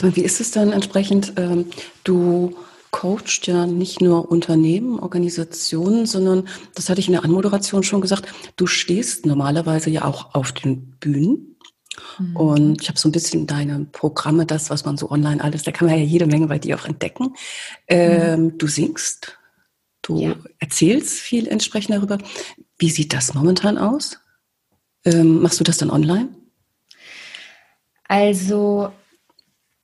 Wie 0.00 0.22
ist 0.22 0.40
es 0.40 0.50
dann 0.50 0.72
entsprechend? 0.72 1.34
Ähm, 1.36 1.66
du 2.02 2.56
coacht 2.90 3.46
ja 3.46 3.66
nicht 3.66 4.00
nur 4.00 4.30
Unternehmen, 4.30 4.98
Organisationen, 4.98 6.06
sondern, 6.06 6.48
das 6.74 6.88
hatte 6.88 7.00
ich 7.00 7.08
in 7.08 7.12
der 7.12 7.24
Anmoderation 7.24 7.82
schon 7.82 8.00
gesagt, 8.00 8.26
du 8.56 8.66
stehst 8.66 9.26
normalerweise 9.26 9.90
ja 9.90 10.04
auch 10.04 10.34
auf 10.34 10.52
den 10.52 10.92
Bühnen. 10.98 11.56
Mhm. 12.18 12.36
Und 12.36 12.82
ich 12.82 12.88
habe 12.88 12.98
so 12.98 13.08
ein 13.08 13.12
bisschen 13.12 13.46
deine 13.46 13.86
Programme, 13.92 14.46
das, 14.46 14.70
was 14.70 14.84
man 14.84 14.96
so 14.96 15.10
online 15.10 15.42
alles, 15.42 15.62
da 15.62 15.72
kann 15.72 15.88
man 15.88 15.98
ja 15.98 16.04
jede 16.04 16.26
Menge 16.26 16.46
bei 16.46 16.58
dir 16.58 16.76
auch 16.76 16.84
entdecken. 16.84 17.34
Ähm, 17.86 18.44
mhm. 18.44 18.58
Du 18.58 18.66
singst, 18.66 19.38
Du 20.08 20.18
ja. 20.20 20.34
erzählst 20.58 21.20
viel 21.20 21.46
entsprechend 21.48 21.94
darüber. 21.94 22.18
Wie 22.78 22.90
sieht 22.90 23.12
das 23.12 23.34
momentan 23.34 23.76
aus? 23.76 24.18
Ähm, 25.04 25.42
machst 25.42 25.60
du 25.60 25.64
das 25.64 25.76
dann 25.76 25.90
online? 25.90 26.30
Also, 28.04 28.90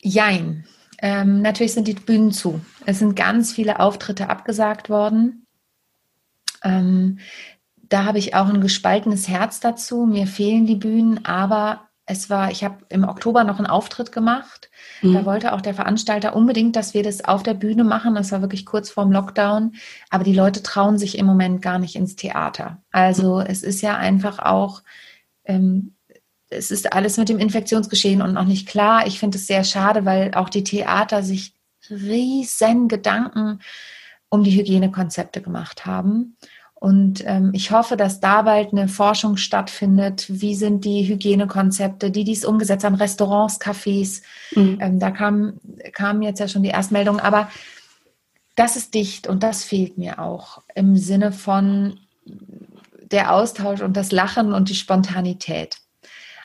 jein. 0.00 0.64
Ähm, 0.98 1.42
natürlich 1.42 1.74
sind 1.74 1.88
die 1.88 1.94
Bühnen 1.94 2.32
zu. 2.32 2.60
Es 2.86 3.00
sind 3.00 3.16
ganz 3.16 3.52
viele 3.52 3.80
Auftritte 3.80 4.30
abgesagt 4.30 4.88
worden. 4.88 5.46
Ähm, 6.62 7.18
da 7.76 8.04
habe 8.04 8.18
ich 8.18 8.34
auch 8.34 8.48
ein 8.48 8.62
gespaltenes 8.62 9.28
Herz 9.28 9.60
dazu. 9.60 10.06
Mir 10.06 10.26
fehlen 10.26 10.64
die 10.64 10.76
Bühnen, 10.76 11.26
aber 11.26 11.90
es 12.06 12.28
war, 12.28 12.50
ich 12.50 12.62
habe 12.64 12.84
im 12.90 13.04
Oktober 13.04 13.44
noch 13.44 13.58
einen 13.58 13.66
Auftritt 13.66 14.12
gemacht. 14.12 14.70
Mhm. 15.00 15.14
Da 15.14 15.24
wollte 15.24 15.52
auch 15.52 15.62
der 15.62 15.74
Veranstalter 15.74 16.36
unbedingt, 16.36 16.76
dass 16.76 16.92
wir 16.92 17.02
das 17.02 17.24
auf 17.24 17.42
der 17.42 17.54
Bühne 17.54 17.84
machen. 17.84 18.14
Das 18.14 18.30
war 18.30 18.42
wirklich 18.42 18.66
kurz 18.66 18.90
vorm 18.90 19.10
Lockdown. 19.10 19.72
Aber 20.10 20.24
die 20.24 20.34
Leute 20.34 20.62
trauen 20.62 20.98
sich 20.98 21.18
im 21.18 21.24
Moment 21.24 21.62
gar 21.62 21.78
nicht 21.78 21.96
ins 21.96 22.16
Theater. 22.16 22.82
Also 22.90 23.36
mhm. 23.36 23.46
es 23.48 23.62
ist 23.62 23.80
ja 23.80 23.96
einfach 23.96 24.38
auch, 24.38 24.82
ähm, 25.44 25.94
es 26.50 26.70
ist 26.70 26.92
alles 26.92 27.16
mit 27.16 27.30
dem 27.30 27.38
Infektionsgeschehen 27.38 28.20
und 28.20 28.34
noch 28.34 28.44
nicht 28.44 28.68
klar. 28.68 29.06
Ich 29.06 29.18
finde 29.18 29.38
es 29.38 29.46
sehr 29.46 29.64
schade, 29.64 30.04
weil 30.04 30.34
auch 30.34 30.50
die 30.50 30.64
Theater 30.64 31.22
sich 31.22 31.54
riesen 31.88 32.88
Gedanken 32.88 33.60
um 34.28 34.44
die 34.44 34.58
Hygienekonzepte 34.58 35.40
gemacht 35.40 35.86
haben. 35.86 36.36
Und 36.84 37.24
ähm, 37.24 37.52
ich 37.54 37.70
hoffe, 37.70 37.96
dass 37.96 38.20
da 38.20 38.42
bald 38.42 38.72
eine 38.72 38.88
Forschung 38.88 39.38
stattfindet. 39.38 40.26
Wie 40.28 40.54
sind 40.54 40.84
die 40.84 41.08
Hygienekonzepte, 41.08 42.10
die 42.10 42.24
dies 42.24 42.44
umgesetzt 42.44 42.84
haben, 42.84 42.96
Restaurants, 42.96 43.58
Cafés. 43.58 44.20
Mhm. 44.54 44.76
Ähm, 44.82 44.98
da 44.98 45.10
kamen 45.10 45.58
kam 45.94 46.20
jetzt 46.20 46.40
ja 46.40 46.46
schon 46.46 46.62
die 46.62 46.68
Erstmeldungen. 46.68 47.22
Aber 47.22 47.48
das 48.54 48.76
ist 48.76 48.92
dicht 48.92 49.26
und 49.26 49.42
das 49.42 49.64
fehlt 49.64 49.96
mir 49.96 50.18
auch 50.18 50.60
im 50.74 50.98
Sinne 50.98 51.32
von 51.32 52.00
der 53.00 53.32
Austausch 53.32 53.80
und 53.80 53.96
das 53.96 54.12
Lachen 54.12 54.52
und 54.52 54.68
die 54.68 54.74
Spontanität. 54.74 55.78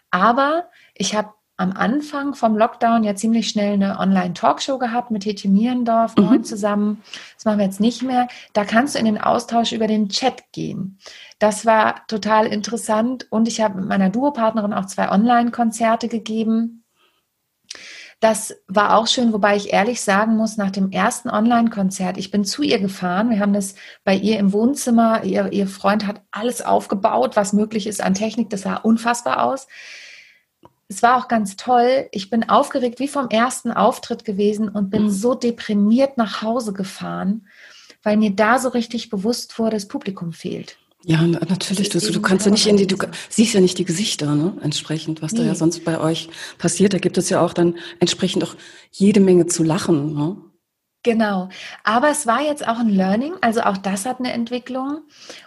Aber 0.09 0.69
ich 0.93 1.15
habe 1.15 1.33
am 1.59 1.73
Anfang 1.73 2.35
vom 2.35 2.55
Lockdown 2.55 3.03
ja 3.03 3.15
ziemlich 3.15 3.49
schnell 3.49 3.73
eine 3.73 3.99
Online-Talkshow 3.99 4.77
gehabt 4.77 5.11
mit 5.11 5.25
Hetje 5.25 5.49
Mierendorf, 5.49 6.15
mhm. 6.15 6.45
zusammen. 6.45 7.03
Das 7.35 7.43
machen 7.43 7.57
wir 7.59 7.65
jetzt 7.65 7.81
nicht 7.81 8.01
mehr. 8.01 8.29
Da 8.53 8.63
kannst 8.63 8.95
du 8.95 8.99
in 8.99 9.05
den 9.05 9.19
Austausch 9.19 9.73
über 9.73 9.85
den 9.85 10.07
Chat 10.07 10.53
gehen. 10.53 10.99
Das 11.37 11.65
war 11.65 12.07
total 12.07 12.47
interessant 12.47 13.27
und 13.29 13.49
ich 13.49 13.59
habe 13.59 13.77
mit 13.77 13.89
meiner 13.89 14.09
Duopartnerin 14.09 14.73
auch 14.73 14.85
zwei 14.85 15.11
Online-Konzerte 15.11 16.07
gegeben. 16.07 16.85
Das 18.21 18.55
war 18.67 18.95
auch 18.95 19.07
schön, 19.07 19.33
wobei 19.33 19.57
ich 19.57 19.73
ehrlich 19.73 19.99
sagen 19.99 20.37
muss, 20.37 20.55
nach 20.55 20.71
dem 20.71 20.91
ersten 20.91 21.29
Online-Konzert, 21.29 22.17
ich 22.17 22.31
bin 22.31 22.45
zu 22.45 22.63
ihr 22.63 22.79
gefahren. 22.79 23.31
Wir 23.31 23.39
haben 23.41 23.53
das 23.53 23.75
bei 24.05 24.15
ihr 24.15 24.39
im 24.39 24.53
Wohnzimmer. 24.53 25.25
Ihr, 25.25 25.51
ihr 25.51 25.67
Freund 25.67 26.07
hat 26.07 26.21
alles 26.31 26.61
aufgebaut, 26.61 27.35
was 27.35 27.51
möglich 27.51 27.85
ist 27.85 28.01
an 28.01 28.13
Technik. 28.13 28.49
Das 28.49 28.61
sah 28.61 28.75
unfassbar 28.75 29.43
aus 29.43 29.67
es 30.89 31.03
war 31.03 31.17
auch 31.17 31.27
ganz 31.27 31.55
toll. 31.55 32.09
Ich 32.11 32.29
bin 32.29 32.49
aufgeregt 32.49 32.99
wie 32.99 33.07
vom 33.07 33.29
ersten 33.29 33.71
Auftritt 33.71 34.25
gewesen 34.25 34.69
und 34.69 34.89
bin 34.89 35.03
mhm. 35.03 35.09
so 35.11 35.35
deprimiert 35.35 36.17
nach 36.17 36.41
Hause 36.41 36.73
gefahren, 36.73 37.47
weil 38.01 38.17
mir 38.17 38.31
da 38.31 38.59
so 38.59 38.69
richtig 38.69 39.09
bewusst 39.09 39.57
wurde, 39.59 39.77
das 39.77 39.87
Publikum 39.87 40.33
fehlt. 40.33 40.77
Ja, 41.05 41.21
natürlich. 41.25 41.89
Du, 41.89 41.99
du 41.99 42.21
kannst 42.21 42.45
ja 42.45 42.51
nicht 42.51 42.67
in 42.67 42.75
die, 42.75 42.87
du 42.87 42.97
siehst 43.29 43.53
ja 43.53 43.61
nicht 43.61 43.77
die 43.77 43.85
Gesichter, 43.85 44.35
ne? 44.35 44.57
Entsprechend, 44.61 45.21
was 45.21 45.31
nee. 45.31 45.39
da 45.39 45.45
ja 45.45 45.55
sonst 45.55 45.85
bei 45.85 45.97
euch 45.99 46.27
passiert. 46.57 46.93
Da 46.93 46.97
gibt 46.97 47.17
es 47.17 47.29
ja 47.29 47.39
auch 47.39 47.53
dann 47.53 47.77
entsprechend 47.99 48.43
auch 48.43 48.55
jede 48.91 49.21
Menge 49.21 49.45
zu 49.45 49.63
lachen. 49.63 50.13
Ne? 50.13 50.35
Genau. 51.03 51.47
Aber 51.83 52.09
es 52.09 52.27
war 52.27 52.41
jetzt 52.41 52.67
auch 52.67 52.77
ein 52.77 52.89
Learning, 52.89 53.33
also 53.39 53.61
auch 53.61 53.77
das 53.77 54.05
hat 54.05 54.19
eine 54.19 54.33
Entwicklung. 54.33 55.01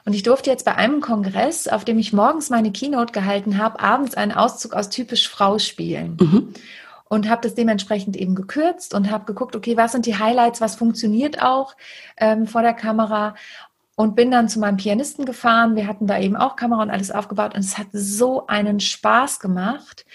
Und 0.05 0.15
ich 0.15 0.23
durfte 0.23 0.49
jetzt 0.49 0.65
bei 0.65 0.77
einem 0.77 1.03
Kongress, 1.03 1.69
auf 1.69 1.85
dem 1.85 1.99
ich 1.99 2.15
morgens 2.15 2.49
meine 2.49 2.73
Keynote 2.73 3.13
gehalten 3.13 3.59
habe, 3.59 3.81
abends 3.81 4.15
einen 4.15 4.33
Auszug 4.33 4.73
aus 4.73 4.89
typisch 4.89 5.29
Frau 5.29 5.59
spielen. 5.59 6.17
Mhm. 6.19 6.55
Und 7.09 7.29
habe 7.29 7.43
das 7.43 7.55
dementsprechend 7.55 8.17
eben 8.17 8.35
gekürzt 8.35 8.95
und 8.95 9.11
habe 9.11 9.27
geguckt, 9.27 9.55
okay, 9.55 9.77
was 9.77 9.93
sind 9.93 10.07
die 10.07 10.19
Highlights, 10.19 10.63
was 10.63 10.77
funktioniert 10.77 11.43
auch 11.43 11.77
ähm, 12.17 12.47
vor 12.47 12.63
der 12.63 12.73
Kamera. 12.73 13.35
Und 13.95 14.17
bin 14.17 14.31
dann 14.31 14.49
zu 14.49 14.59
meinem 14.59 14.79
Pianisten 14.79 15.27
gefahren. 15.27 15.77
Wir 15.77 15.87
hatten 15.87 16.07
da 16.07 16.19
eben 16.19 16.35
auch 16.35 16.57
Kamera 16.57 16.81
und 16.81 16.91
alles 16.91 17.11
aufgebaut. 17.11 17.55
Und 17.55 17.61
es 17.61 17.77
hat 17.77 17.89
so 17.93 18.47
einen 18.47 18.81
Spaß 18.81 19.39
gemacht. 19.39 20.07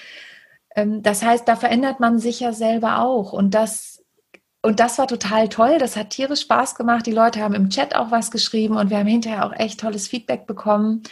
Ähm, 0.75 1.03
das 1.03 1.21
heißt, 1.21 1.47
da 1.47 1.55
verändert 1.55 1.99
man 1.99 2.17
sich 2.17 2.39
ja 2.39 2.53
selber 2.53 3.03
auch. 3.03 3.33
Und 3.33 3.53
das 3.53 3.96
und 4.61 4.79
das 4.79 4.97
war 4.97 5.07
total 5.07 5.49
toll. 5.49 5.77
Das 5.77 5.95
hat 5.95 6.09
tierisch 6.09 6.41
Spaß 6.41 6.75
gemacht. 6.75 7.05
Die 7.05 7.11
Leute 7.11 7.41
haben 7.41 7.53
im 7.53 7.69
Chat 7.69 7.95
auch 7.95 8.11
was 8.11 8.31
geschrieben 8.31 8.77
und 8.77 8.89
wir 8.89 8.97
haben 8.97 9.07
hinterher 9.07 9.45
auch 9.45 9.53
echt 9.53 9.79
tolles 9.79 10.07
Feedback 10.07 10.47
bekommen. 10.47 11.03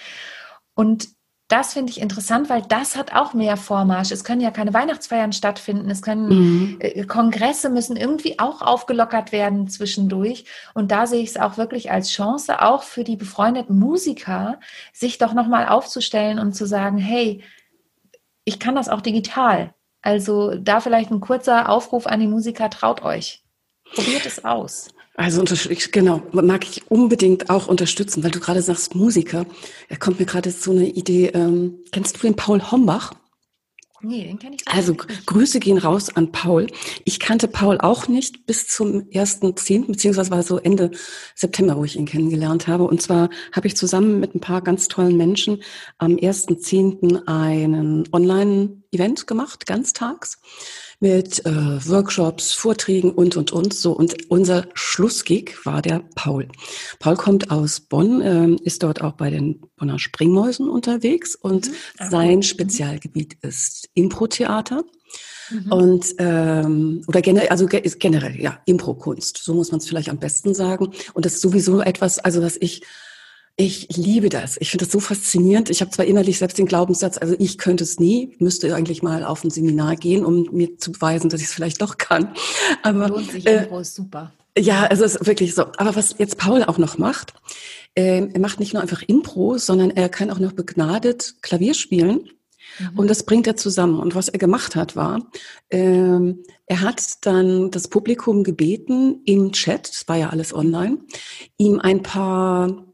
Und 0.74 1.10
das 1.48 1.74
finde 1.74 1.91
ich 1.91 2.02
interessant, 2.02 2.50
weil 2.50 2.64
das 2.64 2.96
hat 2.96 3.14
auch 3.14 3.36
mehr 3.36 3.56
Vormarsch. 3.56 4.10
Es 4.10 4.24
können 4.24 4.41
ja 4.41 4.50
keine 4.50 4.74
Weihnachtsfeiern 4.74 5.32
stattfinden. 5.32 5.91
Es 5.91 6.02
können 6.02 6.28
mhm. 6.28 6.78
Äh, 6.80 7.06
Kongresse 7.06 7.70
müssen 7.70 7.96
irgendwie 7.96 8.39
auch 8.39 8.64
aufgelockert 8.64 9.32
werden 9.32 9.68
zwischendurch. 9.68 10.46
Und 10.74 10.91
da 10.91 11.06
sehe 11.06 11.22
ich 11.22 11.30
es 11.30 11.38
auch 11.38 11.58
wirklich 11.58 11.91
als 11.91 12.12
Chance, 12.12 12.64
auch 12.64 12.82
für 12.82 13.04
die 13.04 13.16
befreundeten 13.16 13.78
Musiker, 13.78 14.60
sich 14.91 15.20
doch 15.20 15.34
nochmal 15.34 15.68
aufzustellen 15.68 16.39
und 16.39 16.54
zu 16.54 16.66
sagen, 16.66 16.98
hey, 16.98 17.43
ich 18.43 18.60
kann 18.60 18.74
das 18.74 18.89
auch 18.89 19.02
digital. 19.02 19.74
Also 20.06 20.53
da 20.56 20.82
vielleicht 20.82 21.10
ein 21.10 21.20
kurzer 21.20 21.68
Aufruf 21.68 22.06
an 22.06 22.20
die 22.20 22.28
Musiker, 22.28 22.70
traut 22.70 23.01
euch. 23.01 23.43
Probiert 23.95 24.26
es 24.28 24.45
aus. 24.45 24.89
Also 25.16 25.43
genau, 25.91 26.22
mag 26.32 26.64
ich 26.64 26.91
unbedingt 26.91 27.49
auch 27.49 27.68
unterstützen, 27.68 28.24
weil 28.24 28.30
du 28.30 28.39
gerade 28.39 28.62
sagst 28.62 28.93
Musiker. 28.93 29.47
Da 29.89 29.95
kommt 29.95 30.20
mir 30.20 30.28
gerade 30.28 30.51
so 30.51 30.72
eine 30.72 30.88
Idee. 30.88 31.32
Ähm, 31.34 31.80
kennst 31.91 32.18
du 32.18 32.22
den 32.22 32.36
Paul 32.36 32.62
Hombach? 32.70 33.14
Nee, 34.06 34.24
den 34.26 34.38
kenne 34.38 34.56
ich 34.56 34.66
nicht. 34.66 34.76
Also 34.76 34.93
Grüße 34.93 35.60
gehen 35.60 35.80
raus 35.80 36.16
an 36.16 36.32
Paul. 36.32 36.68
Ich 37.06 37.20
kannte 37.20 37.47
Paul 37.47 37.80
auch 37.80 38.08
nicht 38.08 38.45
bis 38.45 38.68
zum 38.68 39.10
1.10., 39.10 39.88
beziehungsweise 39.88 40.30
war 40.30 40.43
so 40.43 40.60
Ende 40.60 40.91
September, 41.34 41.76
wo 41.76 41.86
ich 41.86 41.95
ihn 41.95 42.06
kennengelernt 42.06 42.68
habe. 42.68 42.84
Und 42.84 43.01
zwar 43.01 43.30
habe 43.51 43.66
ich 43.66 43.76
zusammen 43.76 44.20
mit 44.20 44.36
ein 44.36 44.41
paar 44.41 44.62
ganz 44.62 44.89
tollen 44.89 45.18
Menschen 45.18 45.64
am 45.97 46.18
1.10. 46.18 47.26
einen 47.26 48.08
Online-Event 48.14 49.26
gemacht, 49.26 49.66
ganztags 49.66 50.39
mit 51.00 51.46
äh, 51.46 51.52
Workshops, 51.89 52.54
Vorträgen 52.54 53.12
und, 53.12 53.36
und, 53.36 53.52
und. 53.52 53.74
So, 53.74 53.91
und 53.93 54.30
unser 54.30 54.68
Schlussgig 54.74 55.66
war 55.66 55.82
der 55.82 56.04
Paul. 56.16 56.48
Paul 57.00 57.16
kommt 57.16 57.52
aus 57.52 57.80
Bonn, 57.80 58.22
äh, 58.22 58.56
ist 58.64 58.84
dort 58.84 59.02
auch 59.02 59.14
bei 59.14 59.30
den 59.30 59.62
Bonner 59.78 60.00
Springmäusen 60.00 60.70
unterwegs 60.70 61.36
und 61.36 61.68
mhm. 61.68 61.74
sein 62.10 62.36
mhm. 62.38 62.43
Spezialgebiet 62.43 63.38
ist 63.41 63.89
Impro-Theater. 63.93 64.84
Mhm. 65.52 65.72
Und 65.72 66.16
ähm, 66.18 67.04
oder 67.08 67.22
generell, 67.22 67.50
also 67.50 67.68
generell, 67.68 68.39
ja, 68.41 68.60
Impro-Kunst, 68.66 69.38
so 69.38 69.54
muss 69.54 69.72
man 69.72 69.80
es 69.80 69.88
vielleicht 69.88 70.10
am 70.10 70.20
besten 70.20 70.54
sagen. 70.54 70.91
Und 71.14 71.26
das 71.26 71.36
ist 71.36 71.41
sowieso 71.41 71.82
etwas, 71.82 72.20
also 72.20 72.41
was 72.41 72.58
ich 72.60 72.82
ich 73.58 73.88
liebe 73.95 74.30
das. 74.30 74.58
Ich 74.60 74.70
finde 74.70 74.86
das 74.86 74.91
so 74.91 74.99
faszinierend. 74.99 75.70
Ich 75.70 75.82
habe 75.82 75.91
zwar 75.91 76.06
innerlich 76.06 76.39
selbst 76.39 76.58
den 76.58 76.66
Glaubenssatz, 76.66 77.18
also 77.18 77.36
ich 77.39 77.58
könnte 77.58 77.86
es 77.86 77.99
nie, 77.99 78.36
müsste 78.39 78.76
eigentlich 78.76 79.01
mal 79.01 79.24
auf 79.24 79.43
ein 79.43 79.49
Seminar 79.49 79.95
gehen, 79.95 80.26
um 80.26 80.49
mir 80.51 80.78
zu 80.78 80.91
beweisen, 80.91 81.30
dass 81.30 81.39
ich 81.39 81.47
es 81.47 81.53
vielleicht 81.53 81.82
doch 81.82 81.97
kann. 81.97 82.34
Aber 82.84 83.08
lohnt 83.08 83.32
sich 83.32 83.45
äh, 83.45 83.64
Impro, 83.64 83.80
ist 83.80 83.95
super. 83.95 84.34
Ja, 84.58 84.84
also 84.86 85.03
es 85.03 85.16
ist 85.16 85.28
wirklich 85.28 85.56
so. 85.56 85.66
Aber 85.78 85.95
was 85.95 86.16
jetzt 86.18 86.38
Paul 86.38 86.64
auch 86.64 86.78
noch 86.78 86.97
macht, 86.97 87.34
äh, 87.95 88.28
er 88.28 88.39
macht 88.39 88.60
nicht 88.60 88.74
nur 88.74 88.82
einfach 88.82 89.01
Impro, 89.03 89.58
sondern 89.58 89.89
er 89.89 90.10
kann 90.10 90.32
auch 90.32 90.39
noch 90.39 90.51
begnadet 90.51 91.36
Klavier 91.41 91.74
spielen. 91.74 92.30
Mhm. 92.80 92.99
Und 92.99 93.10
das 93.10 93.24
bringt 93.24 93.47
er 93.47 93.56
zusammen. 93.56 93.99
Und 94.01 94.16
was 94.16 94.28
er 94.28 94.39
gemacht 94.39 94.76
hat, 94.76 94.97
war, 94.97 95.30
ähm, 95.70 96.43
er 96.66 96.82
hat 96.82 97.26
dann 97.26 97.72
das 97.72 97.88
Publikum 97.88 98.43
gebeten, 98.43 99.22
im 99.26 99.53
Chat, 99.53 99.89
das 99.89 100.08
war 100.08 100.18
ja 100.18 100.30
alles 100.30 100.53
online, 100.53 100.97
ihm 101.58 101.80
ein 101.80 102.01
paar 102.01 102.86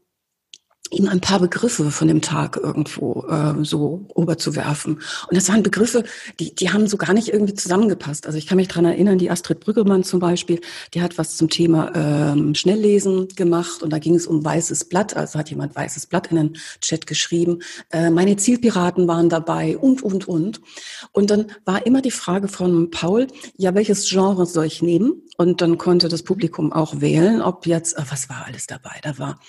ihm 0.92 1.08
ein 1.08 1.20
paar 1.20 1.40
Begriffe 1.40 1.90
von 1.90 2.08
dem 2.08 2.20
Tag 2.20 2.56
irgendwo 2.56 3.26
äh, 3.28 3.64
so 3.64 4.04
oberzuwerfen. 4.14 4.94
Und 4.94 5.36
das 5.36 5.48
waren 5.48 5.62
Begriffe, 5.62 6.04
die, 6.38 6.54
die 6.54 6.70
haben 6.70 6.86
so 6.86 6.96
gar 6.96 7.14
nicht 7.14 7.28
irgendwie 7.28 7.54
zusammengepasst. 7.54 8.26
Also 8.26 8.38
ich 8.38 8.46
kann 8.46 8.56
mich 8.56 8.68
dran 8.68 8.84
erinnern, 8.84 9.18
die 9.18 9.30
Astrid 9.30 9.60
Brüggemann 9.60 10.04
zum 10.04 10.20
Beispiel, 10.20 10.60
die 10.94 11.02
hat 11.02 11.18
was 11.18 11.36
zum 11.36 11.48
Thema 11.48 11.92
ähm, 11.94 12.54
Schnelllesen 12.54 13.28
gemacht 13.28 13.82
und 13.82 13.90
da 13.90 13.98
ging 13.98 14.14
es 14.14 14.26
um 14.26 14.44
weißes 14.44 14.86
Blatt. 14.86 15.16
Also 15.16 15.38
hat 15.38 15.50
jemand 15.50 15.74
weißes 15.74 16.06
Blatt 16.06 16.28
in 16.28 16.36
den 16.36 16.56
Chat 16.80 17.06
geschrieben. 17.06 17.60
Äh, 17.90 18.10
meine 18.10 18.36
Zielpiraten 18.36 19.08
waren 19.08 19.28
dabei 19.28 19.78
und, 19.78 20.02
und, 20.02 20.28
und. 20.28 20.60
Und 21.12 21.30
dann 21.30 21.46
war 21.64 21.86
immer 21.86 22.02
die 22.02 22.10
Frage 22.10 22.48
von 22.48 22.90
Paul, 22.90 23.26
ja, 23.56 23.74
welches 23.74 24.08
Genre 24.08 24.46
soll 24.46 24.66
ich 24.66 24.82
nehmen? 24.82 25.22
Und 25.38 25.60
dann 25.60 25.78
konnte 25.78 26.08
das 26.08 26.22
Publikum 26.22 26.72
auch 26.72 27.00
wählen, 27.00 27.40
ob 27.40 27.66
jetzt, 27.66 27.96
äh, 27.96 28.02
was 28.08 28.28
war 28.28 28.44
alles 28.46 28.66
dabei? 28.66 29.00
Da 29.02 29.18
war 29.18 29.40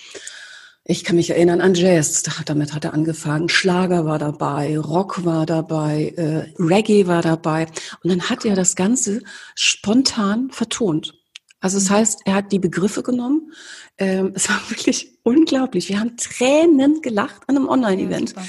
ich 0.85 1.05
kann 1.05 1.15
mich 1.15 1.29
erinnern 1.29 1.61
an 1.61 1.75
Jazz, 1.75 2.23
damit 2.45 2.73
hat 2.73 2.83
er 2.83 2.93
angefangen. 2.93 3.47
Schlager 3.47 4.05
war 4.05 4.19
dabei, 4.19 4.77
Rock 4.77 5.23
war 5.23 5.45
dabei, 5.45 6.13
äh, 6.17 6.51
Reggae 6.61 7.07
war 7.07 7.21
dabei. 7.21 7.67
Und 8.03 8.09
dann 8.09 8.29
hat 8.29 8.43
er 8.43 8.55
das 8.55 8.75
Ganze 8.75 9.21
spontan 9.55 10.49
vertont. 10.51 11.22
Also 11.63 11.79
das 11.79 11.89
heißt, 11.89 12.21
er 12.25 12.35
hat 12.35 12.51
die 12.51 12.59
Begriffe 12.59 13.03
genommen. 13.03 13.53
Ähm, 13.97 14.33
es 14.35 14.49
war 14.49 14.59
wirklich 14.69 15.17
unglaublich. 15.23 15.87
Wir 15.87 16.01
haben 16.01 16.17
Tränen 16.17 17.01
gelacht 17.01 17.43
an 17.47 17.55
einem 17.55 17.69
Online-Event. 17.69 18.33
Ja, 18.35 18.43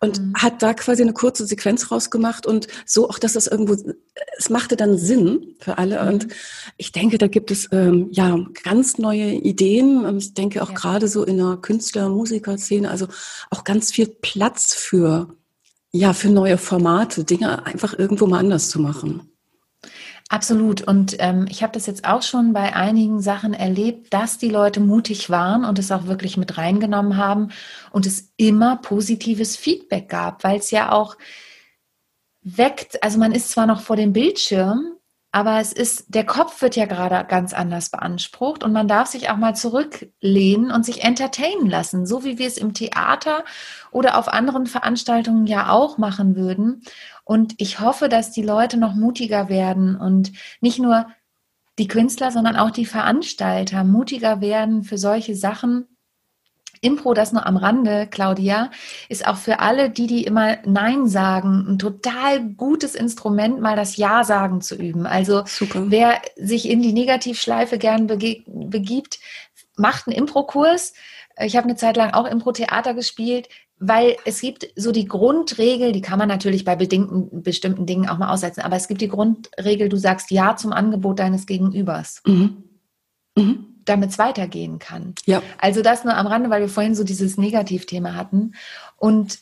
und 0.00 0.20
mhm. 0.20 0.34
hat 0.36 0.62
da 0.62 0.72
quasi 0.72 1.02
eine 1.02 1.12
kurze 1.12 1.44
Sequenz 1.44 1.90
rausgemacht 1.90 2.46
und 2.46 2.68
so 2.86 3.10
auch, 3.10 3.18
dass 3.18 3.32
das 3.32 3.48
irgendwo, 3.48 3.76
es 4.38 4.48
machte 4.48 4.76
dann 4.76 4.96
Sinn 4.96 5.56
für 5.58 5.76
alle. 5.76 6.00
Mhm. 6.00 6.08
Und 6.08 6.28
ich 6.76 6.92
denke, 6.92 7.18
da 7.18 7.26
gibt 7.26 7.50
es 7.50 7.68
ähm, 7.72 8.06
ja 8.12 8.38
ganz 8.62 8.96
neue 8.96 9.32
Ideen. 9.32 10.04
Und 10.04 10.18
ich 10.18 10.34
denke 10.34 10.62
auch 10.62 10.70
ja. 10.70 10.76
gerade 10.76 11.08
so 11.08 11.24
in 11.24 11.38
der 11.38 11.56
Künstler-Musiker-Szene, 11.56 12.88
also 12.88 13.08
auch 13.50 13.64
ganz 13.64 13.90
viel 13.90 14.06
Platz 14.06 14.72
für, 14.72 15.34
ja, 15.90 16.12
für 16.12 16.28
neue 16.28 16.58
Formate, 16.58 17.24
Dinge 17.24 17.66
einfach 17.66 17.98
irgendwo 17.98 18.28
mal 18.28 18.38
anders 18.38 18.70
zu 18.70 18.80
machen. 18.80 19.31
Absolut. 20.32 20.80
Und 20.80 21.16
ähm, 21.18 21.44
ich 21.50 21.62
habe 21.62 21.74
das 21.74 21.84
jetzt 21.84 22.06
auch 22.06 22.22
schon 22.22 22.54
bei 22.54 22.74
einigen 22.74 23.20
Sachen 23.20 23.52
erlebt, 23.52 24.14
dass 24.14 24.38
die 24.38 24.48
Leute 24.48 24.80
mutig 24.80 25.28
waren 25.28 25.62
und 25.66 25.78
es 25.78 25.92
auch 25.92 26.06
wirklich 26.06 26.38
mit 26.38 26.56
reingenommen 26.56 27.18
haben 27.18 27.48
und 27.90 28.06
es 28.06 28.32
immer 28.38 28.76
positives 28.78 29.58
Feedback 29.58 30.08
gab, 30.08 30.42
weil 30.42 30.58
es 30.58 30.70
ja 30.70 30.90
auch 30.90 31.18
weckt, 32.40 33.02
also 33.04 33.18
man 33.18 33.32
ist 33.32 33.50
zwar 33.50 33.66
noch 33.66 33.82
vor 33.82 33.96
dem 33.96 34.14
Bildschirm, 34.14 34.94
aber 35.32 35.60
es 35.60 35.72
ist, 35.72 36.14
der 36.14 36.26
Kopf 36.26 36.60
wird 36.60 36.76
ja 36.76 36.84
gerade 36.84 37.26
ganz 37.26 37.54
anders 37.54 37.88
beansprucht 37.88 38.62
und 38.62 38.72
man 38.72 38.86
darf 38.86 39.08
sich 39.08 39.30
auch 39.30 39.38
mal 39.38 39.56
zurücklehnen 39.56 40.70
und 40.70 40.84
sich 40.84 41.02
entertainen 41.02 41.70
lassen, 41.70 42.04
so 42.04 42.22
wie 42.22 42.38
wir 42.38 42.46
es 42.46 42.58
im 42.58 42.74
Theater 42.74 43.42
oder 43.90 44.18
auf 44.18 44.28
anderen 44.28 44.66
Veranstaltungen 44.66 45.46
ja 45.46 45.70
auch 45.70 45.96
machen 45.96 46.36
würden. 46.36 46.82
Und 47.24 47.54
ich 47.56 47.80
hoffe, 47.80 48.10
dass 48.10 48.30
die 48.30 48.42
Leute 48.42 48.76
noch 48.76 48.94
mutiger 48.94 49.48
werden 49.48 49.96
und 49.96 50.32
nicht 50.60 50.78
nur 50.78 51.06
die 51.78 51.88
Künstler, 51.88 52.30
sondern 52.30 52.56
auch 52.56 52.70
die 52.70 52.86
Veranstalter 52.86 53.84
mutiger 53.84 54.42
werden 54.42 54.82
für 54.82 54.98
solche 54.98 55.34
Sachen. 55.34 55.91
Impro, 56.82 57.14
das 57.14 57.32
nur 57.32 57.46
am 57.46 57.56
Rande, 57.56 58.06
Claudia, 58.10 58.70
ist 59.08 59.26
auch 59.26 59.36
für 59.36 59.60
alle, 59.60 59.88
die, 59.88 60.06
die 60.06 60.24
immer 60.24 60.58
Nein 60.66 61.06
sagen, 61.06 61.64
ein 61.66 61.78
total 61.78 62.44
gutes 62.44 62.94
Instrument, 62.94 63.60
mal 63.60 63.76
das 63.76 63.96
Ja 63.96 64.24
sagen 64.24 64.60
zu 64.60 64.74
üben. 64.74 65.06
Also 65.06 65.44
Super. 65.46 65.84
wer 65.86 66.20
sich 66.36 66.68
in 66.68 66.82
die 66.82 66.92
Negativschleife 66.92 67.78
gern 67.78 68.06
begibt, 68.06 69.20
macht 69.76 70.06
einen 70.06 70.16
Impro-Kurs. 70.16 70.92
Ich 71.38 71.56
habe 71.56 71.64
eine 71.64 71.76
Zeit 71.76 71.96
lang 71.96 72.12
auch 72.12 72.26
Impro-Theater 72.26 72.92
gespielt 72.92 73.48
weil 73.84 74.16
es 74.24 74.40
gibt 74.40 74.68
so 74.76 74.92
die 74.92 75.06
Grundregel, 75.06 75.90
die 75.90 76.02
kann 76.02 76.18
man 76.18 76.28
natürlich 76.28 76.64
bei 76.64 76.76
bedingten, 76.76 77.42
bestimmten 77.42 77.84
Dingen 77.84 78.08
auch 78.08 78.16
mal 78.16 78.32
aussetzen, 78.32 78.60
aber 78.60 78.76
es 78.76 78.86
gibt 78.86 79.00
die 79.00 79.08
Grundregel, 79.08 79.88
du 79.88 79.96
sagst 79.96 80.30
Ja 80.30 80.54
zum 80.54 80.72
Angebot 80.72 81.18
deines 81.18 81.46
Gegenübers. 81.46 82.22
Mhm. 82.24 82.62
Mhm. 83.36 83.71
Damit 83.84 84.10
es 84.10 84.18
weitergehen 84.18 84.78
kann. 84.78 85.14
Ja. 85.26 85.42
Also 85.58 85.82
das 85.82 86.04
nur 86.04 86.16
am 86.16 86.26
Rande, 86.26 86.50
weil 86.50 86.60
wir 86.60 86.68
vorhin 86.68 86.94
so 86.94 87.04
dieses 87.04 87.36
Negativthema 87.36 88.14
hatten. 88.14 88.54
Und 88.96 89.38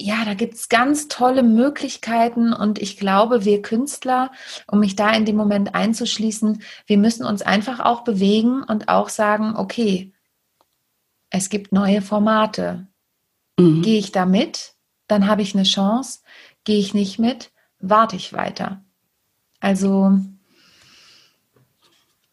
ja, 0.00 0.24
da 0.24 0.34
gibt 0.34 0.54
es 0.54 0.68
ganz 0.68 1.08
tolle 1.08 1.42
Möglichkeiten 1.42 2.52
und 2.52 2.80
ich 2.80 2.98
glaube, 2.98 3.44
wir 3.44 3.62
Künstler, 3.62 4.30
um 4.68 4.78
mich 4.78 4.94
da 4.94 5.10
in 5.10 5.24
dem 5.24 5.34
Moment 5.34 5.74
einzuschließen, 5.74 6.62
wir 6.86 6.98
müssen 6.98 7.26
uns 7.26 7.42
einfach 7.42 7.80
auch 7.80 8.04
bewegen 8.04 8.62
und 8.62 8.88
auch 8.88 9.08
sagen, 9.08 9.56
okay, 9.56 10.12
es 11.30 11.50
gibt 11.50 11.72
neue 11.72 12.00
Formate. 12.00 12.86
Mhm. 13.58 13.82
Gehe 13.82 13.98
ich 13.98 14.12
da 14.12 14.24
mit, 14.24 14.74
dann 15.08 15.26
habe 15.26 15.42
ich 15.42 15.54
eine 15.54 15.64
Chance. 15.64 16.20
Gehe 16.64 16.78
ich 16.78 16.94
nicht 16.94 17.18
mit, 17.18 17.50
warte 17.80 18.14
ich 18.14 18.32
weiter. 18.32 18.84
Also 19.60 20.16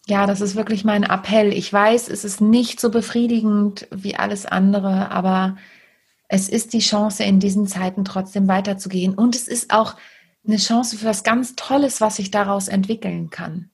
ja, 0.07 0.27
das 0.27 0.41
ist 0.41 0.55
wirklich 0.55 0.83
mein 0.83 1.03
Appell. 1.03 1.51
Ich 1.51 1.71
weiß, 1.71 2.09
es 2.09 2.23
ist 2.23 2.41
nicht 2.41 2.79
so 2.79 2.91
befriedigend 2.91 3.87
wie 3.91 4.15
alles 4.15 4.45
andere, 4.45 5.09
aber 5.11 5.57
es 6.27 6.49
ist 6.49 6.73
die 6.73 6.79
Chance, 6.79 7.23
in 7.23 7.39
diesen 7.39 7.67
Zeiten 7.67 8.05
trotzdem 8.05 8.47
weiterzugehen. 8.47 9.15
Und 9.15 9.35
es 9.35 9.47
ist 9.47 9.73
auch 9.73 9.95
eine 10.45 10.57
Chance 10.57 10.97
für 10.97 11.05
was 11.05 11.23
ganz 11.23 11.55
Tolles, 11.55 12.01
was 12.01 12.17
sich 12.17 12.29
daraus 12.31 12.67
entwickeln 12.67 13.29
kann. 13.29 13.71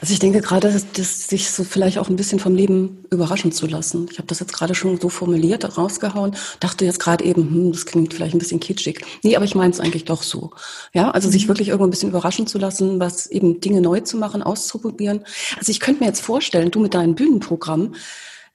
Also 0.00 0.12
ich 0.12 0.18
denke 0.18 0.40
gerade, 0.40 0.72
dass, 0.72 0.90
dass 0.92 1.28
sich 1.28 1.50
so 1.50 1.64
vielleicht 1.64 1.98
auch 1.98 2.08
ein 2.08 2.16
bisschen 2.16 2.38
vom 2.38 2.54
Leben 2.54 3.04
überraschen 3.10 3.52
zu 3.52 3.66
lassen. 3.66 4.08
Ich 4.10 4.18
habe 4.18 4.26
das 4.26 4.40
jetzt 4.40 4.52
gerade 4.52 4.74
schon 4.74 5.00
so 5.00 5.08
formuliert, 5.08 5.78
rausgehauen, 5.78 6.36
dachte 6.58 6.84
jetzt 6.84 7.00
gerade 7.00 7.24
eben, 7.24 7.42
hm, 7.42 7.72
das 7.72 7.86
klingt 7.86 8.12
vielleicht 8.12 8.34
ein 8.34 8.38
bisschen 8.38 8.60
kitschig. 8.60 9.04
Nee, 9.22 9.36
aber 9.36 9.44
ich 9.44 9.54
meine 9.54 9.72
es 9.72 9.80
eigentlich 9.80 10.04
doch 10.04 10.22
so. 10.22 10.50
Ja, 10.92 11.10
also 11.10 11.28
mhm. 11.28 11.32
sich 11.32 11.48
wirklich 11.48 11.68
irgendwo 11.68 11.86
ein 11.86 11.90
bisschen 11.90 12.10
überraschen 12.10 12.46
zu 12.46 12.58
lassen, 12.58 13.00
was 13.00 13.26
eben 13.26 13.60
Dinge 13.60 13.80
neu 13.80 14.00
zu 14.00 14.16
machen, 14.16 14.42
auszuprobieren. 14.42 15.24
Also 15.58 15.70
ich 15.70 15.80
könnte 15.80 16.00
mir 16.00 16.08
jetzt 16.08 16.20
vorstellen, 16.20 16.70
du 16.70 16.80
mit 16.80 16.94
deinem 16.94 17.14
Bühnenprogramm, 17.14 17.94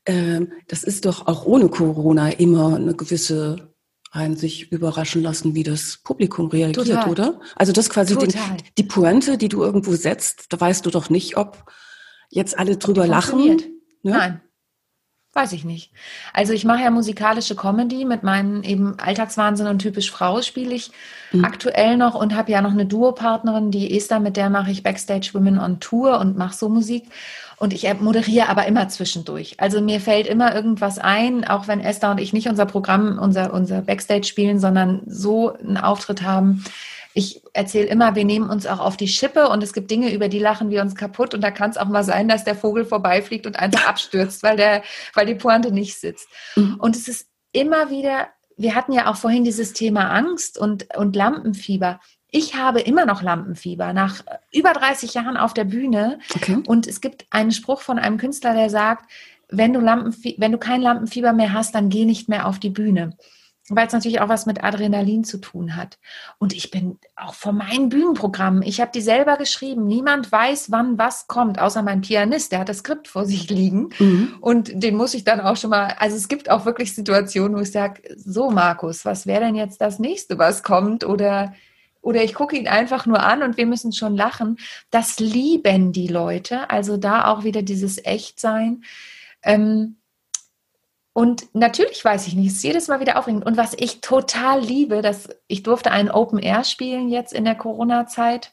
äh, 0.06 0.42
das 0.68 0.84
ist 0.84 1.06
doch 1.06 1.28
auch 1.28 1.46
ohne 1.46 1.70
Corona 1.70 2.30
immer 2.30 2.76
eine 2.76 2.94
gewisse 2.94 3.75
ein 4.16 4.36
sich 4.38 4.72
überraschen 4.72 5.22
lassen, 5.22 5.56
wie 5.56 5.64
das 5.64 5.98
Publikum 5.98 6.48
reagiert, 6.48 6.88
Total. 6.88 7.10
oder? 7.10 7.40
Also 7.56 7.74
das 7.74 7.90
quasi 7.90 8.16
den, 8.16 8.34
die 8.78 8.84
Pointe, 8.84 9.38
die 9.38 9.50
du 9.50 9.62
irgendwo 9.62 9.94
setzt, 9.96 10.54
da 10.54 10.60
weißt 10.60 10.86
du 10.86 10.90
doch 10.90 11.10
nicht, 11.10 11.38
ob 11.38 11.72
jetzt 12.30 12.58
alle 12.58 12.78
drüber 12.78 13.08
lachen. 13.08 13.58
Ne? 14.04 14.12
Nein. 14.12 14.42
Weiß 15.34 15.52
ich 15.52 15.66
nicht. 15.66 15.92
Also 16.32 16.54
ich 16.54 16.64
mache 16.64 16.84
ja 16.84 16.92
musikalische 16.92 17.58
Comedy 17.58 18.06
mit 18.06 18.24
meinen 18.24 18.64
eben 18.64 18.98
Alltagswahnsinn 18.98 19.68
und 19.68 19.80
typisch 19.80 20.10
Frau 20.10 20.42
spiele 20.42 20.74
ich 20.74 20.92
mhm. 21.34 21.44
aktuell 21.44 21.98
noch 21.98 22.16
und 22.16 22.34
habe 22.36 22.54
ja 22.54 22.62
noch 22.62 22.72
eine 22.72 22.86
Duopartnerin, 22.86 23.70
die 23.70 23.98
Esther, 23.98 24.22
mit 24.22 24.38
der 24.38 24.50
mache 24.50 24.72
ich 24.72 24.82
Backstage 24.82 25.32
Women 25.34 25.60
on 25.60 25.82
Tour 25.82 26.20
und 26.20 26.38
mache 26.38 26.56
so 26.56 26.70
Musik. 26.70 27.10
Und 27.58 27.74
ich 27.74 27.92
moderiere 28.00 28.50
aber 28.50 28.66
immer 28.66 28.90
zwischendurch. 28.90 29.56
Also 29.60 29.82
mir 29.82 30.02
fällt 30.02 30.28
immer 30.28 30.54
irgendwas 30.54 31.00
ein, 31.00 31.46
auch 31.46 31.68
wenn 31.68 31.80
Esther 31.80 32.12
und 32.12 32.20
ich 32.20 32.34
nicht 32.34 32.50
unser 32.50 32.66
Programm, 32.66 33.18
unser, 33.20 33.54
unser 33.54 33.82
Backstage 33.82 34.26
spielen, 34.26 34.60
sondern 34.60 35.02
so 35.06 35.54
einen 35.54 35.78
Auftritt 35.78 36.22
haben. 36.22 36.66
Ich 37.14 37.42
erzähle 37.54 37.88
immer, 37.88 38.16
wir 38.16 38.26
nehmen 38.26 38.50
uns 38.50 38.66
auch 38.66 38.80
auf 38.80 38.98
die 38.98 39.08
Schippe 39.08 39.48
und 39.48 39.64
es 39.64 39.72
gibt 39.72 39.90
Dinge, 39.90 40.14
über 40.14 40.28
die 40.28 40.40
lachen 40.40 40.70
wir 40.70 40.82
uns 40.82 40.96
kaputt. 40.96 41.34
Und 41.34 41.42
da 41.42 41.52
kann 41.52 41.70
es 41.70 41.78
auch 41.78 41.88
mal 41.88 42.04
sein, 42.04 42.28
dass 42.28 42.44
der 42.44 42.56
Vogel 42.56 42.84
vorbeifliegt 42.84 43.48
und 43.48 43.58
einfach 43.58 43.88
abstürzt, 43.88 44.44
weil, 44.44 44.58
der, 44.58 44.84
weil 45.14 45.26
die 45.26 45.36
Pointe 45.36 45.72
nicht 45.72 45.98
sitzt. 45.98 46.28
Mhm. 46.58 46.76
Und 46.80 46.96
es 46.96 47.08
ist 47.08 47.28
immer 47.54 47.90
wieder, 47.90 48.28
wir 48.58 48.76
hatten 48.76 48.92
ja 48.92 49.10
auch 49.10 49.16
vorhin 49.16 49.46
dieses 49.46 49.72
Thema 49.72 50.12
Angst 50.12 50.58
und, 50.58 50.94
und 50.98 51.16
Lampenfieber. 51.16 52.02
Ich 52.36 52.54
habe 52.54 52.82
immer 52.82 53.06
noch 53.06 53.22
Lampenfieber 53.22 53.94
nach 53.94 54.22
über 54.52 54.74
30 54.74 55.14
Jahren 55.14 55.38
auf 55.38 55.54
der 55.54 55.64
Bühne. 55.64 56.20
Okay. 56.36 56.58
Und 56.68 56.86
es 56.86 57.00
gibt 57.00 57.26
einen 57.30 57.54
Spruch 57.54 57.80
von 57.80 57.98
einem 57.98 58.18
Künstler, 58.18 58.54
der 58.54 58.70
sagt, 58.70 59.10
wenn 59.48 59.72
du, 59.72 59.80
Lampenfie 59.80 60.36
wenn 60.38 60.52
du 60.52 60.58
kein 60.58 60.82
Lampenfieber 60.82 61.32
mehr 61.32 61.54
hast, 61.54 61.76
dann 61.76 61.88
geh 61.88 62.04
nicht 62.04 62.28
mehr 62.28 62.46
auf 62.46 62.60
die 62.60 62.72
Bühne. 62.72 63.16
Weil 63.70 63.88
es 63.88 63.94
natürlich 63.94 64.20
auch 64.20 64.28
was 64.28 64.46
mit 64.46 64.66
Adrenalin 64.66 65.24
zu 65.24 65.38
tun 65.38 65.78
hat. 65.78 65.98
Und 66.38 66.52
ich 66.52 66.72
bin 66.72 67.00
auch 67.16 67.36
von 67.36 67.56
meinen 67.56 67.88
Bühnenprogrammen, 67.88 68.64
ich 68.64 68.82
habe 68.82 68.92
die 68.94 69.02
selber 69.02 69.38
geschrieben. 69.38 69.88
Niemand 69.88 70.30
weiß, 70.30 70.72
wann 70.72 70.98
was 70.98 71.28
kommt, 71.28 71.58
außer 71.60 71.84
mein 71.84 72.02
Pianist, 72.02 72.52
der 72.52 72.60
hat 72.60 72.68
das 72.68 72.80
Skript 72.80 73.08
vor 73.08 73.24
sich 73.24 73.50
liegen. 73.50 73.92
Mhm. 73.98 74.36
Und 74.42 74.84
den 74.84 74.98
muss 74.98 75.14
ich 75.14 75.24
dann 75.24 75.40
auch 75.40 75.56
schon 75.56 75.70
mal, 75.70 75.96
also 76.00 76.18
es 76.18 76.28
gibt 76.28 76.52
auch 76.52 76.66
wirklich 76.66 76.94
Situationen, 76.94 77.56
wo 77.56 77.62
ich 77.62 77.72
sage, 77.72 78.02
so 78.18 78.52
Markus, 78.52 79.06
was 79.06 79.26
wäre 79.26 79.46
denn 79.46 79.56
jetzt 79.56 79.80
das 79.80 80.00
nächste, 80.00 80.38
was 80.38 80.64
kommt? 80.64 81.06
Oder 81.06 81.54
oder 82.06 82.24
ich 82.24 82.34
gucke 82.34 82.56
ihn 82.56 82.68
einfach 82.68 83.06
nur 83.06 83.22
an 83.22 83.44
und 83.44 83.58
wir 83.58 83.66
müssen 83.66 83.92
schon 83.92 84.16
lachen. 84.16 84.58
Das 84.92 85.20
lieben 85.20 85.92
die 85.92 86.08
Leute. 86.08 86.70
Also 86.70 86.98
da 86.98 87.26
auch 87.26 87.44
wieder 87.44 87.64
dieses 87.64 88.04
Echtsein. 88.06 88.84
Ähm, 89.44 89.98
Und 91.18 91.48
natürlich 91.54 92.04
weiß 92.04 92.28
ich 92.28 92.36
nicht, 92.36 92.48
es 92.48 92.58
ist 92.58 92.64
jedes 92.64 92.88
Mal 92.90 93.00
wieder 93.00 93.18
aufregend. 93.18 93.46
Und 93.46 93.58
was 93.58 93.74
ich 93.74 94.02
total 94.02 94.60
liebe, 94.62 95.02
dass 95.02 95.30
ich 95.48 95.64
durfte 95.64 95.92
einen 95.92 96.12
Open 96.12 96.40
Air 96.40 96.64
spielen 96.64 97.10
jetzt 97.10 97.34
in 97.34 97.46
der 97.46 97.56
Corona-Zeit 97.56 98.52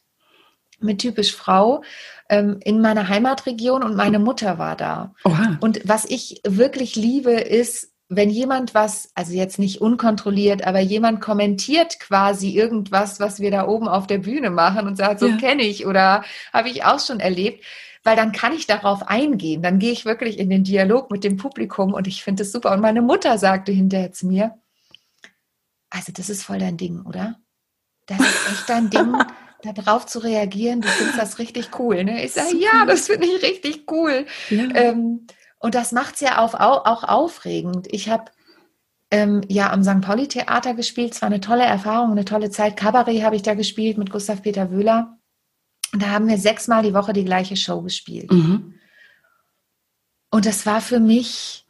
mit 0.79 0.99
typisch 0.99 1.35
Frau 1.35 1.83
ähm, 2.29 2.59
in 2.63 2.81
meiner 2.81 3.07
Heimatregion 3.07 3.83
und 3.83 3.95
meine 3.95 4.19
Mutter 4.19 4.57
war 4.57 4.75
da. 4.75 5.13
Oha. 5.23 5.57
Und 5.61 5.81
was 5.83 6.05
ich 6.05 6.41
wirklich 6.45 6.95
liebe, 6.95 7.31
ist, 7.31 7.92
wenn 8.15 8.29
jemand 8.29 8.73
was, 8.73 9.11
also 9.15 9.33
jetzt 9.33 9.59
nicht 9.59 9.81
unkontrolliert, 9.81 10.65
aber 10.65 10.79
jemand 10.79 11.21
kommentiert 11.21 11.99
quasi 11.99 12.51
irgendwas, 12.51 13.19
was 13.19 13.39
wir 13.39 13.51
da 13.51 13.67
oben 13.67 13.87
auf 13.87 14.07
der 14.07 14.19
Bühne 14.19 14.49
machen 14.49 14.87
und 14.87 14.95
sagt, 14.95 15.19
so 15.19 15.27
ja. 15.27 15.37
kenne 15.37 15.63
ich 15.63 15.85
oder 15.85 16.23
habe 16.51 16.69
ich 16.69 16.85
auch 16.85 16.99
schon 16.99 17.19
erlebt, 17.19 17.63
weil 18.03 18.15
dann 18.15 18.31
kann 18.31 18.53
ich 18.53 18.67
darauf 18.67 19.07
eingehen. 19.07 19.61
Dann 19.61 19.79
gehe 19.79 19.91
ich 19.91 20.05
wirklich 20.05 20.39
in 20.39 20.49
den 20.49 20.63
Dialog 20.63 21.11
mit 21.11 21.23
dem 21.23 21.37
Publikum 21.37 21.93
und 21.93 22.07
ich 22.07 22.23
finde 22.23 22.43
es 22.43 22.51
super. 22.51 22.71
Und 22.71 22.81
meine 22.81 23.01
Mutter 23.01 23.37
sagte 23.37 23.71
hinterher 23.71 24.11
zu 24.11 24.27
mir, 24.27 24.57
also 25.89 26.11
das 26.11 26.29
ist 26.29 26.43
voll 26.43 26.59
dein 26.59 26.77
Ding, 26.77 27.03
oder? 27.05 27.39
Das 28.07 28.19
ist 28.19 28.51
echt 28.51 28.69
dein 28.69 28.89
Ding, 28.89 29.15
darauf 29.75 30.05
zu 30.05 30.19
reagieren. 30.19 30.81
Du 30.81 30.87
findest 30.89 31.19
das 31.19 31.39
richtig 31.39 31.79
cool. 31.79 32.03
Ne? 32.03 32.25
Ich 32.25 32.33
sage, 32.33 32.57
ja, 32.57 32.85
das 32.85 33.07
finde 33.07 33.27
ich 33.27 33.41
richtig 33.41 33.89
cool. 33.91 34.25
Ja. 34.49 34.63
Ähm, 34.73 35.27
und 35.63 35.75
das 35.75 35.93
macht 35.93 36.15
es 36.15 36.19
ja 36.19 36.39
auch, 36.39 36.55
auch 36.55 37.05
aufregend. 37.05 37.87
Ich 37.89 38.09
habe 38.09 38.25
ähm, 39.11 39.43
ja 39.47 39.71
am 39.71 39.81
St. 39.81 40.01
Pauli 40.01 40.27
Theater 40.27 40.73
gespielt. 40.73 41.13
Es 41.13 41.21
war 41.21 41.27
eine 41.27 41.39
tolle 41.39 41.63
Erfahrung, 41.63 42.11
eine 42.11 42.25
tolle 42.25 42.49
Zeit. 42.49 42.75
Kabarett 42.75 43.23
habe 43.23 43.37
ich 43.37 43.43
da 43.43 43.53
gespielt 43.53 43.97
mit 43.97 44.11
Gustav 44.11 44.41
Peter 44.41 44.71
Wöhler. 44.71 45.17
Und 45.93 46.03
da 46.03 46.07
haben 46.07 46.27
wir 46.27 46.37
sechsmal 46.37 46.83
die 46.83 46.93
Woche 46.93 47.13
die 47.13 47.23
gleiche 47.23 47.55
Show 47.55 47.81
gespielt. 47.81 48.29
Mhm. 48.29 48.73
Und 50.31 50.45
das 50.45 50.65
war 50.65 50.81
für 50.81 50.99
mich, 50.99 51.65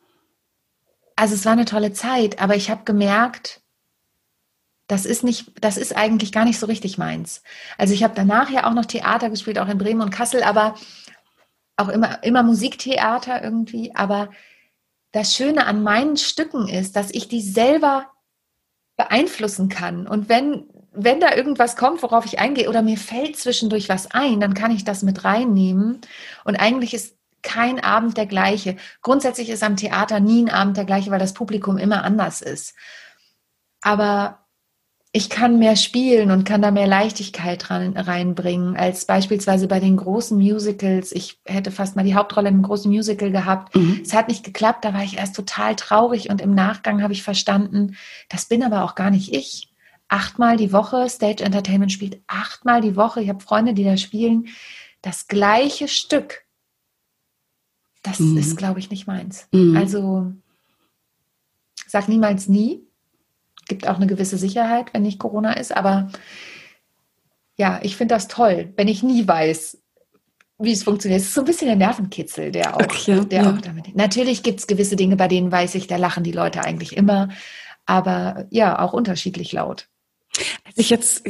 also 1.16 1.36
es 1.36 1.46
war 1.46 1.52
eine 1.52 1.66
tolle 1.66 1.94
Zeit, 1.94 2.42
aber 2.42 2.56
ich 2.56 2.72
habe 2.72 2.86
gemerkt, 2.86 3.62
das 4.88 5.06
ist 5.06 5.24
nicht, 5.24 5.52
das 5.62 5.78
ist 5.78 5.96
eigentlich 5.96 6.32
gar 6.32 6.46
nicht 6.46 6.58
so 6.58 6.66
richtig 6.66 6.98
meins. 6.98 7.44
Also 7.78 7.94
ich 7.94 8.04
habe 8.04 8.16
danach 8.16 8.50
ja 8.50 8.68
auch 8.68 8.74
noch 8.74 8.86
Theater 8.86 9.30
gespielt, 9.30 9.60
auch 9.60 9.70
in 9.70 9.78
Bremen 9.78 10.02
und 10.02 10.10
Kassel, 10.10 10.42
aber 10.42 10.74
auch 11.78 11.90
immer, 11.90 12.24
immer 12.24 12.44
Musiktheater 12.44 13.44
irgendwie. 13.44 13.96
Aber 13.96 14.30
das 15.12 15.36
Schöne 15.36 15.66
an 15.66 15.84
meinen 15.84 16.18
Stücken 16.18 16.68
ist, 16.68 16.96
dass 16.96 17.12
ich 17.12 17.28
die 17.28 17.42
selber 17.42 18.08
beeinflussen 18.98 19.70
kann. 19.70 20.08
Und 20.08 20.30
wenn, 20.30 20.66
wenn 20.92 21.20
da 21.20 21.36
irgendwas 21.36 21.76
kommt, 21.76 22.04
worauf 22.04 22.26
ich 22.26 22.40
eingehe, 22.40 22.70
oder 22.70 22.82
mir 22.82 22.98
fällt 22.98 23.38
zwischendurch 23.38 23.90
was 23.90 24.12
ein, 24.12 24.40
dann 24.40 24.54
kann 24.54 24.72
ich 24.72 24.84
das 24.84 25.04
mit 25.04 25.24
reinnehmen. 25.24 26.02
Und 26.44 26.56
eigentlich 26.56 26.94
ist 26.94 27.18
kein 27.42 27.80
Abend 27.80 28.18
der 28.18 28.26
gleiche. 28.26 28.78
Grundsätzlich 29.02 29.50
ist 29.50 29.64
am 29.64 29.76
Theater 29.76 30.20
nie 30.20 30.44
ein 30.44 30.50
Abend 30.50 30.78
der 30.78 30.86
gleiche, 30.86 31.12
weil 31.12 31.20
das 31.20 31.34
Publikum 31.34 31.78
immer 31.78 32.04
anders 32.04 32.42
ist. 32.42 32.74
Aber 33.82 34.43
ich 35.16 35.30
kann 35.30 35.60
mehr 35.60 35.76
spielen 35.76 36.32
und 36.32 36.44
kann 36.44 36.64
da 36.64 36.72
mehr 36.72 36.88
Leichtigkeit 36.88 37.70
rein, 37.70 37.96
reinbringen, 37.96 38.76
als 38.76 39.06
beispielsweise 39.06 39.68
bei 39.68 39.80
den 39.80 39.96
großen 39.96 40.36
Musicals. 40.36 41.12
Ich 41.12 41.40
hätte 41.46 41.70
fast 41.70 41.96
mal 41.96 42.04
die 42.04 42.16
Hauptrolle 42.16 42.50
in 42.50 42.56
einem 42.56 42.64
großen 42.64 42.92
Musical 42.92 43.32
gehabt. 43.32 43.76
Mhm. 43.76 44.02
Es 44.04 44.14
hat 44.14 44.28
nicht 44.28 44.44
geklappt, 44.44 44.84
da 44.84 44.94
war 44.96 45.04
ich 45.04 45.18
erst 45.18 45.36
total 45.36 45.76
traurig 45.76 46.32
und 46.32 46.42
im 46.42 46.56
Nachgang 46.56 47.04
habe 47.04 47.14
ich 47.14 47.22
verstanden, 47.22 47.96
das 48.28 48.46
bin 48.46 48.64
aber 48.64 48.84
auch 48.84 48.96
gar 48.96 49.12
nicht 49.12 49.32
ich. 49.32 49.70
Achtmal 50.08 50.58
die 50.58 50.74
Woche, 50.74 51.08
Stage 51.10 51.44
Entertainment 51.44 51.92
spielt 51.92 52.20
achtmal 52.26 52.82
die 52.82 52.96
Woche. 52.96 53.22
Ich 53.22 53.30
habe 53.30 53.40
Freunde, 53.40 53.76
die 53.76 53.84
da 53.84 53.98
spielen. 53.98 54.48
Das 55.04 55.28
gleiche 55.28 55.88
Stück. 55.88 56.44
Das 58.02 58.20
mhm. 58.20 58.38
ist, 58.38 58.58
glaube 58.58 58.80
ich, 58.80 58.90
nicht 58.90 59.06
meins. 59.06 59.48
Mhm. 59.52 59.78
Also 59.78 60.32
sag 61.86 62.08
niemals 62.10 62.48
nie 62.48 62.82
gibt 63.68 63.88
auch 63.88 63.98
eine 63.98 64.08
gewisse 64.08 64.38
Sicherheit, 64.38 64.94
wenn 64.94 65.04
nicht 65.04 65.20
Corona 65.20 65.54
ist. 65.54 65.76
Aber 65.76 66.10
ja, 67.56 67.80
ich 67.84 67.96
finde 67.96 68.16
das 68.16 68.28
toll, 68.28 68.74
wenn 68.76 68.88
ich 68.88 69.04
nie 69.04 69.28
weiß, 69.28 69.78
wie 70.60 70.72
es 70.72 70.84
funktioniert. 70.84 71.22
Es 71.22 71.28
ist 71.28 71.34
so 71.34 71.42
ein 71.42 71.46
bisschen 71.46 71.68
der 71.68 71.76
Nervenkitzel, 71.76 72.52
der 72.52 72.76
auch, 72.76 72.82
okay, 72.82 73.26
der 73.26 73.44
ja. 73.44 73.52
auch 73.52 73.62
damit. 73.62 73.96
Natürlich 73.96 74.44
gibt 74.44 74.60
es 74.60 74.68
gewisse 74.68 74.96
Dinge, 74.96 75.16
bei 75.16 75.28
denen 75.28 75.52
weiß 75.52 75.76
ich, 75.76 75.88
da 75.88 75.98
lachen 75.98 76.24
die 76.24 76.32
Leute 76.32 76.64
eigentlich 76.64 76.96
immer, 76.96 77.30
aber 77.86 78.46
ja, 78.50 78.80
auch 78.80 78.94
unterschiedlich 78.94 79.52
laut. 79.52 79.88
Als 80.66 80.78
ich 80.78 80.90
jetzt, 80.90 81.24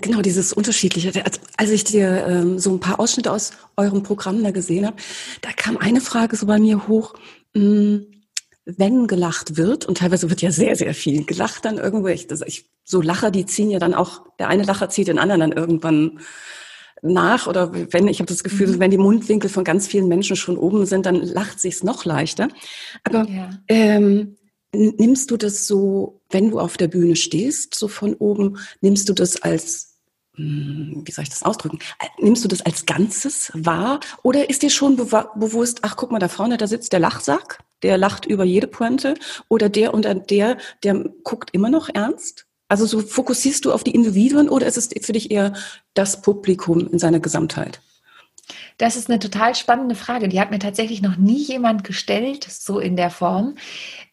genau 0.00 0.20
dieses 0.20 0.52
Unterschiedliche, 0.52 1.24
als 1.56 1.70
ich 1.70 1.84
dir 1.84 2.26
ähm, 2.26 2.58
so 2.58 2.70
ein 2.72 2.80
paar 2.80 3.00
Ausschnitte 3.00 3.32
aus 3.32 3.52
eurem 3.76 4.04
Programm 4.04 4.42
da 4.44 4.52
gesehen 4.52 4.86
habe, 4.86 4.96
da 5.40 5.50
kam 5.50 5.76
eine 5.76 6.00
Frage 6.00 6.36
so 6.36 6.46
bei 6.46 6.60
mir 6.60 6.86
hoch, 6.86 7.14
mh, 7.54 7.62
hm, 7.62 8.13
wenn 8.66 9.06
gelacht 9.06 9.56
wird, 9.56 9.84
und 9.84 9.98
teilweise 9.98 10.30
wird 10.30 10.42
ja 10.42 10.50
sehr, 10.50 10.76
sehr 10.76 10.94
viel 10.94 11.24
gelacht 11.24 11.64
dann 11.64 11.78
irgendwo, 11.78 12.08
ich, 12.08 12.26
das, 12.26 12.40
ich, 12.42 12.66
so 12.84 13.02
Lacher, 13.02 13.30
die 13.30 13.46
ziehen 13.46 13.70
ja 13.70 13.78
dann 13.78 13.94
auch, 13.94 14.22
der 14.38 14.48
eine 14.48 14.62
Lacher 14.62 14.88
zieht 14.88 15.08
den 15.08 15.18
anderen 15.18 15.40
dann 15.40 15.52
irgendwann 15.52 16.20
nach 17.02 17.46
oder 17.46 17.70
wenn 17.92 18.08
ich 18.08 18.20
habe 18.20 18.28
das 18.28 18.42
Gefühl, 18.42 18.68
mhm. 18.68 18.80
wenn 18.80 18.90
die 18.90 18.98
Mundwinkel 18.98 19.50
von 19.50 19.64
ganz 19.64 19.86
vielen 19.86 20.08
Menschen 20.08 20.36
schon 20.36 20.56
oben 20.56 20.86
sind, 20.86 21.04
dann 21.04 21.16
lacht 21.16 21.60
sich's 21.60 21.82
noch 21.82 22.06
leichter. 22.06 22.48
Aber 23.04 23.28
ja. 23.28 23.50
ähm, 23.68 24.36
nimmst 24.72 25.30
du 25.30 25.36
das 25.36 25.66
so, 25.66 26.22
wenn 26.30 26.50
du 26.50 26.58
auf 26.58 26.78
der 26.78 26.88
Bühne 26.88 27.16
stehst, 27.16 27.74
so 27.74 27.88
von 27.88 28.14
oben, 28.14 28.58
nimmst 28.80 29.08
du 29.10 29.12
das 29.12 29.42
als 29.42 29.98
hm, 30.36 31.02
wie 31.04 31.12
soll 31.12 31.24
ich 31.24 31.30
das 31.30 31.42
ausdrücken? 31.42 31.78
Nimmst 32.18 32.42
du 32.42 32.48
das 32.48 32.62
als 32.62 32.86
Ganzes 32.86 33.52
wahr 33.54 34.00
oder 34.22 34.48
ist 34.48 34.62
dir 34.62 34.70
schon 34.70 34.96
bewusst, 34.96 35.80
ach 35.82 35.96
guck 35.96 36.10
mal 36.10 36.18
da 36.18 36.28
vorne, 36.28 36.56
da 36.56 36.66
sitzt 36.66 36.92
der 36.92 37.00
Lachsack 37.00 37.58
der 37.84 37.98
lacht 37.98 38.26
über 38.26 38.42
jede 38.42 38.66
Pointe 38.66 39.14
oder 39.48 39.68
der 39.68 39.94
und 39.94 40.06
der, 40.30 40.56
der 40.82 41.04
guckt 41.22 41.50
immer 41.52 41.68
noch 41.68 41.88
ernst? 41.92 42.46
Also 42.68 42.86
so 42.86 43.00
fokussierst 43.00 43.64
du 43.64 43.72
auf 43.72 43.84
die 43.84 43.94
Individuen 43.94 44.48
oder 44.48 44.66
ist 44.66 44.76
es 44.76 44.88
für 45.04 45.12
dich 45.12 45.30
eher 45.30 45.52
das 45.92 46.22
Publikum 46.22 46.88
in 46.90 46.98
seiner 46.98 47.20
Gesamtheit? 47.20 47.80
Das 48.78 48.96
ist 48.96 49.08
eine 49.08 49.18
total 49.18 49.54
spannende 49.54 49.94
Frage. 49.94 50.28
Die 50.28 50.40
hat 50.40 50.50
mir 50.50 50.58
tatsächlich 50.58 51.00
noch 51.00 51.16
nie 51.16 51.42
jemand 51.42 51.84
gestellt, 51.84 52.44
so 52.44 52.78
in 52.78 52.96
der 52.96 53.10
Form. 53.10 53.54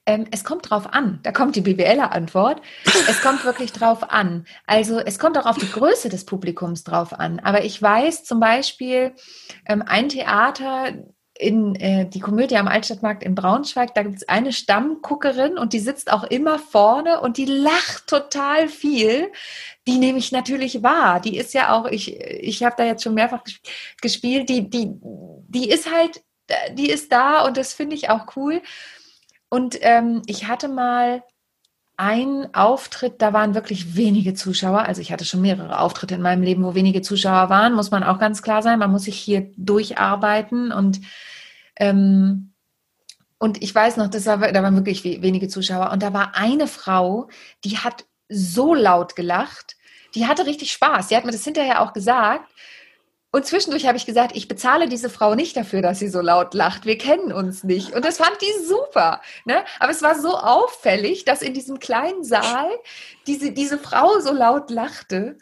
Ähm, 0.05 0.27
es 0.31 0.43
kommt 0.43 0.69
drauf 0.69 0.93
an. 0.93 1.19
Da 1.23 1.31
kommt 1.31 1.55
die 1.55 1.61
BWLer-Antwort. 1.61 2.61
Es 3.07 3.21
kommt 3.21 3.43
wirklich 3.45 3.71
drauf 3.71 4.11
an. 4.11 4.45
Also 4.67 4.99
es 4.99 5.19
kommt 5.19 5.37
auch 5.37 5.45
auf 5.45 5.57
die 5.57 5.69
Größe 5.69 6.09
des 6.09 6.25
Publikums 6.25 6.83
drauf 6.83 7.13
an. 7.13 7.39
Aber 7.39 7.63
ich 7.63 7.81
weiß 7.81 8.23
zum 8.23 8.39
Beispiel, 8.39 9.13
ähm, 9.65 9.83
ein 9.85 10.09
Theater, 10.09 10.93
in 11.41 11.75
äh, 11.75 12.07
die 12.07 12.19
Komödie 12.19 12.57
am 12.57 12.67
Altstadtmarkt 12.67 13.23
in 13.23 13.33
Braunschweig, 13.33 13.95
da 13.95 14.03
gibt 14.03 14.17
es 14.17 14.29
eine 14.29 14.53
Stammguckerin 14.53 15.57
und 15.57 15.73
die 15.73 15.79
sitzt 15.79 16.11
auch 16.11 16.23
immer 16.23 16.59
vorne 16.59 17.19
und 17.19 17.37
die 17.37 17.45
lacht 17.45 18.05
total 18.07 18.69
viel. 18.69 19.31
Die 19.87 19.97
nehme 19.97 20.19
ich 20.19 20.31
natürlich 20.31 20.83
wahr. 20.83 21.19
Die 21.19 21.37
ist 21.37 21.53
ja 21.55 21.73
auch, 21.73 21.87
ich, 21.87 22.19
ich 22.19 22.63
habe 22.63 22.75
da 22.77 22.85
jetzt 22.85 23.03
schon 23.03 23.15
mehrfach 23.15 23.43
gespielt, 24.01 24.49
die, 24.49 24.69
die, 24.69 24.91
die 24.93 25.69
ist 25.69 25.91
halt, 25.91 26.21
die 26.73 26.89
ist 26.89 27.11
da 27.11 27.43
und 27.45 27.57
das 27.57 27.73
finde 27.73 27.95
ich 27.95 28.09
auch 28.09 28.35
cool. 28.35 28.61
Und 29.49 29.79
ähm, 29.81 30.21
ich 30.27 30.47
hatte 30.47 30.67
mal 30.67 31.23
einen 31.97 32.53
Auftritt, 32.53 33.21
da 33.21 33.33
waren 33.33 33.55
wirklich 33.55 33.95
wenige 33.95 34.35
Zuschauer. 34.35 34.83
Also 34.83 35.01
ich 35.01 35.11
hatte 35.11 35.25
schon 35.25 35.41
mehrere 35.41 35.79
Auftritte 35.79 36.15
in 36.15 36.21
meinem 36.21 36.43
Leben, 36.43 36.63
wo 36.63 36.75
wenige 36.75 37.01
Zuschauer 37.01 37.49
waren, 37.49 37.73
muss 37.73 37.91
man 37.91 38.03
auch 38.03 38.19
ganz 38.19 38.43
klar 38.43 38.61
sein. 38.61 38.79
Man 38.79 38.91
muss 38.91 39.03
sich 39.03 39.17
hier 39.17 39.51
durcharbeiten 39.57 40.71
und 40.71 41.01
ähm, 41.77 42.53
und 43.41 43.63
ich 43.63 43.73
weiß 43.73 43.97
noch, 43.97 44.07
das 44.07 44.27
war, 44.27 44.37
da 44.37 44.61
waren 44.61 44.75
wirklich 44.75 45.03
wenige 45.03 45.47
Zuschauer. 45.47 45.89
Und 45.91 46.03
da 46.03 46.13
war 46.13 46.35
eine 46.35 46.67
Frau, 46.67 47.27
die 47.63 47.79
hat 47.79 48.05
so 48.29 48.75
laut 48.75 49.15
gelacht. 49.15 49.77
Die 50.13 50.27
hatte 50.27 50.45
richtig 50.45 50.71
Spaß. 50.71 51.09
Sie 51.09 51.15
hat 51.15 51.25
mir 51.25 51.31
das 51.31 51.43
hinterher 51.43 51.81
auch 51.81 51.93
gesagt. 51.93 52.51
Und 53.31 53.45
zwischendurch 53.45 53.87
habe 53.87 53.97
ich 53.97 54.05
gesagt, 54.05 54.35
ich 54.35 54.47
bezahle 54.47 54.89
diese 54.89 55.09
Frau 55.09 55.35
nicht 55.35 55.55
dafür, 55.55 55.81
dass 55.81 55.99
sie 55.99 56.09
so 56.09 56.19
laut 56.21 56.53
lacht. 56.53 56.85
Wir 56.85 56.97
kennen 56.97 57.31
uns 57.31 57.63
nicht. 57.63 57.93
Und 57.93 58.03
das 58.03 58.17
fand 58.17 58.37
die 58.41 58.65
super. 58.65 59.21
Ne? 59.45 59.63
Aber 59.79 59.91
es 59.91 60.01
war 60.01 60.19
so 60.19 60.37
auffällig, 60.37 61.25
dass 61.25 61.41
in 61.41 61.53
diesem 61.53 61.79
kleinen 61.79 62.23
Saal 62.23 62.69
diese, 63.25 63.53
diese 63.53 63.79
Frau 63.79 64.19
so 64.19 64.33
laut 64.33 64.69
lachte. 64.69 65.37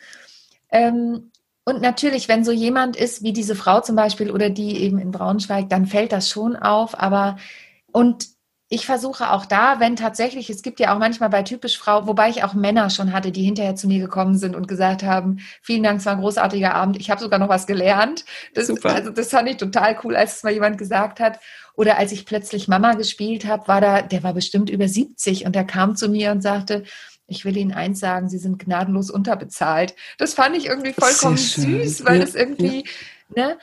Ähm, 0.72 1.32
und 1.70 1.82
natürlich, 1.82 2.28
wenn 2.28 2.44
so 2.44 2.52
jemand 2.52 2.96
ist 2.96 3.24
wie 3.24 3.34
diese 3.34 3.56
Frau 3.56 3.82
zum 3.82 3.96
Beispiel 3.96 4.32
oder 4.32 4.50
die 4.50 4.82
eben 4.82 4.98
in 4.98 5.12
Braunschweig, 5.12 5.70
dann 5.70 5.86
fällt 5.86 6.12
das 6.12 6.30
schon 6.30 6.56
auf. 6.56 7.00
Aber 7.00 7.38
und 7.92 8.28
ich 8.72 8.86
versuche 8.86 9.32
auch 9.32 9.46
da, 9.46 9.80
wenn 9.80 9.96
tatsächlich, 9.96 10.50
es 10.50 10.62
gibt 10.62 10.80
ja 10.80 10.94
auch 10.94 11.00
manchmal 11.00 11.30
bei 11.30 11.42
typisch 11.42 11.78
Frau, 11.78 12.06
wobei 12.06 12.30
ich 12.30 12.44
auch 12.44 12.54
Männer 12.54 12.92
schon 12.92 13.14
hatte, 13.14 13.32
die 13.32 13.44
hinterher 13.44 13.76
zu 13.76 13.88
mir 13.88 14.00
gekommen 14.00 14.38
sind 14.38 14.56
und 14.56 14.68
gesagt 14.68 15.02
haben, 15.02 15.40
vielen 15.64 15.82
Dank, 15.82 16.00
es 16.00 16.06
war 16.06 16.14
ein 16.14 16.22
großartiger 16.22 16.76
Abend, 16.76 16.98
ich 17.00 17.10
habe 17.10 17.20
sogar 17.20 17.40
noch 17.40 17.50
was 17.50 17.66
gelernt. 17.66 18.26
Das, 18.54 18.68
Super. 18.68 18.94
Also 18.94 19.10
das 19.10 19.30
fand 19.30 19.50
ich 19.50 19.58
total 19.58 19.98
cool, 20.04 20.16
als 20.16 20.38
es 20.38 20.44
mal 20.44 20.54
jemand 20.54 20.78
gesagt 20.78 21.20
hat. 21.20 21.40
Oder 21.74 21.98
als 21.98 22.12
ich 22.12 22.28
plötzlich 22.28 22.68
Mama 22.68 22.94
gespielt 22.94 23.46
habe, 23.46 23.68
war 23.68 23.82
da, 23.82 24.02
der 24.04 24.22
war 24.22 24.34
bestimmt 24.34 24.70
über 24.70 24.88
70 24.88 25.46
und 25.46 25.56
der 25.56 25.66
kam 25.66 25.96
zu 25.96 26.08
mir 26.08 26.32
und 26.32 26.42
sagte, 26.42 26.84
ich 27.30 27.46
will 27.46 27.56
Ihnen 27.58 27.72
eins 27.72 28.00
sagen, 28.00 28.30
Sie 28.30 28.38
sind 28.38 28.60
gnadenlos 28.60 29.10
unterbezahlt. 29.10 29.96
Das 30.18 30.34
fand 30.34 30.56
ich 30.56 30.66
irgendwie 30.66 30.94
vollkommen 30.94 31.38
süß, 31.38 32.06
weil 32.06 32.20
ja, 32.20 32.26
das 32.26 32.36
irgendwie, 32.36 32.86
ja. 33.36 33.48
ne? 33.48 33.58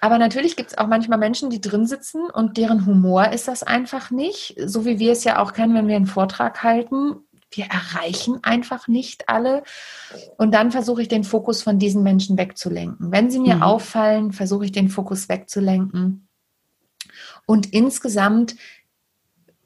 Aber 0.00 0.18
natürlich 0.18 0.56
gibt 0.56 0.70
es 0.70 0.78
auch 0.78 0.86
manchmal 0.86 1.18
Menschen, 1.18 1.50
die 1.50 1.60
drin 1.60 1.86
sitzen 1.86 2.30
und 2.30 2.58
deren 2.58 2.86
Humor 2.86 3.30
ist 3.30 3.48
das 3.48 3.62
einfach 3.62 4.10
nicht. 4.10 4.54
So 4.64 4.84
wie 4.84 4.98
wir 4.98 5.12
es 5.12 5.24
ja 5.24 5.40
auch 5.40 5.52
kennen, 5.52 5.74
wenn 5.74 5.88
wir 5.88 5.96
einen 5.96 6.06
Vortrag 6.06 6.62
halten. 6.62 7.16
Wir 7.50 7.64
erreichen 7.66 8.38
einfach 8.42 8.88
nicht 8.88 9.28
alle. 9.28 9.62
Und 10.36 10.52
dann 10.52 10.70
versuche 10.70 11.02
ich 11.02 11.08
den 11.08 11.24
Fokus 11.24 11.62
von 11.62 11.78
diesen 11.78 12.02
Menschen 12.02 12.36
wegzulenken. 12.36 13.10
Wenn 13.10 13.30
sie 13.30 13.38
mir 13.38 13.56
mhm. 13.56 13.62
auffallen, 13.62 14.32
versuche 14.32 14.66
ich 14.66 14.72
den 14.72 14.90
Fokus 14.90 15.28
wegzulenken. 15.28 16.28
Und 17.46 17.72
insgesamt 17.72 18.56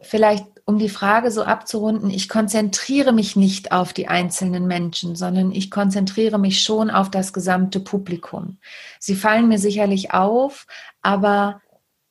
vielleicht 0.01 0.47
um 0.65 0.79
die 0.79 0.89
Frage 0.89 1.31
so 1.31 1.43
abzurunden, 1.43 2.11
ich 2.11 2.29
konzentriere 2.29 3.13
mich 3.13 3.35
nicht 3.37 3.73
auf 3.73 3.93
die 3.93 4.09
einzelnen 4.09 4.67
Menschen, 4.67 5.17
sondern 5.17 5.53
ich 5.53 5.71
konzentriere 5.71 6.39
mich 6.39 6.63
schon 6.63 6.91
auf 6.91 7.11
das 7.11 7.33
gesamte 7.33 7.81
Publikum. 7.81 8.59
Sie 8.99 9.17
fallen 9.17 9.49
mir 9.49 9.59
sicherlich 9.59 10.13
auf, 10.13 10.67
aber 11.03 11.61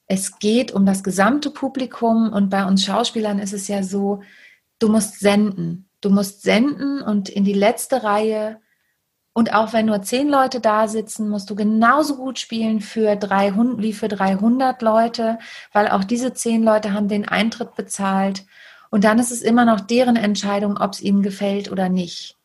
es 0.07 0.39
geht 0.39 0.71
um 0.71 0.85
das 0.85 1.03
gesamte 1.03 1.51
Publikum 1.51 2.33
und 2.33 2.49
bei 2.49 2.65
uns 2.65 2.83
Schauspielern 2.83 3.39
ist 3.39 3.53
es 3.53 3.67
ja 3.67 3.83
so, 3.83 4.21
du 4.79 4.89
musst 4.89 5.19
senden. 5.19 5.87
Du 6.01 6.09
musst 6.09 6.41
senden 6.41 7.01
und 7.01 7.29
in 7.29 7.43
die 7.43 7.53
letzte 7.53 8.03
Reihe 8.03 8.59
und 9.33 9.53
auch 9.53 9.73
wenn 9.73 9.85
nur 9.85 10.01
zehn 10.01 10.27
Leute 10.27 10.59
da 10.59 10.87
sitzen, 10.87 11.29
musst 11.29 11.49
du 11.49 11.55
genauso 11.55 12.17
gut 12.17 12.39
spielen 12.39 12.81
für 12.81 13.15
300 13.15 13.81
wie 13.81 13.93
für 13.93 14.07
300 14.07 14.81
Leute, 14.81 15.39
weil 15.71 15.87
auch 15.87 16.03
diese 16.03 16.33
zehn 16.33 16.63
Leute 16.63 16.93
haben 16.93 17.07
den 17.07 17.27
Eintritt 17.27 17.75
bezahlt. 17.75 18.45
Und 18.89 19.03
dann 19.03 19.19
ist 19.19 19.31
es 19.31 19.41
immer 19.41 19.65
noch 19.65 19.81
deren 19.81 20.15
Entscheidung, 20.15 20.77
ob 20.77 20.93
es 20.93 21.01
ihnen 21.01 21.21
gefällt 21.21 21.71
oder 21.71 21.89
nicht. 21.89 22.37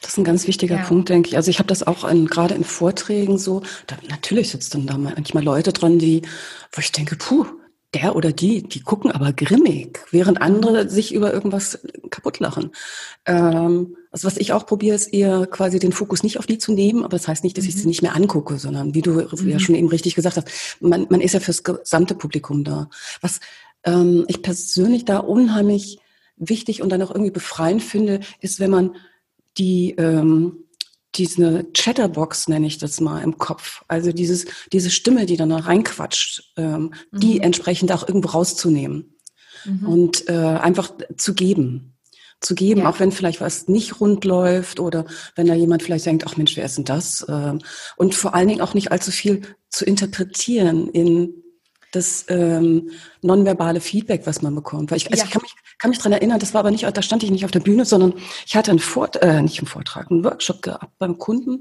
Das 0.00 0.12
ist 0.12 0.18
ein 0.18 0.24
ganz 0.24 0.46
wichtiger 0.46 0.76
ja. 0.76 0.82
Punkt, 0.82 1.10
denke 1.10 1.28
ich. 1.28 1.36
Also 1.36 1.50
ich 1.50 1.58
habe 1.58 1.68
das 1.68 1.86
auch 1.86 2.04
in, 2.08 2.26
gerade 2.26 2.54
in 2.54 2.64
Vorträgen 2.64 3.38
so, 3.38 3.62
da, 3.86 3.96
natürlich 4.08 4.50
sitzen 4.50 4.86
da 4.86 4.96
manchmal 4.96 5.44
Leute 5.44 5.72
dran, 5.72 5.98
die, 5.98 6.22
wo 6.72 6.80
ich 6.80 6.90
denke, 6.90 7.16
puh, 7.16 7.46
der 7.94 8.16
oder 8.16 8.32
die, 8.32 8.62
die 8.62 8.80
gucken 8.80 9.12
aber 9.12 9.32
grimmig, 9.32 10.00
während 10.10 10.40
andere 10.40 10.88
sich 10.88 11.14
über 11.14 11.32
irgendwas 11.32 11.78
kaputt 12.10 12.40
lachen. 12.40 12.72
Ähm, 13.26 13.96
also 14.12 14.26
was 14.26 14.36
ich 14.36 14.52
auch 14.52 14.66
probiere, 14.66 14.94
ist 14.94 15.12
eher 15.12 15.46
quasi 15.46 15.78
den 15.78 15.92
Fokus 15.92 16.22
nicht 16.22 16.38
auf 16.38 16.46
die 16.46 16.58
zu 16.58 16.72
nehmen, 16.72 17.02
aber 17.02 17.16
das 17.16 17.26
heißt 17.26 17.44
nicht, 17.44 17.56
dass 17.56 17.64
ich 17.64 17.74
sie 17.74 17.82
mhm. 17.82 17.88
nicht 17.88 18.02
mehr 18.02 18.14
angucke, 18.14 18.58
sondern 18.58 18.94
wie 18.94 19.00
du 19.00 19.12
mhm. 19.12 19.48
ja 19.48 19.58
schon 19.58 19.74
eben 19.74 19.88
richtig 19.88 20.14
gesagt 20.14 20.36
hast, 20.36 20.48
man, 20.80 21.06
man 21.08 21.22
ist 21.22 21.32
ja 21.32 21.40
fürs 21.40 21.64
gesamte 21.64 22.14
Publikum 22.14 22.62
da. 22.62 22.90
Was 23.22 23.40
ähm, 23.84 24.24
ich 24.28 24.42
persönlich 24.42 25.06
da 25.06 25.18
unheimlich 25.18 25.98
wichtig 26.36 26.82
und 26.82 26.90
dann 26.90 27.00
auch 27.02 27.10
irgendwie 27.10 27.30
befreiend 27.30 27.82
finde, 27.82 28.20
ist, 28.40 28.60
wenn 28.60 28.70
man 28.70 28.96
die 29.56 29.94
ähm, 29.96 30.64
diese 31.14 31.66
Chatterbox 31.74 32.48
nenne 32.48 32.66
ich 32.66 32.78
das 32.78 33.00
mal 33.00 33.22
im 33.22 33.36
Kopf. 33.36 33.82
Also 33.88 34.12
dieses, 34.12 34.46
diese 34.72 34.90
Stimme, 34.90 35.26
die 35.26 35.36
dann 35.36 35.50
da 35.50 35.58
reinquatscht, 35.58 36.52
ähm, 36.56 36.94
mhm. 37.10 37.20
die 37.20 37.40
entsprechend 37.40 37.92
auch 37.92 38.06
irgendwo 38.06 38.28
rauszunehmen 38.28 39.14
mhm. 39.64 39.86
und 39.86 40.28
äh, 40.28 40.32
einfach 40.32 40.92
zu 41.16 41.34
geben. 41.34 41.91
Zu 42.42 42.54
geben, 42.56 42.82
ja. 42.82 42.90
auch 42.90 42.98
wenn 42.98 43.12
vielleicht 43.12 43.40
was 43.40 43.68
nicht 43.68 44.00
rund 44.00 44.24
läuft 44.24 44.80
oder 44.80 45.04
wenn 45.36 45.46
da 45.46 45.54
jemand 45.54 45.82
vielleicht 45.82 46.06
denkt, 46.06 46.24
ach 46.26 46.36
Mensch, 46.36 46.56
wer 46.56 46.64
ist 46.64 46.76
denn 46.76 46.84
das? 46.84 47.24
Ähm, 47.28 47.60
und 47.96 48.16
vor 48.16 48.34
allen 48.34 48.48
Dingen 48.48 48.60
auch 48.60 48.74
nicht 48.74 48.90
allzu 48.90 49.12
viel 49.12 49.42
zu 49.70 49.84
interpretieren 49.84 50.88
in 50.88 51.42
das 51.92 52.24
ähm, 52.28 52.90
nonverbale 53.20 53.80
Feedback, 53.80 54.22
was 54.26 54.42
man 54.42 54.54
bekommt. 54.54 54.90
Weil 54.90 54.96
ich, 54.96 55.10
also 55.10 55.20
ja. 55.20 55.26
ich 55.26 55.30
kann 55.30 55.42
mich, 55.42 55.54
kann 55.78 55.90
mich 55.90 55.98
dran 55.98 56.12
erinnern, 56.12 56.40
das 56.40 56.54
war 56.54 56.60
aber 56.60 56.70
nicht, 56.70 56.84
da 56.84 57.02
stand 57.02 57.22
ich 57.22 57.30
nicht 57.30 57.44
auf 57.44 57.50
der 57.50 57.60
Bühne, 57.60 57.84
sondern 57.84 58.14
ich 58.46 58.56
hatte 58.56 58.70
einen 58.70 58.80
Vort, 58.80 59.16
äh, 59.22 59.42
nicht 59.42 59.58
einen 59.58 59.68
Vortrag, 59.68 60.10
einen 60.10 60.24
Workshop 60.24 60.62
gehabt 60.62 60.98
beim 60.98 61.18
Kunden 61.18 61.60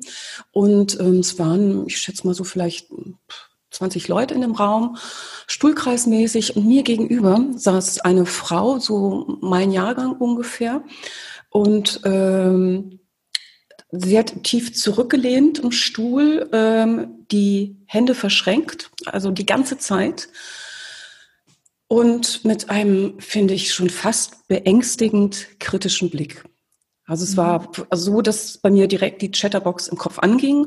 und 0.52 1.00
ähm, 1.00 1.20
es 1.20 1.38
waren, 1.38 1.86
ich 1.86 1.98
schätze 1.98 2.26
mal 2.26 2.34
so 2.34 2.44
vielleicht 2.44 2.88
20 3.72 4.08
Leute 4.08 4.34
in 4.34 4.42
dem 4.42 4.54
Raum, 4.54 4.98
stuhlkreismäßig 5.48 6.56
und 6.56 6.68
mir 6.68 6.84
gegenüber 6.84 7.46
saß 7.56 8.02
eine 8.02 8.26
Frau, 8.26 8.80
so 8.80 9.38
mein 9.42 9.72
Jahrgang 9.72 10.14
ungefähr 10.14 10.84
und 11.50 12.02
ähm, 12.04 13.00
Sie 13.92 14.18
hat 14.18 14.44
tief 14.44 14.74
zurückgelehnt 14.74 15.60
im 15.60 15.72
Stuhl, 15.72 16.50
ähm, 16.54 17.26
die 17.30 17.76
Hände 17.86 18.16
verschränkt, 18.16 18.90
also 19.06 19.32
die 19.32 19.46
ganze 19.46 19.78
Zeit. 19.78 20.30
Und 21.88 22.46
mit 22.46 22.70
einem, 22.70 23.20
finde 23.20 23.54
ich, 23.54 23.74
schon 23.74 23.90
fast 23.90 24.48
beängstigend 24.48 25.60
kritischen 25.60 26.10
Blick. 26.10 26.46
Also 27.12 27.26
es 27.26 27.36
war 27.36 27.60
mhm. 27.60 27.86
so, 27.92 28.22
dass 28.22 28.58
bei 28.58 28.70
mir 28.70 28.88
direkt 28.88 29.22
die 29.22 29.32
Chatterbox 29.32 29.90
im 29.90 29.98
Kopf 29.98 30.18
anging. 30.20 30.66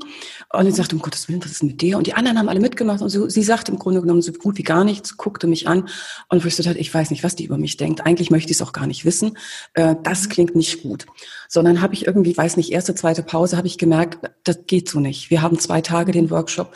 Und 0.53 0.67
ich 0.67 0.75
sagte, 0.75 0.95
um 0.95 1.01
Gottes 1.01 1.27
Willen, 1.27 1.43
was 1.43 1.51
ist 1.51 1.63
mit 1.63 1.81
dir? 1.81 1.97
Und 1.97 2.07
die 2.07 2.13
anderen 2.13 2.39
haben 2.39 2.51
alle 2.51 2.61
mitgemacht. 2.61 3.01
Und 3.01 3.09
so, 3.09 3.31
sie 3.31 3.43
sagte 3.43 3.73
im 3.73 3.79
Grunde 3.79 4.03
genommen 4.03 4.21
so 4.21 4.31
gut 4.31 4.59
wie 4.59 4.63
gar 4.63 4.85
nichts, 4.85 5.17
guckte 5.17 5.47
mich 5.47 5.69
an 5.69 5.89
und 6.29 6.45
wusste 6.45 6.63
halt, 6.67 6.77
ich 6.77 6.93
weiß 6.93 7.09
nicht, 7.09 7.25
was 7.25 7.35
die 7.35 7.47
über 7.47 7.57
mich 7.57 7.79
denkt. 7.79 8.05
Eigentlich 8.05 8.31
möchte 8.31 8.51
ich 8.51 8.59
es 8.59 8.63
auch 8.63 8.75
gar 8.75 8.87
nicht 8.87 9.07
wissen. 9.07 9.39
Äh, 9.73 9.97
das 10.03 10.25
mhm. 10.25 10.29
klingt 10.29 10.55
nicht 10.55 10.83
gut. 10.83 11.07
Sondern 11.49 11.81
habe 11.81 11.95
ich 11.95 12.07
irgendwie, 12.07 12.37
weiß 12.37 12.59
nicht, 12.59 12.73
erste, 12.73 12.95
zweite 12.95 13.23
Pause, 13.23 13.57
habe 13.57 13.67
ich 13.67 13.79
gemerkt, 13.79 14.31
das 14.45 14.67
geht 14.67 14.91
so 14.91 15.01
nicht. 15.01 15.31
Wir 15.31 15.41
haben 15.41 15.59
zwei 15.59 15.81
Tage 15.81 16.13
den 16.13 16.29
Workshop. 16.29 16.75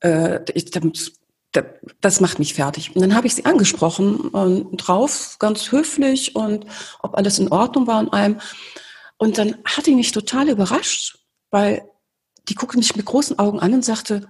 Äh, 0.00 0.40
ich, 0.52 0.70
das 2.02 2.20
macht 2.20 2.38
mich 2.38 2.52
fertig. 2.52 2.94
Und 2.94 3.00
dann 3.00 3.14
habe 3.14 3.28
ich 3.28 3.34
sie 3.34 3.46
angesprochen 3.46 4.18
und 4.18 4.76
drauf, 4.76 5.36
ganz 5.38 5.72
höflich 5.72 6.36
und 6.36 6.66
ob 7.00 7.16
alles 7.16 7.38
in 7.38 7.50
Ordnung 7.50 7.86
war 7.86 8.00
und 8.00 8.12
allem. 8.12 8.36
Und 9.18 9.38
dann 9.38 9.56
hat 9.64 9.86
ihn 9.86 9.96
mich 9.96 10.12
total 10.12 10.48
überrascht, 10.48 11.18
weil 11.50 11.88
die 12.48 12.54
guckte 12.54 12.78
mich 12.78 12.96
mit 12.96 13.06
großen 13.06 13.38
Augen 13.38 13.60
an 13.60 13.74
und 13.74 13.84
sagte, 13.84 14.28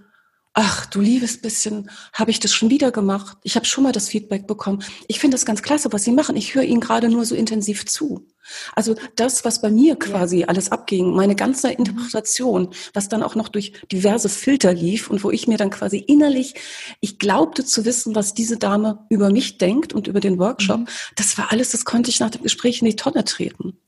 ach 0.56 0.86
du 0.86 1.00
liebes 1.00 1.40
bisschen, 1.40 1.90
habe 2.14 2.30
ich 2.30 2.40
das 2.40 2.52
schon 2.52 2.70
wieder 2.70 2.90
gemacht? 2.90 3.36
Ich 3.42 3.56
habe 3.56 3.66
schon 3.66 3.84
mal 3.84 3.92
das 3.92 4.08
Feedback 4.08 4.46
bekommen. 4.46 4.82
Ich 5.06 5.20
finde 5.20 5.34
das 5.34 5.44
ganz 5.44 5.62
klasse, 5.62 5.92
was 5.92 6.04
Sie 6.04 6.12
machen. 6.12 6.34
Ich 6.34 6.54
höre 6.54 6.62
Ihnen 6.62 6.80
gerade 6.80 7.10
nur 7.10 7.26
so 7.26 7.34
intensiv 7.34 7.84
zu. 7.84 8.26
Also 8.74 8.94
das, 9.16 9.44
was 9.44 9.60
bei 9.60 9.70
mir 9.70 9.96
quasi 9.96 10.40
ja. 10.40 10.46
alles 10.46 10.72
abging, 10.72 11.14
meine 11.14 11.36
ganze 11.36 11.72
Interpretation, 11.72 12.70
was 12.94 13.10
dann 13.10 13.22
auch 13.22 13.34
noch 13.34 13.48
durch 13.48 13.74
diverse 13.92 14.30
Filter 14.30 14.72
lief 14.72 15.10
und 15.10 15.22
wo 15.24 15.30
ich 15.30 15.46
mir 15.46 15.58
dann 15.58 15.70
quasi 15.70 15.98
innerlich, 15.98 16.54
ich 17.00 17.18
glaubte 17.18 17.64
zu 17.64 17.84
wissen, 17.84 18.14
was 18.14 18.32
diese 18.32 18.56
Dame 18.56 19.04
über 19.10 19.30
mich 19.30 19.58
denkt 19.58 19.92
und 19.92 20.06
über 20.06 20.20
den 20.20 20.38
Workshop, 20.38 20.80
mhm. 20.80 20.88
das 21.16 21.36
war 21.36 21.52
alles, 21.52 21.72
das 21.72 21.84
konnte 21.84 22.08
ich 22.08 22.20
nach 22.20 22.30
dem 22.30 22.42
Gespräch 22.42 22.80
in 22.80 22.86
die 22.86 22.96
Tonne 22.96 23.24
treten. 23.24 23.78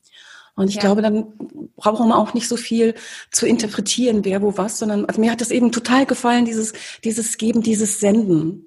Und 0.55 0.69
ich 0.69 0.75
ja. 0.75 0.81
glaube, 0.81 1.01
dann 1.01 1.27
brauchen 1.75 2.07
wir 2.07 2.17
auch 2.17 2.33
nicht 2.33 2.47
so 2.47 2.57
viel 2.57 2.95
zu 3.31 3.45
interpretieren, 3.45 4.25
wer 4.25 4.41
wo 4.41 4.57
was, 4.57 4.79
sondern 4.79 5.05
also 5.05 5.21
mir 5.21 5.31
hat 5.31 5.41
das 5.41 5.51
eben 5.51 5.71
total 5.71 6.05
gefallen, 6.05 6.45
dieses, 6.45 6.73
dieses 7.03 7.37
Geben, 7.37 7.61
dieses 7.61 7.99
Senden. 7.99 8.65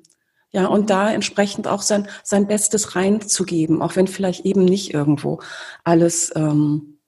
Ja, 0.52 0.66
und 0.66 0.90
da 0.90 1.10
entsprechend 1.10 1.66
auch 1.66 1.80
sein, 1.80 2.08
sein 2.22 2.46
Bestes 2.46 2.94
reinzugeben, 2.94 3.80
auch 3.80 3.96
wenn 3.96 4.06
vielleicht 4.06 4.44
eben 4.44 4.66
nicht 4.66 4.92
irgendwo 4.92 5.40
alles, 5.82 6.30
ähm, 6.36 6.98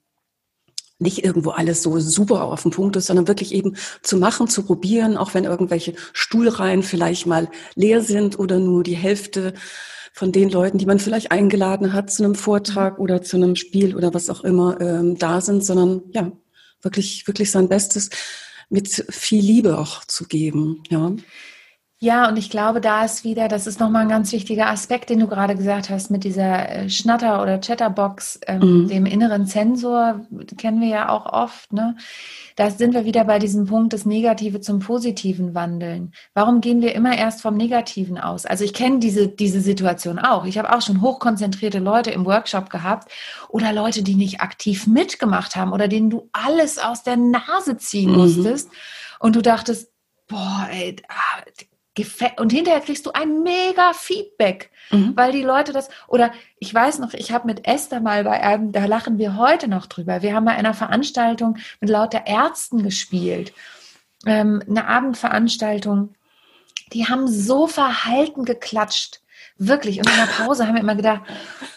nicht 0.97 1.23
irgendwo 1.23 1.51
alles 1.51 1.83
so 1.83 1.99
super 1.99 2.45
auf 2.45 2.63
dem 2.63 2.71
Punkt 2.71 2.95
ist, 2.95 3.05
sondern 3.05 3.27
wirklich 3.27 3.53
eben 3.53 3.75
zu 4.01 4.17
machen, 4.17 4.47
zu 4.47 4.63
probieren, 4.63 5.15
auch 5.15 5.35
wenn 5.35 5.43
irgendwelche 5.43 5.93
Stuhlreihen 6.13 6.81
vielleicht 6.81 7.27
mal 7.27 7.49
leer 7.75 8.01
sind 8.01 8.39
oder 8.39 8.57
nur 8.57 8.81
die 8.81 8.95
Hälfte 8.95 9.53
von 10.15 10.31
den 10.31 10.49
Leuten, 10.49 10.77
die 10.77 10.85
man 10.85 10.97
vielleicht 10.97 11.31
eingeladen 11.31 11.91
hat 11.91 12.09
zu 12.09 12.23
einem 12.23 12.35
Vortrag 12.35 12.99
oder 12.99 13.21
zu 13.21 13.35
einem 13.35 13.57
Spiel 13.57 13.97
oder 13.97 14.13
was 14.13 14.29
auch 14.29 14.45
immer 14.45 14.79
ähm, 14.79 15.17
da 15.17 15.41
sind, 15.41 15.65
sondern 15.65 16.03
ja, 16.13 16.31
wirklich, 16.81 17.27
wirklich 17.27 17.51
sein 17.51 17.67
Bestes 17.67 18.09
mit 18.69 18.87
viel 19.09 19.43
Liebe 19.43 19.77
auch 19.77 20.05
zu 20.05 20.25
geben. 20.25 20.83
Ja. 20.89 21.13
Ja, 21.99 22.27
und 22.27 22.35
ich 22.37 22.49
glaube, 22.49 22.81
da 22.81 23.05
ist 23.05 23.23
wieder, 23.23 23.47
das 23.47 23.67
ist 23.67 23.79
nochmal 23.79 24.01
ein 24.01 24.09
ganz 24.09 24.33
wichtiger 24.33 24.67
Aspekt, 24.67 25.09
den 25.09 25.19
du 25.19 25.27
gerade 25.27 25.55
gesagt 25.55 25.89
hast, 25.89 26.11
mit 26.11 26.25
dieser 26.25 26.69
äh, 26.69 26.89
Schnatter- 26.89 27.41
oder 27.41 27.57
Chatterbox, 27.57 28.41
ähm, 28.47 28.83
mhm. 28.83 28.87
dem 28.89 29.05
inneren 29.05 29.45
Sensor, 29.45 30.25
kennen 30.57 30.81
wir 30.81 30.89
ja 30.89 31.09
auch 31.09 31.25
oft, 31.25 31.71
ne? 31.71 31.95
Da 32.57 32.69
sind 32.69 32.93
wir 32.93 33.05
wieder 33.05 33.23
bei 33.23 33.39
diesem 33.39 33.65
Punkt, 33.65 33.93
das 33.93 34.05
Negative 34.05 34.59
zum 34.59 34.79
Positiven 34.79 35.55
wandeln. 35.55 36.13
Warum 36.33 36.59
gehen 36.59 36.81
wir 36.81 36.95
immer 36.95 37.17
erst 37.17 37.41
vom 37.41 37.55
Negativen 37.55 38.17
aus? 38.17 38.45
Also 38.45 38.65
ich 38.65 38.73
kenne 38.73 38.99
diese, 38.99 39.29
diese 39.29 39.61
Situation 39.61 40.19
auch. 40.19 40.45
Ich 40.45 40.57
habe 40.57 40.73
auch 40.75 40.81
schon 40.81 41.01
hochkonzentrierte 41.01 41.79
Leute 41.79 42.11
im 42.11 42.25
Workshop 42.25 42.69
gehabt 42.69 43.09
oder 43.49 43.71
Leute, 43.73 44.03
die 44.03 44.15
nicht 44.15 44.41
aktiv 44.41 44.85
mitgemacht 44.87 45.55
haben 45.55 45.71
oder 45.71 45.87
denen 45.87 46.09
du 46.09 46.29
alles 46.33 46.77
aus 46.77 47.03
der 47.03 47.17
Nase 47.17 47.77
ziehen 47.77 48.11
mhm. 48.11 48.17
musstest 48.17 48.69
und 49.19 49.35
du 49.35 49.41
dachtest, 49.41 49.91
boah, 50.27 50.67
ey, 50.71 50.95
ah, 51.09 51.41
und 52.37 52.51
hinterher 52.51 52.81
kriegst 52.81 53.05
du 53.05 53.11
ein 53.11 53.41
mega 53.43 53.93
Feedback, 53.93 54.71
mhm. 54.91 55.15
weil 55.15 55.31
die 55.31 55.43
Leute 55.43 55.71
das, 55.71 55.89
oder 56.07 56.31
ich 56.59 56.73
weiß 56.73 56.99
noch, 56.99 57.13
ich 57.13 57.31
habe 57.31 57.47
mit 57.47 57.67
Esther 57.67 58.01
mal 58.01 58.23
bei 58.23 58.41
einem, 58.41 58.71
da 58.71 58.85
lachen 58.85 59.17
wir 59.17 59.37
heute 59.37 59.67
noch 59.67 59.85
drüber, 59.85 60.21
wir 60.21 60.33
haben 60.33 60.45
bei 60.45 60.53
einer 60.53 60.73
Veranstaltung 60.73 61.57
mit 61.79 61.89
lauter 61.89 62.27
Ärzten 62.27 62.83
gespielt, 62.83 63.53
ähm, 64.25 64.61
eine 64.67 64.87
Abendveranstaltung, 64.87 66.15
die 66.93 67.07
haben 67.07 67.27
so 67.27 67.67
verhalten 67.67 68.45
geklatscht, 68.45 69.21
wirklich, 69.57 69.99
und 69.99 70.09
in 70.09 70.17
der 70.17 70.43
Pause 70.43 70.67
haben 70.67 70.75
wir 70.75 70.81
immer 70.81 70.95
gedacht, 70.95 71.21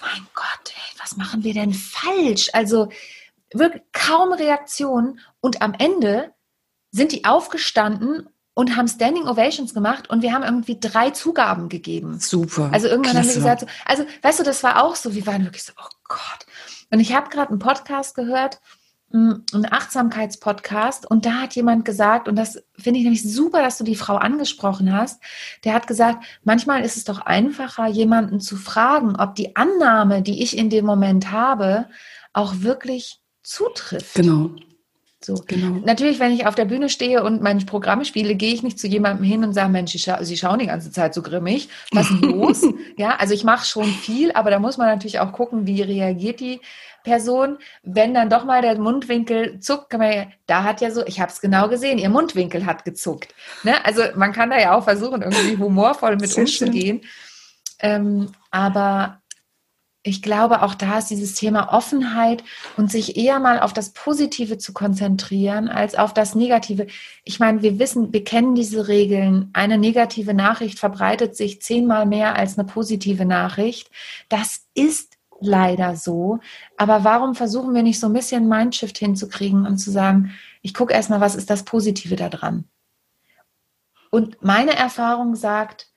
mein 0.01 0.27
Gott, 0.35 0.75
ey, 0.75 1.01
was 1.01 1.17
machen 1.17 1.45
wir 1.45 1.55
denn 1.55 1.73
falsch? 1.73 2.51
Also 2.53 2.89
wirklich 3.53 3.83
kaum 3.93 4.33
Reaktion. 4.33 5.21
Und 5.41 5.63
am 5.63 5.75
Ende 5.75 6.35
sind 6.91 7.13
die 7.13 7.25
aufgestanden 7.25 8.29
und 8.59 8.75
haben 8.75 8.89
Standing 8.89 9.29
Ovations 9.29 9.73
gemacht 9.73 10.11
und 10.11 10.21
wir 10.21 10.33
haben 10.33 10.43
irgendwie 10.43 10.81
drei 10.81 11.11
Zugaben 11.11 11.69
gegeben. 11.69 12.19
Super. 12.19 12.71
Also 12.73 12.89
irgendwann 12.89 13.13
Klasse. 13.13 13.29
haben 13.29 13.45
wir 13.45 13.55
gesagt, 13.55 13.61
so, 13.61 13.67
also 13.85 14.05
weißt 14.23 14.41
du, 14.41 14.43
das 14.43 14.65
war 14.65 14.83
auch 14.83 14.97
so, 14.97 15.15
wir 15.15 15.29
waren 15.29 15.45
wirklich 15.45 15.63
so, 15.63 15.73
oh 15.81 15.89
Gott. 16.09 16.45
Und 16.91 16.99
ich 16.99 17.15
habe 17.15 17.31
gerade 17.31 17.51
einen 17.51 17.61
Podcast 17.61 18.17
gehört, 18.17 18.59
hm, 19.13 19.45
einen 19.55 19.73
Achtsamkeitspodcast 19.73 21.09
und 21.09 21.25
da 21.25 21.35
hat 21.35 21.55
jemand 21.55 21.85
gesagt, 21.85 22.27
und 22.27 22.35
das 22.35 22.61
finde 22.77 22.99
ich 22.99 23.05
nämlich 23.05 23.23
super, 23.23 23.63
dass 23.63 23.79
du 23.79 23.85
die 23.85 23.95
Frau 23.95 24.17
angesprochen 24.17 24.93
hast, 24.93 25.23
der 25.63 25.73
hat 25.73 25.87
gesagt, 25.87 26.25
manchmal 26.43 26.85
ist 26.85 26.97
es 26.97 27.05
doch 27.05 27.21
einfacher, 27.21 27.87
jemanden 27.87 28.41
zu 28.41 28.57
fragen, 28.57 29.15
ob 29.15 29.37
die 29.37 29.55
Annahme, 29.55 30.21
die 30.21 30.43
ich 30.43 30.59
in 30.59 30.69
dem 30.69 30.85
Moment 30.85 31.31
habe, 31.31 31.87
auch 32.33 32.55
wirklich 32.59 33.21
zutrifft. 33.45 34.17
Genau. 34.17 34.51
So. 35.21 35.35
Genau. 35.47 35.81
Natürlich, 35.85 36.21
wenn 36.21 36.33
ich 36.33 36.47
auf 36.47 36.55
der 36.55 36.65
Bühne 36.65 36.89
stehe 36.89 37.25
und 37.25 37.43
mein 37.43 37.67
Programm 37.67 38.05
spiele, 38.05 38.37
gehe 38.37 38.55
ich 38.55 38.63
nicht 38.63 38.79
zu 38.79 38.87
jemandem 38.87 39.25
hin 39.25 39.43
und 39.43 39.53
sage, 39.53 39.71
Mensch, 39.71 39.97
scha 39.99 40.23
Sie 40.23 40.37
schauen 40.37 40.61
die 40.61 40.67
ganze 40.67 40.93
Zeit 40.93 41.13
so 41.13 41.23
grimmig. 41.23 41.69
Was 41.91 42.11
ist 42.11 42.21
los? 42.23 42.63
ja, 42.97 43.17
also 43.17 43.35
ich 43.35 43.43
mache 43.43 43.67
schon 43.67 43.87
viel, 43.87 44.31
aber 44.33 44.51
da 44.51 44.61
muss 44.61 44.79
man 44.79 44.87
natürlich 44.87 45.19
auch 45.19 45.33
gucken, 45.33 45.67
wie 45.67 45.83
reagiert 45.83 46.39
die 46.39 46.61
Person. 47.03 47.59
Wenn 47.83 48.15
dann 48.15 48.31
doch 48.31 48.45
mal 48.45 48.63
der 48.63 48.79
Mundwinkel 48.79 49.59
zuckt, 49.59 49.91
kann 49.91 50.01
man 50.01 50.13
ja, 50.13 50.27
da 50.47 50.63
hat 50.63 50.81
ja 50.81 50.93
so, 50.93 51.05
ich 51.05 51.21
habe 51.21 51.33
es 51.33 51.41
genau 51.41 51.69
gesehen, 51.69 51.99
ihr 51.99 52.11
Mundwinkel 52.11 52.65
hat 52.65 52.85
gezuckt. 52.85 53.35
Ne? 53.65 53.85
Also 53.85 54.03
man 54.15 54.33
kann 54.33 54.51
da 54.51 54.61
ja 54.61 54.77
auch 54.77 54.85
versuchen, 54.85 55.23
irgendwie 55.23 55.57
humorvoll 55.57 56.17
mit 56.17 56.37
umzugehen. 56.37 57.01
Ähm, 57.81 58.31
aber 58.51 59.21
ich 60.09 60.23
glaube, 60.23 60.63
auch 60.63 60.75
da 60.75 60.99
ist 60.99 61.11
dieses 61.11 61.35
Thema 61.35 61.73
Offenheit 61.73 62.43
und 62.77 62.91
sich 62.91 63.17
eher 63.17 63.39
mal 63.41 63.61
auf 63.61 63.73
das 63.73 63.91
Positive 63.91 64.57
zu 64.57 64.73
konzentrieren 64.73 65.69
als 65.69 65.95
auf 65.95 66.15
das 66.15 66.35
Negative. 66.35 66.87
Ich 67.25 67.39
meine, 67.41 67.63
wir 67.63 67.79
wissen, 67.79 68.13
wir 68.13 68.25
kennen 68.25 68.55
diese 68.55 68.89
Regeln. 68.89 69.51
Eine 69.53 69.77
negative 69.77 70.33
Nachricht 70.33 70.79
verbreitet 70.79 71.37
sich 71.37 71.61
zehnmal 71.61 72.07
mehr 72.07 72.37
als 72.37 72.59
eine 72.59 72.67
positive 72.67 73.27
Nachricht. 73.27 73.91
Das 74.31 74.63
ist 74.75 75.19
leider 75.41 75.95
so. 75.95 76.41
Aber 76.77 77.05
warum 77.05 77.35
versuchen 77.35 77.75
wir 77.75 77.83
nicht 77.83 78.01
so 78.01 78.07
ein 78.07 78.15
bisschen 78.15 78.49
Mindshift 78.49 78.97
hinzukriegen 78.97 79.67
und 79.67 79.79
zu 79.79 79.91
sagen, 79.91 80.33
ich 80.63 80.73
gucke 80.75 80.95
erstmal, 80.95 81.21
was 81.21 81.35
ist 81.35 81.51
das 81.51 81.65
Positive 81.65 82.17
daran? 82.17 82.65
Und 84.11 84.43
meine 84.43 84.75
Erfahrung 84.75 85.35
sagt, 85.35 85.93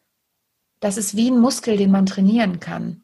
das 0.82 0.98
ist 0.98 1.16
wie 1.16 1.32
ein 1.32 1.40
Muskel, 1.40 1.78
den 1.78 1.92
man 1.92 2.06
trainieren 2.06 2.60
kann. 2.60 3.01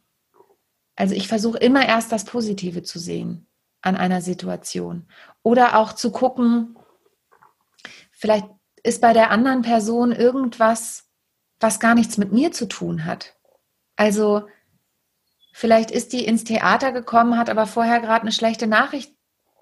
Also 0.97 1.13
ich 1.13 1.27
versuche 1.27 1.59
immer 1.59 1.87
erst 1.87 2.11
das 2.11 2.25
Positive 2.25 2.83
zu 2.83 2.99
sehen 2.99 3.47
an 3.81 3.95
einer 3.95 4.21
Situation. 4.21 5.07
Oder 5.43 5.77
auch 5.77 5.93
zu 5.93 6.11
gucken, 6.11 6.75
vielleicht 8.11 8.47
ist 8.83 8.99
bei 8.99 9.13
der 9.13 9.29
anderen 9.31 9.61
Person 9.61 10.11
irgendwas, 10.11 11.05
was 11.59 11.79
gar 11.79 11.93
nichts 11.93 12.17
mit 12.17 12.33
mir 12.33 12.51
zu 12.51 12.67
tun 12.67 13.05
hat. 13.05 13.37
Also 13.95 14.47
vielleicht 15.53 15.91
ist 15.91 16.13
die 16.13 16.25
ins 16.25 16.43
Theater 16.43 16.91
gekommen, 16.91 17.37
hat 17.37 17.49
aber 17.49 17.67
vorher 17.67 17.99
gerade 17.99 18.23
eine 18.23 18.31
schlechte 18.31 18.65
Nachricht 18.65 19.16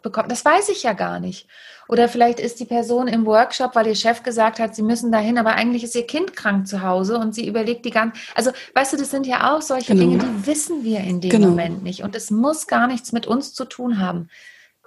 bekommen. 0.05 0.29
Das 0.29 0.45
weiß 0.45 0.69
ich 0.69 0.83
ja 0.83 0.93
gar 0.93 1.19
nicht. 1.19 1.47
Oder 1.89 2.07
vielleicht 2.07 2.39
ist 2.39 2.59
die 2.59 2.65
Person 2.65 3.07
im 3.07 3.25
Workshop, 3.25 3.75
weil 3.75 3.87
ihr 3.87 3.95
Chef 3.95 4.23
gesagt 4.23 4.59
hat, 4.59 4.75
sie 4.75 4.81
müssen 4.81 5.11
dahin, 5.11 5.37
aber 5.37 5.53
eigentlich 5.55 5.83
ist 5.83 5.95
ihr 5.95 6.07
Kind 6.07 6.35
krank 6.35 6.67
zu 6.67 6.81
Hause 6.81 7.17
und 7.17 7.35
sie 7.35 7.47
überlegt 7.47 7.85
die 7.85 7.91
ganze. 7.91 8.19
Also, 8.33 8.51
weißt 8.73 8.93
du, 8.93 8.97
das 8.97 9.11
sind 9.11 9.27
ja 9.27 9.53
auch 9.53 9.61
solche 9.61 9.93
genau. 9.93 10.01
Dinge, 10.01 10.17
die 10.17 10.47
wissen 10.47 10.83
wir 10.83 11.01
in 11.01 11.21
dem 11.21 11.29
genau. 11.29 11.49
Moment 11.49 11.83
nicht. 11.83 12.03
Und 12.03 12.15
es 12.15 12.31
muss 12.31 12.67
gar 12.67 12.87
nichts 12.87 13.11
mit 13.11 13.27
uns 13.27 13.53
zu 13.53 13.65
tun 13.65 13.99
haben. 13.99 14.29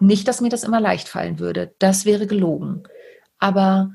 Nicht, 0.00 0.26
dass 0.28 0.40
mir 0.40 0.48
das 0.48 0.64
immer 0.64 0.80
leicht 0.80 1.08
fallen 1.08 1.38
würde. 1.38 1.74
Das 1.78 2.04
wäre 2.04 2.26
gelogen. 2.26 2.84
Aber 3.38 3.92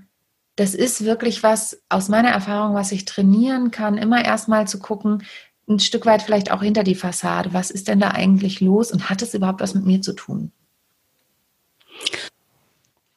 das 0.56 0.76
ist 0.76 1.04
wirklich 1.04 1.44
was 1.44 1.82
aus 1.90 2.10
meiner 2.10 2.30
Erfahrung, 2.30 2.76
was 2.76 2.92
ich 2.92 3.06
trainieren 3.06 3.72
kann, 3.72 3.98
immer 3.98 4.24
erstmal 4.24 4.68
zu 4.68 4.80
gucken, 4.80 5.24
ein 5.68 5.80
Stück 5.80 6.06
weit 6.06 6.22
vielleicht 6.22 6.52
auch 6.52 6.62
hinter 6.62 6.84
die 6.84 6.96
Fassade. 6.96 7.54
Was 7.54 7.72
ist 7.72 7.88
denn 7.88 8.00
da 8.00 8.10
eigentlich 8.10 8.62
los 8.62 8.92
und 8.92 9.10
hat 9.10 9.22
es 9.22 9.34
überhaupt 9.34 9.62
was 9.62 9.74
mit 9.74 9.86
mir 9.86 10.02
zu 10.02 10.14
tun? 10.14 10.52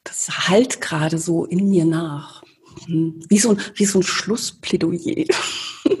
Das 0.03 0.47
halt 0.47 0.81
gerade 0.81 1.17
so 1.17 1.45
in 1.45 1.69
mir 1.69 1.85
nach. 1.85 2.43
Hm. 2.85 3.19
Wie 3.27 3.39
so 3.39 3.51
ein, 3.51 3.59
wie 3.75 3.85
so 3.85 3.99
ein 3.99 4.03
Schlussplädoyer. 4.03 5.25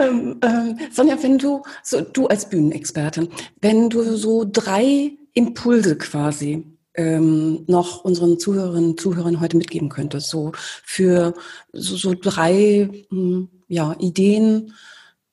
ähm, 0.00 0.40
ähm, 0.42 0.78
Sonja, 0.92 1.22
wenn 1.22 1.38
du, 1.38 1.62
so, 1.82 2.00
du 2.00 2.26
als 2.26 2.48
Bühnenexpertin, 2.48 3.28
wenn 3.60 3.90
du 3.90 4.16
so 4.16 4.46
drei 4.50 5.12
Impulse 5.34 5.96
quasi 5.96 6.64
ähm, 6.94 7.64
noch 7.66 8.04
unseren 8.04 8.38
Zuhörerinnen 8.38 8.90
und 8.90 9.00
Zuhörern 9.00 9.40
heute 9.40 9.56
mitgeben 9.56 9.88
könntest, 9.88 10.30
so 10.30 10.52
für 10.84 11.34
so, 11.72 11.96
so 11.96 12.14
drei 12.14 13.04
hm, 13.10 13.48
ja, 13.68 13.94
Ideen, 13.98 14.74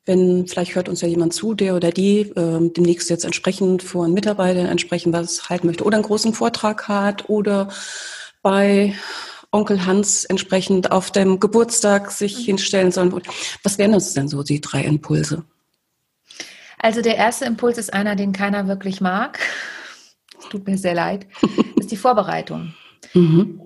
wenn 0.05 0.47
vielleicht 0.47 0.75
hört 0.75 0.87
uns 0.87 1.01
ja 1.01 1.07
jemand 1.07 1.33
zu, 1.33 1.53
der 1.53 1.75
oder 1.75 1.91
die 1.91 2.21
äh, 2.21 2.69
demnächst 2.69 3.09
jetzt 3.09 3.25
entsprechend 3.25 3.81
vor 3.83 4.07
Mitarbeitern 4.07 4.67
entsprechend 4.67 5.13
was 5.13 5.49
halten 5.49 5.67
möchte 5.67 5.83
oder 5.83 5.97
einen 5.97 6.05
großen 6.05 6.33
Vortrag 6.33 6.87
hat 6.87 7.29
oder 7.29 7.69
bei 8.41 8.93
Onkel 9.51 9.85
Hans 9.85 10.25
entsprechend 10.25 10.91
auf 10.91 11.11
dem 11.11 11.39
Geburtstag 11.39 12.11
sich 12.11 12.39
mhm. 12.39 12.43
hinstellen 12.43 12.91
soll. 12.91 13.21
Was 13.63 13.77
wären 13.77 13.93
das 13.93 14.13
denn 14.13 14.27
so, 14.27 14.43
die 14.43 14.61
drei 14.61 14.83
Impulse? 14.83 15.43
Also 16.77 17.01
der 17.01 17.15
erste 17.15 17.45
Impuls 17.45 17.77
ist 17.77 17.93
einer, 17.93 18.15
den 18.15 18.31
keiner 18.31 18.67
wirklich 18.67 19.01
mag. 19.01 19.39
Es 20.39 20.49
tut 20.49 20.67
mir 20.67 20.77
sehr 20.77 20.93
leid. 20.93 21.25
ist 21.77 21.91
die 21.91 21.97
Vorbereitung. 21.97 22.75
Mhm. 23.13 23.61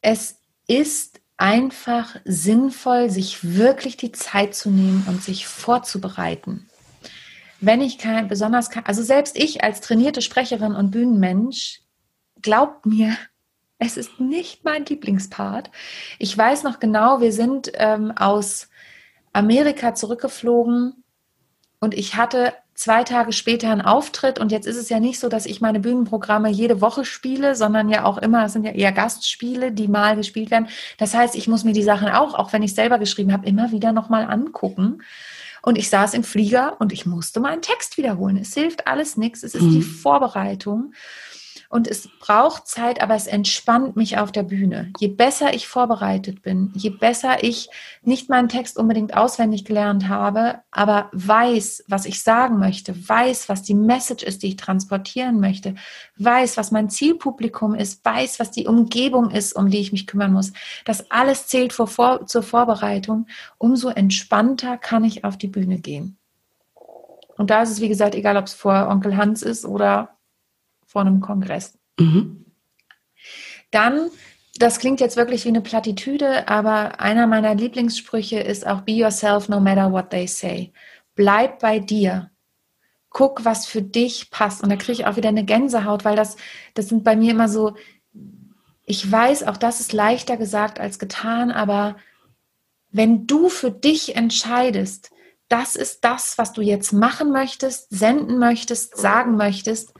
Es 0.00 0.36
ist 0.66 1.13
einfach 1.44 2.16
sinnvoll, 2.24 3.10
sich 3.10 3.44
wirklich 3.44 3.98
die 3.98 4.12
Zeit 4.12 4.54
zu 4.54 4.70
nehmen 4.70 5.04
und 5.06 5.22
sich 5.22 5.46
vorzubereiten. 5.46 6.70
Wenn 7.60 7.82
ich 7.82 7.98
kein 7.98 8.28
besonders, 8.28 8.70
also 8.84 9.02
selbst 9.02 9.36
ich 9.38 9.62
als 9.62 9.82
trainierte 9.82 10.22
Sprecherin 10.22 10.74
und 10.74 10.90
Bühnenmensch, 10.90 11.82
glaubt 12.40 12.86
mir, 12.86 13.14
es 13.78 13.98
ist 13.98 14.18
nicht 14.20 14.64
mein 14.64 14.86
Lieblingspart. 14.86 15.70
Ich 16.18 16.36
weiß 16.36 16.62
noch 16.62 16.80
genau, 16.80 17.20
wir 17.20 17.30
sind 17.30 17.70
ähm, 17.74 18.10
aus 18.12 18.70
Amerika 19.34 19.94
zurückgeflogen 19.94 21.04
und 21.78 21.92
ich 21.92 22.16
hatte 22.16 22.54
zwei 22.74 23.04
Tage 23.04 23.32
später 23.32 23.70
einen 23.70 23.80
Auftritt 23.80 24.38
und 24.38 24.50
jetzt 24.50 24.66
ist 24.66 24.76
es 24.76 24.88
ja 24.88 25.00
nicht 25.00 25.20
so, 25.20 25.28
dass 25.28 25.46
ich 25.46 25.60
meine 25.60 25.80
Bühnenprogramme 25.80 26.48
jede 26.50 26.80
Woche 26.80 27.04
spiele, 27.04 27.54
sondern 27.54 27.88
ja 27.88 28.04
auch 28.04 28.18
immer, 28.18 28.44
es 28.44 28.52
sind 28.52 28.64
ja 28.64 28.72
eher 28.72 28.92
Gastspiele, 28.92 29.72
die 29.72 29.88
mal 29.88 30.16
gespielt 30.16 30.50
werden. 30.50 30.68
Das 30.98 31.14
heißt, 31.14 31.36
ich 31.36 31.48
muss 31.48 31.64
mir 31.64 31.72
die 31.72 31.82
Sachen 31.82 32.08
auch, 32.08 32.34
auch 32.34 32.52
wenn 32.52 32.62
ich 32.62 32.74
selber 32.74 32.98
geschrieben 32.98 33.32
habe, 33.32 33.46
immer 33.46 33.70
wieder 33.70 33.92
nochmal 33.92 34.24
angucken. 34.24 35.02
Und 35.62 35.78
ich 35.78 35.88
saß 35.88 36.12
im 36.12 36.24
Flieger 36.24 36.76
und 36.78 36.92
ich 36.92 37.06
musste 37.06 37.40
meinen 37.40 37.62
Text 37.62 37.96
wiederholen. 37.96 38.36
Es 38.36 38.52
hilft 38.52 38.86
alles 38.86 39.16
nichts. 39.16 39.42
Es 39.42 39.54
ist 39.54 39.62
mhm. 39.62 39.72
die 39.72 39.82
Vorbereitung. 39.82 40.92
Und 41.74 41.88
es 41.88 42.08
braucht 42.20 42.68
Zeit, 42.68 43.02
aber 43.02 43.16
es 43.16 43.26
entspannt 43.26 43.96
mich 43.96 44.16
auf 44.16 44.30
der 44.30 44.44
Bühne. 44.44 44.92
Je 45.00 45.08
besser 45.08 45.54
ich 45.54 45.66
vorbereitet 45.66 46.40
bin, 46.40 46.70
je 46.76 46.90
besser 46.90 47.42
ich 47.42 47.68
nicht 48.00 48.28
meinen 48.28 48.48
Text 48.48 48.78
unbedingt 48.78 49.16
auswendig 49.16 49.64
gelernt 49.64 50.08
habe, 50.08 50.60
aber 50.70 51.10
weiß, 51.10 51.82
was 51.88 52.06
ich 52.06 52.22
sagen 52.22 52.60
möchte, 52.60 52.94
weiß, 53.08 53.48
was 53.48 53.62
die 53.62 53.74
Message 53.74 54.22
ist, 54.22 54.44
die 54.44 54.50
ich 54.50 54.56
transportieren 54.56 55.40
möchte, 55.40 55.74
weiß, 56.16 56.56
was 56.56 56.70
mein 56.70 56.90
Zielpublikum 56.90 57.74
ist, 57.74 58.04
weiß, 58.04 58.38
was 58.38 58.52
die 58.52 58.68
Umgebung 58.68 59.32
ist, 59.32 59.52
um 59.52 59.68
die 59.68 59.80
ich 59.80 59.90
mich 59.90 60.06
kümmern 60.06 60.32
muss. 60.32 60.52
Das 60.84 61.10
alles 61.10 61.48
zählt 61.48 61.72
vor, 61.72 61.88
vor, 61.88 62.24
zur 62.26 62.44
Vorbereitung. 62.44 63.26
Umso 63.58 63.88
entspannter 63.88 64.78
kann 64.78 65.02
ich 65.02 65.24
auf 65.24 65.36
die 65.36 65.48
Bühne 65.48 65.80
gehen. 65.80 66.18
Und 67.36 67.50
da 67.50 67.62
ist 67.62 67.70
es, 67.70 67.80
wie 67.80 67.88
gesagt, 67.88 68.14
egal, 68.14 68.36
ob 68.36 68.46
es 68.46 68.54
vor 68.54 68.86
Onkel 68.88 69.16
Hans 69.16 69.42
ist 69.42 69.64
oder 69.64 70.13
vor 70.94 71.02
einem 71.02 71.20
Kongress. 71.20 71.76
Mhm. 71.98 72.44
Dann, 73.72 74.10
das 74.58 74.78
klingt 74.78 75.00
jetzt 75.00 75.16
wirklich 75.16 75.44
wie 75.44 75.48
eine 75.48 75.60
Plattitüde, 75.60 76.46
aber 76.46 77.00
einer 77.00 77.26
meiner 77.26 77.56
Lieblingssprüche 77.56 78.38
ist 78.38 78.64
auch 78.64 78.82
Be 78.82 78.92
yourself 78.92 79.48
no 79.48 79.58
matter 79.58 79.90
what 79.90 80.10
they 80.10 80.28
say. 80.28 80.72
Bleib 81.16 81.58
bei 81.58 81.80
dir. 81.80 82.30
Guck, 83.10 83.44
was 83.44 83.66
für 83.66 83.82
dich 83.82 84.30
passt. 84.30 84.62
Und 84.62 84.70
da 84.70 84.76
kriege 84.76 84.92
ich 84.92 85.06
auch 85.06 85.16
wieder 85.16 85.30
eine 85.30 85.44
Gänsehaut, 85.44 86.04
weil 86.04 86.14
das, 86.14 86.36
das 86.74 86.88
sind 86.88 87.02
bei 87.02 87.16
mir 87.16 87.32
immer 87.32 87.48
so, 87.48 87.74
ich 88.84 89.10
weiß, 89.10 89.42
auch 89.42 89.56
das 89.56 89.80
ist 89.80 89.92
leichter 89.92 90.36
gesagt 90.36 90.78
als 90.78 91.00
getan, 91.00 91.50
aber 91.50 91.96
wenn 92.92 93.26
du 93.26 93.48
für 93.48 93.72
dich 93.72 94.14
entscheidest, 94.14 95.10
das 95.48 95.74
ist 95.74 96.04
das, 96.04 96.38
was 96.38 96.52
du 96.52 96.62
jetzt 96.62 96.92
machen 96.92 97.32
möchtest, 97.32 97.90
senden 97.90 98.38
möchtest, 98.38 98.96
sagen 98.96 99.36
möchtest, 99.36 99.92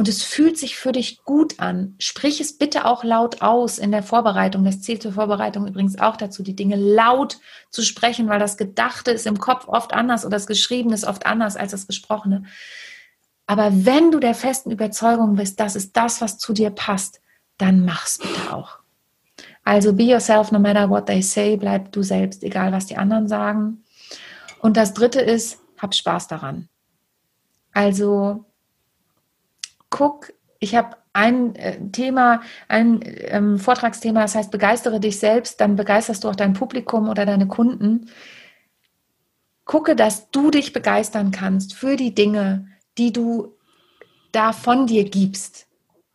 und 0.00 0.08
es 0.08 0.22
fühlt 0.22 0.56
sich 0.56 0.76
für 0.76 0.92
dich 0.92 1.24
gut 1.24 1.60
an. 1.60 1.94
Sprich 1.98 2.40
es 2.40 2.56
bitte 2.56 2.86
auch 2.86 3.04
laut 3.04 3.42
aus 3.42 3.76
in 3.76 3.92
der 3.92 4.02
Vorbereitung. 4.02 4.64
Das 4.64 4.80
zählt 4.80 5.02
zur 5.02 5.12
Vorbereitung 5.12 5.66
übrigens 5.66 5.98
auch 5.98 6.16
dazu, 6.16 6.42
die 6.42 6.56
Dinge 6.56 6.76
laut 6.76 7.38
zu 7.68 7.82
sprechen, 7.82 8.26
weil 8.26 8.38
das 8.38 8.56
Gedachte 8.56 9.10
ist 9.10 9.26
im 9.26 9.38
Kopf 9.38 9.68
oft 9.68 9.92
anders 9.92 10.24
oder 10.24 10.38
das 10.38 10.46
Geschriebene 10.46 10.94
ist 10.94 11.04
oft 11.04 11.26
anders 11.26 11.58
als 11.58 11.72
das 11.72 11.86
Gesprochene. 11.86 12.44
Aber 13.46 13.84
wenn 13.84 14.10
du 14.10 14.20
der 14.20 14.34
festen 14.34 14.70
Überzeugung 14.70 15.36
bist, 15.36 15.60
das 15.60 15.76
ist 15.76 15.94
das, 15.94 16.22
was 16.22 16.38
zu 16.38 16.54
dir 16.54 16.70
passt, 16.70 17.20
dann 17.58 17.84
mach's 17.84 18.16
bitte 18.16 18.54
auch. 18.54 18.78
Also 19.64 19.92
be 19.92 20.04
yourself 20.04 20.50
no 20.50 20.58
matter 20.58 20.88
what 20.88 21.04
they 21.04 21.20
say, 21.20 21.58
bleib 21.58 21.92
du 21.92 22.02
selbst, 22.02 22.42
egal 22.42 22.72
was 22.72 22.86
die 22.86 22.96
anderen 22.96 23.28
sagen. 23.28 23.84
Und 24.60 24.78
das 24.78 24.94
dritte 24.94 25.20
ist, 25.20 25.58
hab 25.76 25.94
Spaß 25.94 26.26
daran. 26.26 26.70
Also 27.74 28.46
guck, 29.90 30.32
ich 30.58 30.74
habe 30.76 30.96
ein 31.12 31.54
äh, 31.56 31.78
Thema, 31.90 32.42
ein 32.68 33.00
ähm, 33.04 33.58
Vortragsthema, 33.58 34.22
das 34.22 34.34
heißt, 34.34 34.50
begeistere 34.50 35.00
dich 35.00 35.18
selbst, 35.18 35.60
dann 35.60 35.76
begeisterst 35.76 36.24
du 36.24 36.28
auch 36.28 36.36
dein 36.36 36.52
Publikum 36.52 37.08
oder 37.08 37.26
deine 37.26 37.48
Kunden. 37.48 38.10
Gucke, 39.64 39.96
dass 39.96 40.30
du 40.30 40.50
dich 40.50 40.72
begeistern 40.72 41.30
kannst 41.30 41.74
für 41.74 41.96
die 41.96 42.14
Dinge, 42.14 42.68
die 42.98 43.12
du 43.12 43.56
da 44.32 44.52
von 44.52 44.86
dir 44.86 45.04
gibst. 45.04 45.66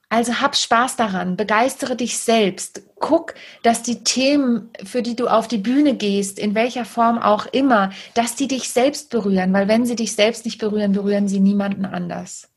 Also 0.07 0.39
hab 0.39 0.55
Spaß 0.55 0.95
daran, 0.95 1.35
begeistere 1.35 1.95
dich 1.95 2.17
selbst. 2.17 2.83
Guck, 2.99 3.33
dass 3.63 3.83
die 3.83 4.03
Themen, 4.03 4.69
für 4.83 5.01
die 5.01 5.15
du 5.15 5.27
auf 5.27 5.47
die 5.47 5.57
Bühne 5.57 5.95
gehst, 5.95 6.39
in 6.39 6.55
welcher 6.55 6.85
Form 6.85 7.17
auch 7.17 7.47
immer, 7.47 7.91
dass 8.13 8.35
die 8.35 8.47
dich 8.47 8.69
selbst 8.69 9.09
berühren, 9.09 9.51
weil 9.51 9.67
wenn 9.67 9.85
sie 9.85 9.95
dich 9.95 10.13
selbst 10.13 10.45
nicht 10.45 10.59
berühren, 10.59 10.93
berühren 10.93 11.27
sie 11.27 11.39
niemanden 11.39 11.85
anders. 11.85 12.54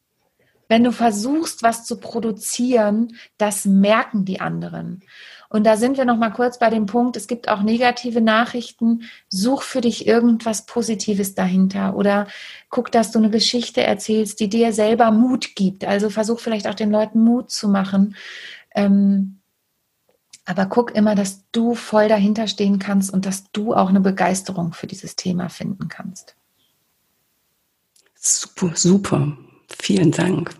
Wenn 0.69 0.85
du 0.85 0.93
versuchst, 0.93 1.63
was 1.63 1.85
zu 1.85 1.99
produzieren, 1.99 3.17
das 3.39 3.65
merken 3.65 4.25
die 4.25 4.41
anderen. 4.41 5.03
Und 5.49 5.65
da 5.65 5.79
sind 5.79 5.97
wir 5.97 6.05
noch 6.05 6.19
mal 6.19 6.31
kurz 6.31 6.59
bei 6.59 6.69
dem 6.69 6.85
Punkt, 6.85 7.17
es 7.17 7.27
gibt 7.27 7.49
auch 7.49 7.63
negative 7.63 8.21
Nachrichten. 8.21 9.05
Such 9.29 9.63
für 9.63 9.81
dich 9.81 10.07
irgendwas 10.07 10.67
Positives 10.67 11.35
dahinter 11.35 11.97
oder 11.97 12.27
guck, 12.69 12.93
dass 12.93 13.13
du 13.13 13.19
eine 13.19 13.31
Geschichte 13.31 13.83
erzählst, 13.83 14.41
die 14.41 14.51
dir 14.51 14.75
selber 14.75 15.11
Mut 15.11 15.57
gibt. 15.57 15.87
Also 15.87 16.11
versuch 16.11 16.41
vielleicht 16.41 16.69
auch 16.69 16.75
den 16.75 16.91
Leuten 16.91 17.25
Mut 17.25 17.51
zu 17.51 17.69
machen. 17.69 18.15
Ähm, 18.75 19.39
aber 20.45 20.67
guck 20.67 20.95
immer, 20.95 21.15
dass 21.15 21.45
du 21.53 21.75
voll 21.75 22.09
dahinter 22.09 22.47
stehen 22.47 22.79
kannst 22.79 23.13
und 23.13 23.25
dass 23.25 23.51
du 23.53 23.75
auch 23.75 23.89
eine 23.89 24.01
Begeisterung 24.01 24.75
für 24.75 24.87
dieses 24.87 25.17
Thema 25.17 25.49
finden 25.49 25.89
kannst. 25.89 26.37
Super, 28.15 28.73
super. 28.75 29.37
Vielen 29.81 30.11
Dank. 30.11 30.55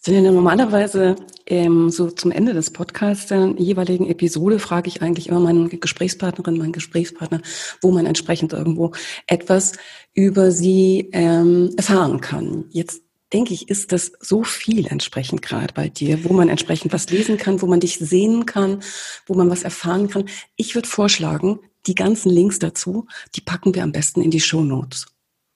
Sind 0.00 0.24
ja 0.24 0.32
normalerweise 0.32 1.16
ähm, 1.46 1.90
so 1.90 2.10
zum 2.10 2.30
Ende 2.30 2.54
des 2.54 2.70
Podcasts 2.70 3.26
der 3.26 3.54
jeweiligen 3.58 4.06
Episode 4.08 4.58
frage 4.58 4.88
ich 4.88 5.02
eigentlich 5.02 5.28
immer 5.28 5.40
meine 5.40 5.68
Gesprächspartnerin, 5.68 6.56
meinen 6.56 6.72
Gesprächspartner, 6.72 7.40
wo 7.82 7.90
man 7.90 8.06
entsprechend 8.06 8.52
irgendwo 8.52 8.92
etwas 9.26 9.72
über 10.14 10.50
sie 10.50 11.10
ähm, 11.12 11.70
erfahren 11.76 12.20
kann. 12.20 12.66
Jetzt 12.70 13.02
denke 13.32 13.52
ich, 13.52 13.68
ist 13.68 13.92
das 13.92 14.12
so 14.20 14.44
viel 14.44 14.86
entsprechend 14.86 15.42
gerade 15.42 15.74
bei 15.74 15.88
dir, 15.88 16.24
wo 16.24 16.32
man 16.32 16.48
entsprechend 16.48 16.92
was 16.92 17.10
lesen 17.10 17.36
kann, 17.36 17.60
wo 17.60 17.66
man 17.66 17.80
dich 17.80 17.98
sehen 17.98 18.46
kann, 18.46 18.82
wo 19.26 19.34
man 19.34 19.50
was 19.50 19.62
erfahren 19.62 20.08
kann. 20.08 20.28
Ich 20.56 20.74
würde 20.74 20.88
vorschlagen, 20.88 21.60
die 21.86 21.94
ganzen 21.94 22.30
Links 22.30 22.58
dazu, 22.58 23.06
die 23.34 23.40
packen 23.40 23.74
wir 23.74 23.82
am 23.82 23.92
besten 23.92 24.22
in 24.22 24.30
die 24.30 24.40
Show 24.40 24.62
Notes. 24.62 25.06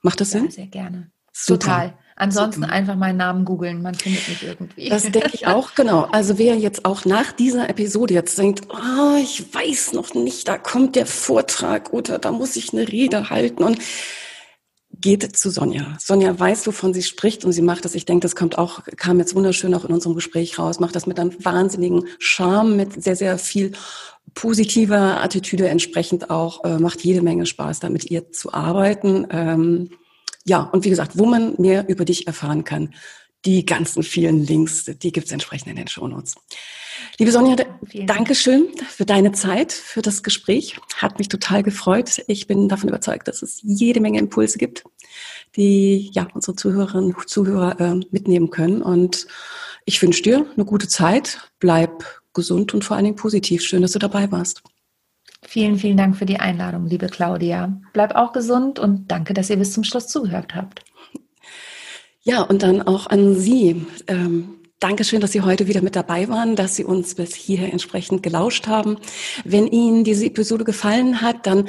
Macht 0.02 0.20
das 0.20 0.32
Sinn? 0.32 0.46
Ja, 0.46 0.50
sehr 0.50 0.66
gerne. 0.66 1.10
Super. 1.32 1.58
Total. 1.58 1.98
Ansonsten 2.16 2.64
einfach 2.64 2.96
meinen 2.96 3.16
Namen 3.16 3.44
googeln, 3.44 3.82
man 3.82 3.94
findet 3.94 4.28
mich 4.28 4.42
irgendwie. 4.42 4.88
Das 4.88 5.02
denke 5.02 5.30
ich 5.32 5.46
auch, 5.46 5.74
genau. 5.74 6.02
Also 6.12 6.38
wer 6.38 6.56
jetzt 6.56 6.84
auch 6.84 7.04
nach 7.04 7.32
dieser 7.32 7.68
Episode 7.70 8.14
jetzt 8.14 8.38
denkt, 8.38 8.68
oh, 8.70 9.16
ich 9.20 9.54
weiß 9.54 9.92
noch 9.94 10.14
nicht, 10.14 10.46
da 10.46 10.58
kommt 10.58 10.96
der 10.96 11.06
Vortrag 11.06 11.92
oder 11.92 12.18
da 12.18 12.30
muss 12.30 12.56
ich 12.56 12.72
eine 12.72 12.86
Rede 12.88 13.30
halten 13.30 13.64
und 13.64 13.78
geht 15.00 15.36
zu 15.36 15.50
Sonja. 15.50 15.96
Sonja 15.98 16.38
weiß, 16.38 16.66
wovon 16.66 16.94
sie 16.94 17.02
spricht 17.02 17.44
und 17.44 17.52
sie 17.52 17.62
macht 17.62 17.84
das. 17.84 17.94
Ich 17.94 18.04
denke, 18.04 18.22
das 18.22 18.36
kommt 18.36 18.58
auch, 18.58 18.84
kam 18.96 19.18
jetzt 19.18 19.34
wunderschön 19.34 19.74
auch 19.74 19.84
in 19.84 19.92
unserem 19.92 20.14
Gespräch 20.14 20.58
raus, 20.58 20.80
macht 20.80 20.94
das 20.94 21.06
mit 21.06 21.18
einem 21.18 21.32
wahnsinnigen 21.44 22.04
Charme, 22.18 22.76
mit 22.76 23.02
sehr, 23.02 23.16
sehr 23.16 23.38
viel 23.38 23.72
positiver 24.34 25.22
Attitüde 25.22 25.68
entsprechend 25.68 26.30
auch, 26.30 26.64
äh, 26.64 26.78
macht 26.78 27.02
jede 27.02 27.22
Menge 27.22 27.46
Spaß, 27.46 27.80
da 27.80 27.90
mit 27.90 28.10
ihr 28.10 28.30
zu 28.30 28.52
arbeiten. 28.52 29.26
Ähm, 29.30 29.90
ja, 30.45 30.61
und 30.61 30.84
wie 30.84 30.90
gesagt, 30.90 31.18
wo 31.18 31.26
man 31.26 31.55
mehr 31.59 31.88
über 31.88 32.05
dich 32.05 32.26
erfahren 32.26 32.64
kann, 32.64 32.95
die 33.45 33.66
ganzen 33.66 34.03
vielen 34.03 34.47
Links, 34.47 34.84
die 34.84 35.12
gibt's 35.12 35.32
entsprechend 35.32 35.68
in 35.68 35.76
den 35.76 35.88
Shownotes. 35.88 36.36
Liebe 37.18 37.32
Sonja, 37.32 37.57
danke 38.07 38.34
schön 38.34 38.68
für 38.88 39.05
deine 39.05 39.32
Zeit, 39.32 39.72
für 39.72 40.03
das 40.03 40.22
Gespräch. 40.22 40.78
Hat 40.97 41.18
mich 41.18 41.28
total 41.28 41.62
gefreut. 41.62 42.22
Ich 42.28 42.47
bin 42.47 42.68
davon 42.68 42.88
überzeugt, 42.88 43.26
dass 43.26 43.43
es 43.43 43.61
jede 43.62 44.01
Menge 44.01 44.20
Impulse 44.20 44.59
gibt, 44.59 44.84
die 45.57 46.11
ja 46.12 46.28
unsere 46.34 46.55
Zuhörerinnen 46.55 47.14
und 47.14 47.28
Zuhörer 47.28 47.80
äh, 47.80 47.95
mitnehmen 48.11 48.51
können. 48.51 48.80
Und 48.82 49.26
ich 49.84 50.01
wünsche 50.01 50.22
dir 50.22 50.47
eine 50.55 50.64
gute 50.64 50.86
Zeit. 50.86 51.51
Bleib 51.59 52.05
gesund 52.34 52.72
und 52.74 52.84
vor 52.84 52.97
allen 52.97 53.05
Dingen 53.05 53.16
positiv. 53.16 53.62
Schön, 53.62 53.82
dass 53.82 53.93
du 53.93 53.99
dabei 53.99 54.30
warst. 54.30 54.62
Vielen, 55.45 55.78
vielen 55.78 55.97
Dank 55.97 56.16
für 56.16 56.26
die 56.26 56.38
Einladung, 56.38 56.86
liebe 56.86 57.09
Claudia. 57.09 57.80
Bleib 57.93 58.14
auch 58.14 58.32
gesund 58.32 58.78
und 58.78 59.11
danke, 59.11 59.34
dass 59.34 59.51
ihr 59.51 59.57
bis 59.57 59.72
zum 59.72 59.84
Schluss 59.84 60.07
zugehört 60.07 60.55
habt. 60.55 60.84
Ja, 62.22 62.43
und 62.43 62.62
dann 62.62 62.82
auch 62.82 63.09
an 63.09 63.34
Sie. 63.34 63.84
Ähm, 64.07 64.61
Dankeschön, 64.78 65.20
dass 65.20 65.32
Sie 65.32 65.43
heute 65.43 65.66
wieder 65.66 65.82
mit 65.82 65.97
dabei 65.97 66.28
waren, 66.28 66.57
dass 66.57 66.76
Sie 66.76 66.84
uns 66.84 67.14
bis 67.16 67.34
hierher 67.34 67.72
entsprechend 67.72 68.22
gelauscht 68.22 68.66
haben. 68.66 68.99
Wenn 69.45 69.66
Ihnen 69.66 70.05
diese 70.05 70.26
Episode 70.26 70.64
gefallen 70.64 71.20
hat, 71.20 71.47
dann 71.47 71.68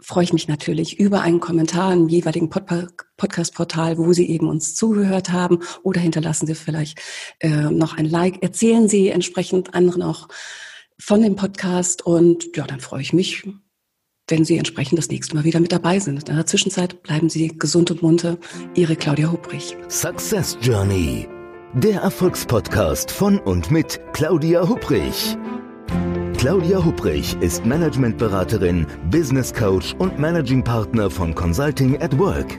freue 0.00 0.24
ich 0.24 0.32
mich 0.32 0.48
natürlich 0.48 0.98
über 0.98 1.20
einen 1.20 1.40
Kommentar 1.40 1.92
im 1.92 2.08
jeweiligen 2.08 2.50
Pod 2.50 2.64
Podcast-Portal, 3.16 3.98
wo 3.98 4.12
Sie 4.12 4.28
eben 4.28 4.48
uns 4.48 4.74
zugehört 4.74 5.30
haben 5.30 5.60
oder 5.82 6.00
hinterlassen 6.00 6.46
Sie 6.46 6.54
vielleicht 6.54 7.00
äh, 7.40 7.48
noch 7.48 7.96
ein 7.96 8.06
Like. 8.06 8.42
Erzählen 8.42 8.88
Sie 8.88 9.10
entsprechend 9.10 9.74
anderen 9.74 10.02
auch 10.02 10.28
von 11.02 11.20
dem 11.20 11.34
Podcast 11.34 12.06
und 12.06 12.56
ja, 12.56 12.64
dann 12.64 12.80
freue 12.80 13.02
ich 13.02 13.12
mich, 13.12 13.42
wenn 14.28 14.44
Sie 14.44 14.56
entsprechend 14.56 14.98
das 14.98 15.08
nächste 15.08 15.34
Mal 15.34 15.44
wieder 15.44 15.58
mit 15.58 15.72
dabei 15.72 15.98
sind. 15.98 16.28
In 16.28 16.36
der 16.36 16.46
Zwischenzeit 16.46 17.02
bleiben 17.02 17.28
Sie 17.28 17.48
gesund 17.48 17.90
und 17.90 18.02
munter. 18.02 18.38
Ihre 18.74 18.94
Claudia 18.94 19.30
Hubrich. 19.30 19.76
Success 19.88 20.56
Journey. 20.62 21.28
Der 21.74 22.02
Erfolgspodcast 22.02 23.10
von 23.10 23.38
und 23.40 23.70
mit 23.70 24.00
Claudia 24.12 24.68
Hubrich. 24.68 25.36
Claudia 26.38 26.84
Hubrich 26.84 27.36
ist 27.40 27.66
Managementberaterin, 27.66 28.86
Business 29.10 29.52
Coach 29.52 29.94
und 29.98 30.18
Managing 30.18 30.62
Partner 30.62 31.10
von 31.10 31.34
Consulting 31.34 32.00
at 32.00 32.16
Work. 32.18 32.58